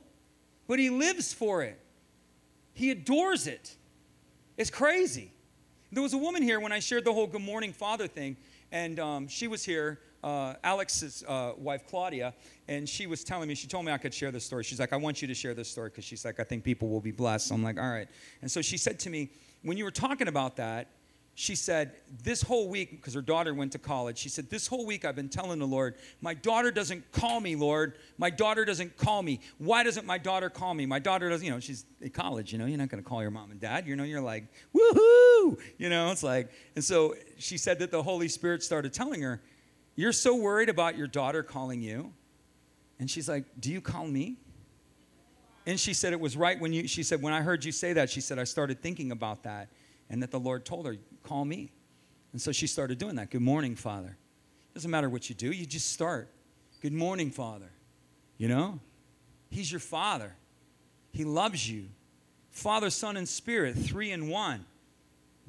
but 0.71 0.79
he 0.79 0.89
lives 0.89 1.33
for 1.33 1.63
it. 1.63 1.77
He 2.73 2.91
adores 2.91 3.45
it. 3.45 3.75
It's 4.55 4.69
crazy. 4.69 5.33
There 5.91 6.01
was 6.01 6.13
a 6.13 6.17
woman 6.17 6.41
here 6.41 6.61
when 6.61 6.71
I 6.71 6.79
shared 6.79 7.03
the 7.03 7.11
whole 7.11 7.27
Good 7.27 7.41
Morning 7.41 7.73
Father 7.73 8.07
thing, 8.07 8.37
and 8.71 8.97
um, 8.97 9.27
she 9.27 9.49
was 9.49 9.65
here, 9.65 9.99
uh, 10.23 10.55
Alex's 10.63 11.23
uh, 11.27 11.53
wife, 11.57 11.87
Claudia, 11.87 12.33
and 12.67 12.87
she 12.87 13.07
was 13.07 13.23
telling 13.23 13.47
me, 13.47 13.55
she 13.55 13.67
told 13.67 13.85
me 13.85 13.91
I 13.91 13.97
could 13.97 14.13
share 14.13 14.31
this 14.31 14.45
story. 14.45 14.63
She's 14.63 14.79
like, 14.79 14.93
I 14.93 14.97
want 14.97 15.21
you 15.21 15.27
to 15.27 15.33
share 15.33 15.53
this 15.53 15.69
story 15.69 15.89
because 15.89 16.03
she's 16.03 16.25
like, 16.25 16.39
I 16.39 16.43
think 16.43 16.63
people 16.63 16.89
will 16.89 17.01
be 17.01 17.11
blessed. 17.11 17.47
So 17.47 17.55
I'm 17.55 17.63
like, 17.63 17.79
all 17.79 17.89
right. 17.89 18.07
And 18.41 18.51
so 18.51 18.61
she 18.61 18.77
said 18.77 18.99
to 18.99 19.09
me, 19.09 19.31
when 19.63 19.77
you 19.77 19.83
were 19.83 19.91
talking 19.91 20.27
about 20.27 20.57
that, 20.57 20.89
she 21.33 21.55
said, 21.55 21.93
This 22.23 22.41
whole 22.41 22.67
week, 22.67 22.91
because 22.91 23.13
her 23.13 23.21
daughter 23.21 23.53
went 23.53 23.71
to 23.71 23.79
college, 23.79 24.17
she 24.17 24.29
said, 24.29 24.49
This 24.49 24.67
whole 24.67 24.85
week 24.85 25.05
I've 25.05 25.15
been 25.15 25.29
telling 25.29 25.59
the 25.59 25.67
Lord, 25.67 25.95
my 26.21 26.33
daughter 26.33 26.71
doesn't 26.71 27.11
call 27.11 27.39
me, 27.39 27.55
Lord. 27.55 27.97
My 28.17 28.29
daughter 28.29 28.65
doesn't 28.65 28.97
call 28.97 29.23
me. 29.23 29.39
Why 29.57 29.83
doesn't 29.83 30.05
my 30.05 30.17
daughter 30.17 30.49
call 30.49 30.73
me? 30.73 30.85
My 30.85 30.99
daughter 30.99 31.29
doesn't, 31.29 31.45
you 31.45 31.51
know, 31.51 31.59
she's 31.59 31.85
in 32.01 32.09
college, 32.09 32.51
you 32.51 32.59
know, 32.59 32.65
you're 32.65 32.77
not 32.77 32.89
going 32.89 33.01
to 33.01 33.09
call 33.09 33.21
your 33.21 33.31
mom 33.31 33.51
and 33.51 33.59
dad. 33.59 33.87
You 33.87 33.95
know, 33.95 34.03
you're 34.03 34.21
like, 34.21 34.45
woohoo! 34.75 35.57
You 35.77 35.89
know, 35.89 36.11
it's 36.11 36.23
like, 36.23 36.51
and 36.75 36.83
so 36.83 37.15
she 37.37 37.57
said 37.57 37.79
that 37.79 37.91
the 37.91 38.03
Holy 38.03 38.27
Spirit 38.27 38.61
started 38.61 38.93
telling 38.93 39.21
her, 39.21 39.41
You're 40.01 40.13
so 40.13 40.35
worried 40.35 40.67
about 40.67 40.97
your 40.97 41.05
daughter 41.05 41.43
calling 41.43 41.79
you. 41.79 42.11
And 42.97 43.07
she's 43.07 43.29
like, 43.29 43.43
Do 43.59 43.71
you 43.71 43.81
call 43.81 44.07
me? 44.07 44.37
And 45.67 45.79
she 45.79 45.93
said, 45.93 46.11
It 46.11 46.19
was 46.19 46.35
right 46.35 46.59
when 46.59 46.73
you, 46.73 46.87
she 46.87 47.03
said, 47.03 47.21
When 47.21 47.33
I 47.33 47.41
heard 47.41 47.63
you 47.63 47.71
say 47.71 47.93
that, 47.93 48.09
she 48.09 48.19
said, 48.19 48.39
I 48.39 48.45
started 48.45 48.81
thinking 48.81 49.11
about 49.11 49.43
that 49.43 49.67
and 50.09 50.23
that 50.23 50.31
the 50.31 50.39
Lord 50.39 50.65
told 50.65 50.87
her, 50.87 50.95
Call 51.21 51.45
me. 51.45 51.69
And 52.31 52.41
so 52.41 52.51
she 52.51 52.65
started 52.65 52.97
doing 52.97 53.15
that. 53.17 53.29
Good 53.29 53.43
morning, 53.43 53.75
Father. 53.75 54.17
Doesn't 54.73 54.89
matter 54.89 55.07
what 55.07 55.29
you 55.29 55.35
do, 55.35 55.51
you 55.51 55.67
just 55.67 55.91
start. 55.91 56.29
Good 56.81 56.93
morning, 56.93 57.29
Father. 57.29 57.69
You 58.39 58.47
know? 58.47 58.79
He's 59.51 59.71
your 59.71 59.81
Father, 59.81 60.33
He 61.11 61.25
loves 61.25 61.69
you. 61.69 61.89
Father, 62.49 62.89
Son, 62.89 63.17
and 63.17 63.29
Spirit, 63.29 63.77
three 63.77 64.09
in 64.09 64.29
one. 64.29 64.65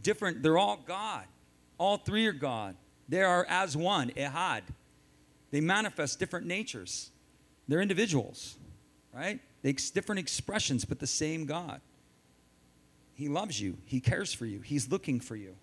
Different, 0.03 0.42
they're 0.42 0.59
all 0.59 0.78
God. 0.86 1.24
All 1.78 1.96
three 1.96 2.26
are 2.26 2.32
God. 2.32 2.76
They 3.12 3.20
are 3.20 3.44
as 3.46 3.76
one, 3.76 4.08
ehad. 4.12 4.62
They 5.50 5.60
manifest 5.60 6.18
different 6.18 6.46
natures. 6.46 7.10
They're 7.68 7.82
individuals, 7.82 8.56
right? 9.12 9.38
They 9.60 9.68
ex- 9.68 9.90
different 9.90 10.18
expressions, 10.20 10.86
but 10.86 10.98
the 10.98 11.06
same 11.06 11.44
God. 11.44 11.82
He 13.12 13.28
loves 13.28 13.60
you. 13.60 13.76
He 13.84 14.00
cares 14.00 14.32
for 14.32 14.46
you. 14.46 14.60
He's 14.60 14.90
looking 14.90 15.20
for 15.20 15.36
you. 15.36 15.56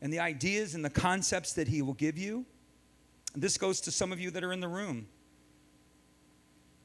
And 0.00 0.10
the 0.10 0.20
ideas 0.20 0.74
and 0.74 0.82
the 0.82 0.88
concepts 0.88 1.52
that 1.52 1.68
He 1.68 1.82
will 1.82 1.92
give 1.92 2.16
you, 2.16 2.46
this 3.34 3.58
goes 3.58 3.82
to 3.82 3.90
some 3.90 4.10
of 4.10 4.18
you 4.18 4.30
that 4.30 4.42
are 4.42 4.52
in 4.54 4.60
the 4.60 4.66
room. 4.66 5.08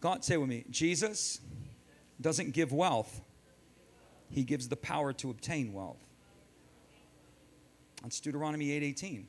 God, 0.01 0.25
say 0.25 0.35
with 0.35 0.49
me 0.49 0.65
Jesus 0.69 1.39
doesn't 2.19 2.51
give 2.51 2.73
wealth, 2.73 3.21
He 4.29 4.43
gives 4.43 4.67
the 4.67 4.75
power 4.75 5.13
to 5.13 5.29
obtain 5.29 5.71
wealth. 5.71 6.03
That's 8.03 8.19
Deuteronomy 8.19 8.67
8:18. 8.77 9.27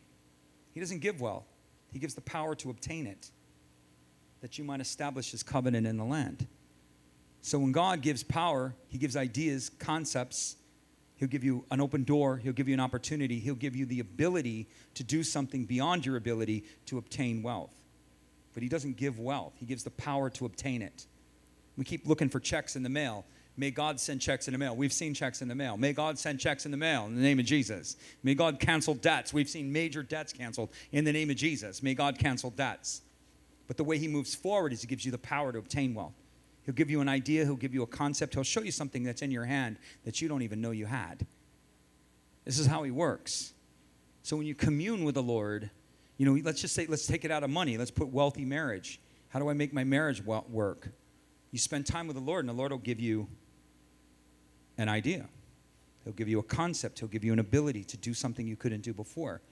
He 0.79 0.81
doesn't 0.81 1.01
give 1.01 1.21
wealth. 1.21 1.49
He 1.93 1.99
gives 1.99 2.15
the 2.15 2.21
power 2.21 2.55
to 2.55 2.71
obtain 2.71 3.09
it 3.09 3.33
that 4.43 4.59
you 4.59 4.65
might 4.65 4.81
establish 4.81 5.33
his 5.33 5.43
covenant 5.43 5.89
in 5.89 5.97
the 5.97 6.05
land. 6.05 6.47
So 7.43 7.59
when 7.59 7.73
God 7.73 8.01
gives 8.01 8.23
power, 8.23 8.77
he 8.87 8.97
gives 8.97 9.17
ideas, 9.17 9.73
concepts. 9.81 10.55
He'll 11.17 11.27
give 11.27 11.43
you 11.43 11.65
an 11.73 11.81
open 11.81 12.05
door, 12.05 12.37
he'll 12.37 12.53
give 12.53 12.69
you 12.69 12.75
an 12.75 12.81
opportunity, 12.81 13.41
he'll 13.41 13.57
give 13.57 13.75
you 13.75 13.87
the 13.87 13.99
ability 13.99 14.69
to 14.95 15.03
do 15.03 15.25
something 15.25 15.65
beyond 15.65 16.07
your 16.07 16.15
ability 16.15 16.63
to 16.87 16.99
obtain 16.99 17.43
wealth. 17.43 17.75
But 18.55 18.63
he 18.63 18.69
doesn't 18.69 18.97
give 18.97 19.19
wealth, 19.19 19.55
he 19.57 19.67
gives 19.67 19.83
the 19.83 19.91
power 19.91 20.31
to 20.31 20.47
obtain 20.47 20.81
it. 20.81 21.07
We 21.77 21.85
keep 21.85 22.07
looking 22.07 22.29
for 22.29 22.39
checks 22.39 22.77
in 22.77 22.85
the 22.85 22.89
mail. 22.89 23.25
May 23.59 23.73
God 23.73 23.99
send 23.99 24.21
checks 24.21 24.47
in 24.47 24.53
the 24.53 24.59
mail. 24.59 24.77
We've 24.77 24.93
seen 24.93 25.13
checks 25.13 25.43
in 25.43 25.49
the 25.49 25.55
mail. 25.55 25.77
May 25.77 25.93
God 25.93 26.17
send 26.17 26.39
checks 26.39 26.65
in 26.65 26.71
the 26.71 26.77
mail 26.77 27.07
in 27.07 27.17
the 27.17 27.21
name 27.21 27.41
of 27.41 27.45
Jesus. 27.45 27.97
May 28.23 28.37
God 28.37 28.61
cancel 28.61 28.95
debts. 28.95 29.33
We've 29.33 29.49
seen 29.49 29.73
major 29.73 30.05
debts 30.05 30.33
canceled 30.33 30.71
in 30.93 31.05
the 31.05 31.13
name 31.13 31.29
of 31.29 31.35
Jesus. 31.35 31.83
May 31.83 31.95
God 31.95 32.21
cancel 32.21 32.51
debts. 32.51 33.03
But 33.67 33.77
the 33.77 33.83
way 33.83 33.99
He 33.99 34.07
moves 34.07 34.33
forward 34.33 34.73
is 34.73 34.81
He 34.81 34.87
gives 34.87 35.05
you 35.05 35.11
the 35.11 35.19
power 35.19 35.51
to 35.51 35.59
obtain 35.59 35.93
wealth. 35.93 36.15
He'll 36.65 36.75
give 36.75 36.89
you 36.89 37.01
an 37.01 37.09
idea, 37.09 37.45
He'll 37.45 37.57
give 37.57 37.75
you 37.75 37.83
a 37.83 37.87
concept, 37.87 38.35
He'll 38.35 38.45
show 38.45 38.63
you 38.63 38.71
something 38.71 39.03
that's 39.03 39.23
in 39.23 39.33
your 39.33 39.45
hand 39.45 39.77
that 40.05 40.23
you 40.23 40.29
don't 40.29 40.43
even 40.43 40.61
know 40.61 40.71
you 40.71 40.87
had. 40.87 41.27
This 42.45 42.61
is 42.61 42.67
how 42.67 42.85
He 42.85 42.93
works. 42.93 43.55
So 44.23 44.37
when 44.37 44.47
you 44.47 44.55
commune 44.55 45.03
with 45.03 45.17
the 45.17 45.23
Lord, 45.23 45.69
you 46.17 46.27
know, 46.27 46.41
let's 46.45 46.61
just 46.61 46.77
say, 46.77 46.87
let's 46.87 47.09
take 47.09 47.25
it 47.25 47.33
out 47.33 47.43
of 47.43 47.51
money. 47.51 47.77
Let's 47.77 47.91
put 47.91 48.09
wealthy 48.09 48.45
marriage. 48.45 49.01
How 49.31 49.41
do 49.41 49.51
I 49.51 49.53
make 49.53 49.73
my 49.73 49.83
marriage 49.83 50.23
work? 50.25 50.91
You 51.51 51.59
spend 51.59 51.87
time 51.87 52.07
with 52.07 52.17
the 52.17 52.23
Lord, 52.23 52.45
and 52.45 52.49
the 52.49 52.55
Lord 52.55 52.71
will 52.71 52.79
give 52.79 53.01
you 53.01 53.27
an 54.79 54.89
idea. 54.89 55.29
He'll 56.05 56.15
give 56.15 56.29
you 56.29 56.39
a 56.39 56.45
concept. 56.45 57.01
He'll 57.01 57.09
give 57.09 57.25
you 57.25 57.33
an 57.33 57.39
ability 57.39 57.85
to 57.85 57.97
do 57.97 58.15
something 58.15 58.47
you 58.47 58.57
couldn't 58.57 58.81
do 58.81 58.95
before. 58.95 59.43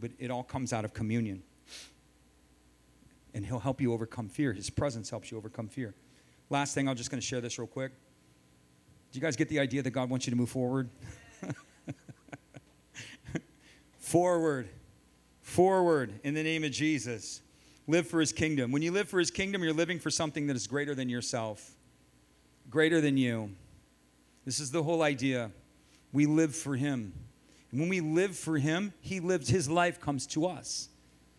But 0.00 0.10
it 0.18 0.30
all 0.30 0.42
comes 0.42 0.72
out 0.72 0.84
of 0.84 0.94
communion. 0.94 1.42
And 3.34 3.46
He'll 3.46 3.60
help 3.60 3.80
you 3.80 3.92
overcome 3.92 4.28
fear. 4.28 4.52
His 4.52 4.68
presence 4.68 5.10
helps 5.10 5.30
you 5.30 5.36
overcome 5.36 5.68
fear. 5.68 5.94
Last 6.50 6.74
thing, 6.74 6.88
I'm 6.88 6.96
just 6.96 7.10
going 7.10 7.20
to 7.20 7.26
share 7.26 7.40
this 7.40 7.58
real 7.58 7.68
quick. 7.68 7.92
Do 9.12 9.18
you 9.18 9.22
guys 9.22 9.36
get 9.36 9.48
the 9.48 9.60
idea 9.60 9.82
that 9.82 9.90
God 9.90 10.10
wants 10.10 10.26
you 10.26 10.32
to 10.32 10.36
move 10.36 10.50
forward? 10.50 10.88
forward. 13.98 14.68
Forward 15.40 16.12
in 16.24 16.34
the 16.34 16.42
name 16.42 16.64
of 16.64 16.72
Jesus. 16.72 17.42
Live 17.86 18.06
for 18.06 18.20
His 18.20 18.32
kingdom. 18.32 18.72
When 18.72 18.82
you 18.82 18.90
live 18.90 19.08
for 19.08 19.18
His 19.18 19.30
kingdom, 19.30 19.62
you're 19.62 19.72
living 19.72 19.98
for 19.98 20.10
something 20.10 20.46
that 20.46 20.56
is 20.56 20.66
greater 20.66 20.94
than 20.94 21.08
yourself, 21.08 21.72
greater 22.70 23.00
than 23.00 23.16
you. 23.16 23.50
This 24.44 24.60
is 24.60 24.70
the 24.70 24.82
whole 24.82 25.02
idea. 25.02 25.50
We 26.12 26.26
live 26.26 26.54
for 26.54 26.76
Him. 26.76 27.12
And 27.70 27.80
when 27.80 27.88
we 27.88 28.00
live 28.00 28.36
for 28.36 28.58
Him, 28.58 28.92
He 29.00 29.20
lives, 29.20 29.48
His 29.48 29.68
life 29.68 30.00
comes 30.00 30.26
to 30.28 30.46
us. 30.46 30.88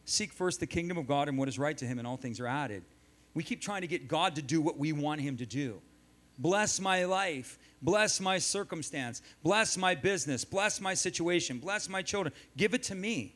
Seek 0.06 0.34
first 0.34 0.60
the 0.60 0.68
kingdom 0.68 0.98
of 0.98 1.08
God 1.08 1.28
and 1.30 1.38
what 1.38 1.48
is 1.48 1.60
right 1.60 1.78
to 1.78 1.86
Him, 1.86 2.00
and 2.00 2.08
all 2.08 2.18
things 2.18 2.40
are 2.40 2.48
added. 2.48 2.84
We 3.34 3.44
keep 3.44 3.62
trying 3.62 3.82
to 3.82 3.88
get 3.88 4.08
God 4.08 4.36
to 4.36 4.42
do 4.42 4.62
what 4.62 4.78
we 4.78 4.92
want 4.94 5.22
Him 5.22 5.38
to 5.38 5.46
do. 5.46 5.82
Bless 6.38 6.80
my 6.80 7.06
life. 7.06 7.60
Bless 7.82 8.20
my 8.20 8.40
circumstance. 8.40 9.22
Bless 9.44 9.78
my 9.78 9.94
business. 9.96 10.44
Bless 10.44 10.82
my 10.82 10.94
situation. 10.94 11.60
Bless 11.60 11.88
my 11.88 12.02
children. 12.02 12.34
Give 12.58 12.74
it 12.74 12.84
to 12.84 12.96
me. 12.96 13.36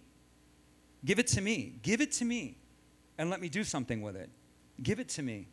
Give 1.06 1.20
it 1.20 1.28
to 1.28 1.42
me. 1.42 1.80
Give 1.84 2.02
it 2.02 2.12
to 2.14 2.26
me. 2.26 2.58
And 3.18 3.30
let 3.30 3.40
me 3.40 3.50
do 3.50 3.64
something 3.64 4.02
with 4.02 4.16
it. 4.16 4.30
Give 4.82 5.00
it 5.00 5.10
to 5.10 5.22
me. 5.22 5.48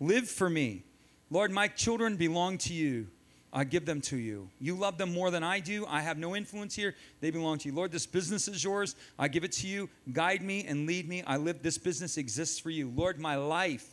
Live 0.00 0.28
for 0.28 0.48
me. 0.48 0.84
Lord, 1.30 1.50
my 1.50 1.68
children 1.68 2.16
belong 2.16 2.58
to 2.58 2.72
you. 2.72 3.08
I 3.56 3.62
give 3.62 3.86
them 3.86 4.00
to 4.02 4.16
you. 4.16 4.50
You 4.58 4.74
love 4.74 4.98
them 4.98 5.14
more 5.14 5.30
than 5.30 5.44
I 5.44 5.60
do. 5.60 5.86
I 5.86 6.00
have 6.00 6.18
no 6.18 6.34
influence 6.34 6.74
here. 6.74 6.96
They 7.20 7.30
belong 7.30 7.58
to 7.58 7.68
you. 7.68 7.74
Lord, 7.74 7.92
this 7.92 8.04
business 8.04 8.48
is 8.48 8.64
yours. 8.64 8.96
I 9.16 9.28
give 9.28 9.44
it 9.44 9.52
to 9.52 9.68
you. 9.68 9.88
Guide 10.12 10.42
me 10.42 10.64
and 10.66 10.88
lead 10.88 11.08
me. 11.08 11.22
I 11.24 11.36
live 11.36 11.62
this 11.62 11.78
business 11.78 12.18
exists 12.18 12.58
for 12.58 12.70
you. 12.70 12.90
Lord, 12.90 13.20
my 13.20 13.36
life 13.36 13.88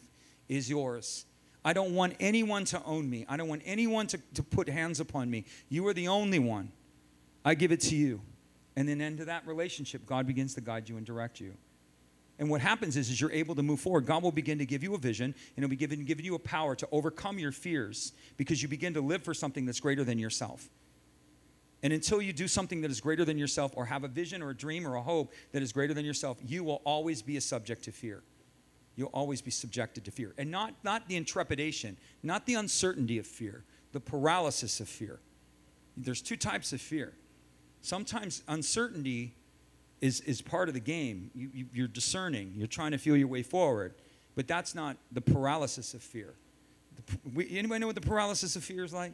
is 0.50 0.68
yours. 0.68 1.26
I 1.64 1.74
don't 1.74 1.94
want 1.94 2.16
anyone 2.20 2.66
to 2.66 2.84
own 2.84 3.08
me. 3.08 3.24
I 3.30 3.38
don't 3.38 3.48
want 3.48 3.62
anyone 3.64 4.08
to, 4.08 4.20
to 4.34 4.42
put 4.42 4.68
hands 4.68 5.00
upon 5.00 5.30
me. 5.30 5.46
You 5.70 5.88
are 5.88 5.94
the 5.94 6.08
only 6.08 6.40
one. 6.40 6.72
I 7.46 7.54
give 7.54 7.72
it 7.72 7.82
to 7.82 7.96
you. 7.96 8.22
And 8.76 8.90
then 8.90 9.00
into 9.00 9.26
that 9.26 9.46
relationship, 9.46 10.08
God 10.08 10.26
begins 10.26 10.56
to 10.56 10.62
guide 10.62 10.90
you 10.90 10.98
and 10.98 11.06
direct 11.06 11.40
you. 11.40 11.54
And 12.42 12.50
what 12.50 12.60
happens 12.60 12.98
is, 12.98 13.12
is 13.12 13.22
you're 13.22 13.32
able 13.32 13.54
to 13.54 13.62
move 13.62 13.80
forward. 13.80 14.08
God 14.08 14.24
will 14.24 14.32
begin 14.32 14.58
to 14.58 14.66
give 14.66 14.82
you 14.82 14.96
a 14.96 14.98
vision, 14.98 15.36
and 15.56 15.64
He'll 15.64 15.70
be 15.70 15.76
giving, 15.76 16.04
giving 16.04 16.26
you 16.26 16.34
a 16.34 16.40
power 16.40 16.76
to 16.76 16.88
overcome 16.92 17.38
your 17.38 17.52
fears 17.52 18.14
because 18.36 18.64
you 18.64 18.68
begin 18.68 18.96
to 18.96 19.02
live 19.02 19.22
for 19.22 19.36
something 19.36 19.64
that's 19.64 19.80
greater 19.80 20.04
than 20.04 20.18
yourself. 20.18 20.68
And 21.84 21.94
until 21.94 22.20
you 22.20 22.34
do 22.34 22.48
something 22.48 22.82
that 22.82 22.90
is 22.90 23.00
greater 23.00 23.24
than 23.26 23.38
yourself, 23.38 23.74
or 23.76 23.86
have 23.86 24.04
a 24.04 24.08
vision 24.08 24.42
or 24.42 24.50
a 24.50 24.58
dream 24.58 24.88
or 24.88 24.96
a 24.96 25.04
hope 25.04 25.34
that 25.52 25.62
is 25.62 25.72
greater 25.72 25.94
than 25.94 26.04
yourself, 26.04 26.40
you 26.44 26.64
will 26.64 26.82
always 26.84 27.22
be 27.22 27.38
a 27.38 27.42
subject 27.42 27.84
to 27.84 27.92
fear. 27.92 28.24
You'll 28.96 29.12
always 29.14 29.44
be 29.44 29.52
subjected 29.52 30.04
to 30.06 30.12
fear. 30.12 30.34
And 30.40 30.50
not, 30.50 30.74
not 30.84 31.08
the 31.08 31.18
intrepidation, 31.18 31.96
not 32.24 32.48
the 32.48 32.56
uncertainty 32.56 33.20
of 33.20 33.28
fear, 33.28 33.66
the 33.92 34.00
paralysis 34.00 34.80
of 34.80 34.90
fear. 34.90 35.20
There's 35.96 36.24
two 36.24 36.38
types 36.38 36.74
of 36.74 36.82
fear. 36.82 37.14
Sometimes 37.82 38.42
uncertainty 38.48 39.36
is, 40.02 40.20
is 40.22 40.42
part 40.42 40.68
of 40.68 40.74
the 40.74 40.80
game. 40.80 41.32
You, 41.34 41.50
you, 41.54 41.66
you're 41.74 41.88
discerning, 41.88 42.54
you're 42.56 42.68
trying 42.68 42.92
to 42.92 42.98
feel 42.98 43.16
your 43.16 43.28
way 43.28 43.44
forward. 43.44 43.94
But 44.36 44.48
that's 44.48 44.74
not 44.74 44.98
the 45.12 45.22
paralysis 45.22 45.94
of 45.94 46.02
fear. 46.02 46.34
The, 46.96 47.18
we, 47.34 47.58
anybody 47.58 47.80
know 47.80 47.88
what 47.88 47.96
the 47.96 48.02
paralysis 48.02 48.56
of 48.56 48.64
fear 48.64 48.84
is 48.84 48.94
like? 48.94 49.14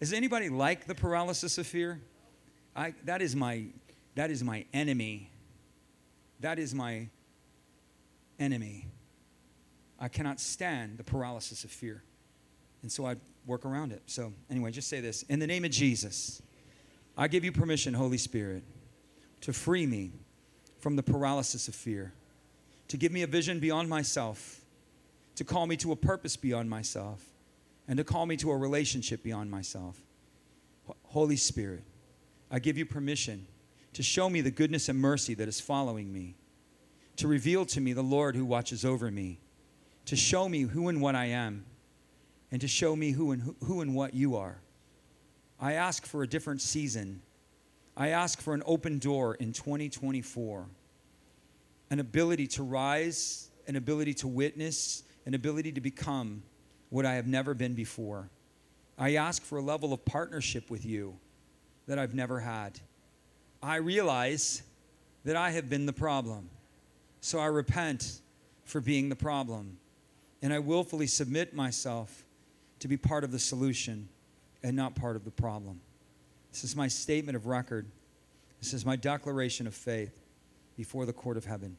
Is 0.00 0.12
anybody 0.12 0.48
like 0.48 0.86
the 0.86 0.94
paralysis 0.94 1.58
of 1.58 1.66
fear? 1.66 2.00
I, 2.74 2.94
that 3.04 3.22
is 3.22 3.34
my 3.34 3.64
that 4.14 4.30
is 4.30 4.42
my 4.42 4.64
enemy. 4.72 5.30
That 6.40 6.58
is 6.58 6.74
my 6.74 7.08
enemy. 8.38 8.86
I 9.98 10.08
cannot 10.08 10.40
stand 10.40 10.98
the 10.98 11.04
paralysis 11.04 11.64
of 11.64 11.70
fear. 11.70 12.02
And 12.82 12.90
so 12.90 13.06
I 13.06 13.16
work 13.46 13.64
around 13.64 13.92
it. 13.92 14.02
So, 14.06 14.32
anyway, 14.50 14.70
just 14.70 14.88
say 14.88 15.00
this 15.00 15.22
In 15.24 15.38
the 15.38 15.46
name 15.46 15.64
of 15.64 15.70
Jesus, 15.70 16.42
I 17.16 17.28
give 17.28 17.44
you 17.44 17.52
permission, 17.52 17.94
Holy 17.94 18.18
Spirit, 18.18 18.64
to 19.46 19.52
free 19.52 19.86
me 19.86 20.10
from 20.80 20.96
the 20.96 21.04
paralysis 21.04 21.68
of 21.68 21.74
fear, 21.76 22.12
to 22.88 22.96
give 22.96 23.12
me 23.12 23.22
a 23.22 23.28
vision 23.28 23.60
beyond 23.60 23.88
myself, 23.88 24.60
to 25.36 25.44
call 25.44 25.68
me 25.68 25.76
to 25.76 25.92
a 25.92 25.96
purpose 25.96 26.34
beyond 26.34 26.68
myself, 26.68 27.24
and 27.86 27.96
to 27.96 28.02
call 28.02 28.26
me 28.26 28.36
to 28.36 28.50
a 28.50 28.56
relationship 28.56 29.22
beyond 29.22 29.48
myself. 29.48 30.02
Holy 31.04 31.36
Spirit, 31.36 31.84
I 32.50 32.58
give 32.58 32.76
you 32.76 32.84
permission 32.84 33.46
to 33.92 34.02
show 34.02 34.28
me 34.28 34.40
the 34.40 34.50
goodness 34.50 34.88
and 34.88 34.98
mercy 34.98 35.34
that 35.34 35.46
is 35.46 35.60
following 35.60 36.12
me, 36.12 36.34
to 37.14 37.28
reveal 37.28 37.64
to 37.66 37.80
me 37.80 37.92
the 37.92 38.02
Lord 38.02 38.34
who 38.34 38.44
watches 38.44 38.84
over 38.84 39.12
me, 39.12 39.38
to 40.06 40.16
show 40.16 40.48
me 40.48 40.62
who 40.62 40.88
and 40.88 41.00
what 41.00 41.14
I 41.14 41.26
am, 41.26 41.66
and 42.50 42.60
to 42.60 42.66
show 42.66 42.96
me 42.96 43.12
who 43.12 43.30
and, 43.30 43.42
who, 43.42 43.54
who 43.64 43.80
and 43.80 43.94
what 43.94 44.12
you 44.12 44.34
are. 44.34 44.58
I 45.60 45.74
ask 45.74 46.04
for 46.04 46.24
a 46.24 46.28
different 46.28 46.62
season 46.62 47.22
I 47.96 48.08
ask 48.08 48.40
for 48.40 48.52
an 48.52 48.62
open 48.66 48.98
door 48.98 49.36
in 49.36 49.52
2024, 49.52 50.66
an 51.90 52.00
ability 52.00 52.46
to 52.48 52.62
rise, 52.62 53.48
an 53.66 53.76
ability 53.76 54.12
to 54.14 54.28
witness, 54.28 55.02
an 55.24 55.34
ability 55.34 55.72
to 55.72 55.80
become 55.80 56.42
what 56.90 57.06
I 57.06 57.14
have 57.14 57.26
never 57.26 57.54
been 57.54 57.74
before. 57.74 58.28
I 58.98 59.14
ask 59.14 59.42
for 59.42 59.58
a 59.58 59.62
level 59.62 59.92
of 59.92 60.04
partnership 60.04 60.70
with 60.70 60.84
you 60.84 61.16
that 61.86 61.98
I've 61.98 62.14
never 62.14 62.40
had. 62.40 62.78
I 63.62 63.76
realize 63.76 64.62
that 65.24 65.36
I 65.36 65.50
have 65.50 65.70
been 65.70 65.86
the 65.86 65.92
problem. 65.92 66.50
So 67.20 67.38
I 67.38 67.46
repent 67.46 68.20
for 68.64 68.80
being 68.80 69.08
the 69.08 69.16
problem. 69.16 69.78
And 70.42 70.52
I 70.52 70.58
willfully 70.58 71.06
submit 71.06 71.54
myself 71.54 72.24
to 72.80 72.88
be 72.88 72.96
part 72.96 73.24
of 73.24 73.32
the 73.32 73.38
solution 73.38 74.08
and 74.62 74.76
not 74.76 74.94
part 74.94 75.16
of 75.16 75.24
the 75.24 75.30
problem. 75.30 75.80
This 76.56 76.70
is 76.70 76.74
my 76.74 76.88
statement 76.88 77.36
of 77.36 77.44
record. 77.44 77.86
This 78.62 78.72
is 78.72 78.86
my 78.86 78.96
declaration 78.96 79.66
of 79.66 79.74
faith 79.74 80.18
before 80.74 81.04
the 81.04 81.12
court 81.12 81.36
of 81.36 81.44
heaven. 81.44 81.76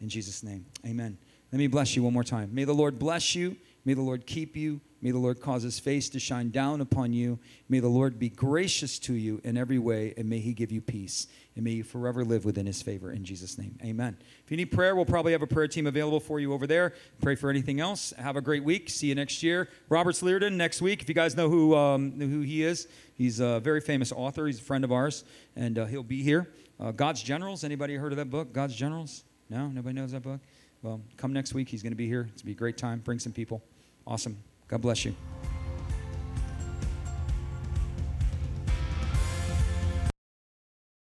In 0.00 0.08
Jesus' 0.08 0.44
name, 0.44 0.66
amen. 0.86 1.18
Let 1.50 1.58
me 1.58 1.66
bless 1.66 1.96
you 1.96 2.04
one 2.04 2.12
more 2.12 2.22
time. 2.22 2.54
May 2.54 2.62
the 2.62 2.72
Lord 2.72 2.96
bless 2.96 3.34
you 3.34 3.56
May 3.84 3.94
the 3.94 4.02
Lord 4.02 4.26
keep 4.26 4.56
you. 4.56 4.80
May 5.02 5.12
the 5.12 5.18
Lord 5.18 5.40
cause 5.40 5.62
his 5.62 5.78
face 5.78 6.10
to 6.10 6.20
shine 6.20 6.50
down 6.50 6.82
upon 6.82 7.14
you. 7.14 7.38
May 7.70 7.80
the 7.80 7.88
Lord 7.88 8.18
be 8.18 8.28
gracious 8.28 8.98
to 9.00 9.14
you 9.14 9.40
in 9.44 9.56
every 9.56 9.78
way, 9.78 10.12
and 10.18 10.28
may 10.28 10.40
he 10.40 10.52
give 10.52 10.70
you 10.70 10.82
peace. 10.82 11.26
And 11.56 11.64
may 11.64 11.70
you 11.70 11.84
forever 11.84 12.22
live 12.22 12.44
within 12.44 12.66
his 12.66 12.82
favor. 12.82 13.10
In 13.10 13.24
Jesus' 13.24 13.56
name, 13.56 13.78
amen. 13.82 14.18
If 14.44 14.50
you 14.50 14.58
need 14.58 14.66
prayer, 14.66 14.94
we'll 14.94 15.06
probably 15.06 15.32
have 15.32 15.40
a 15.40 15.46
prayer 15.46 15.68
team 15.68 15.86
available 15.86 16.20
for 16.20 16.38
you 16.38 16.52
over 16.52 16.66
there. 16.66 16.92
Pray 17.22 17.34
for 17.34 17.48
anything 17.48 17.80
else. 17.80 18.12
Have 18.18 18.36
a 18.36 18.42
great 18.42 18.62
week. 18.62 18.90
See 18.90 19.06
you 19.06 19.14
next 19.14 19.42
year. 19.42 19.70
Roberts 19.88 20.20
Liardon 20.20 20.52
next 20.52 20.82
week. 20.82 21.00
If 21.00 21.08
you 21.08 21.14
guys 21.14 21.34
know 21.34 21.48
who, 21.48 21.74
um, 21.74 22.12
who 22.20 22.42
he 22.42 22.62
is, 22.62 22.86
he's 23.14 23.40
a 23.40 23.60
very 23.60 23.80
famous 23.80 24.12
author. 24.12 24.46
He's 24.46 24.60
a 24.60 24.62
friend 24.62 24.84
of 24.84 24.92
ours, 24.92 25.24
and 25.56 25.78
uh, 25.78 25.86
he'll 25.86 26.02
be 26.02 26.22
here. 26.22 26.52
Uh, 26.78 26.92
God's 26.92 27.22
Generals. 27.22 27.64
Anybody 27.64 27.94
heard 27.96 28.12
of 28.12 28.18
that 28.18 28.30
book, 28.30 28.52
God's 28.52 28.76
Generals? 28.76 29.24
No? 29.48 29.68
Nobody 29.68 29.94
knows 29.94 30.12
that 30.12 30.22
book? 30.22 30.40
Well, 30.82 31.00
come 31.16 31.32
next 31.32 31.54
week. 31.54 31.68
He's 31.68 31.82
going 31.82 31.92
to 31.92 31.96
be 31.96 32.06
here. 32.06 32.22
It's 32.22 32.30
going 32.30 32.38
to 32.38 32.46
be 32.46 32.52
a 32.52 32.54
great 32.54 32.78
time. 32.78 33.00
Bring 33.00 33.18
some 33.18 33.32
people. 33.32 33.62
Awesome. 34.06 34.38
God 34.68 34.80
bless 34.80 35.04
you. 35.04 35.14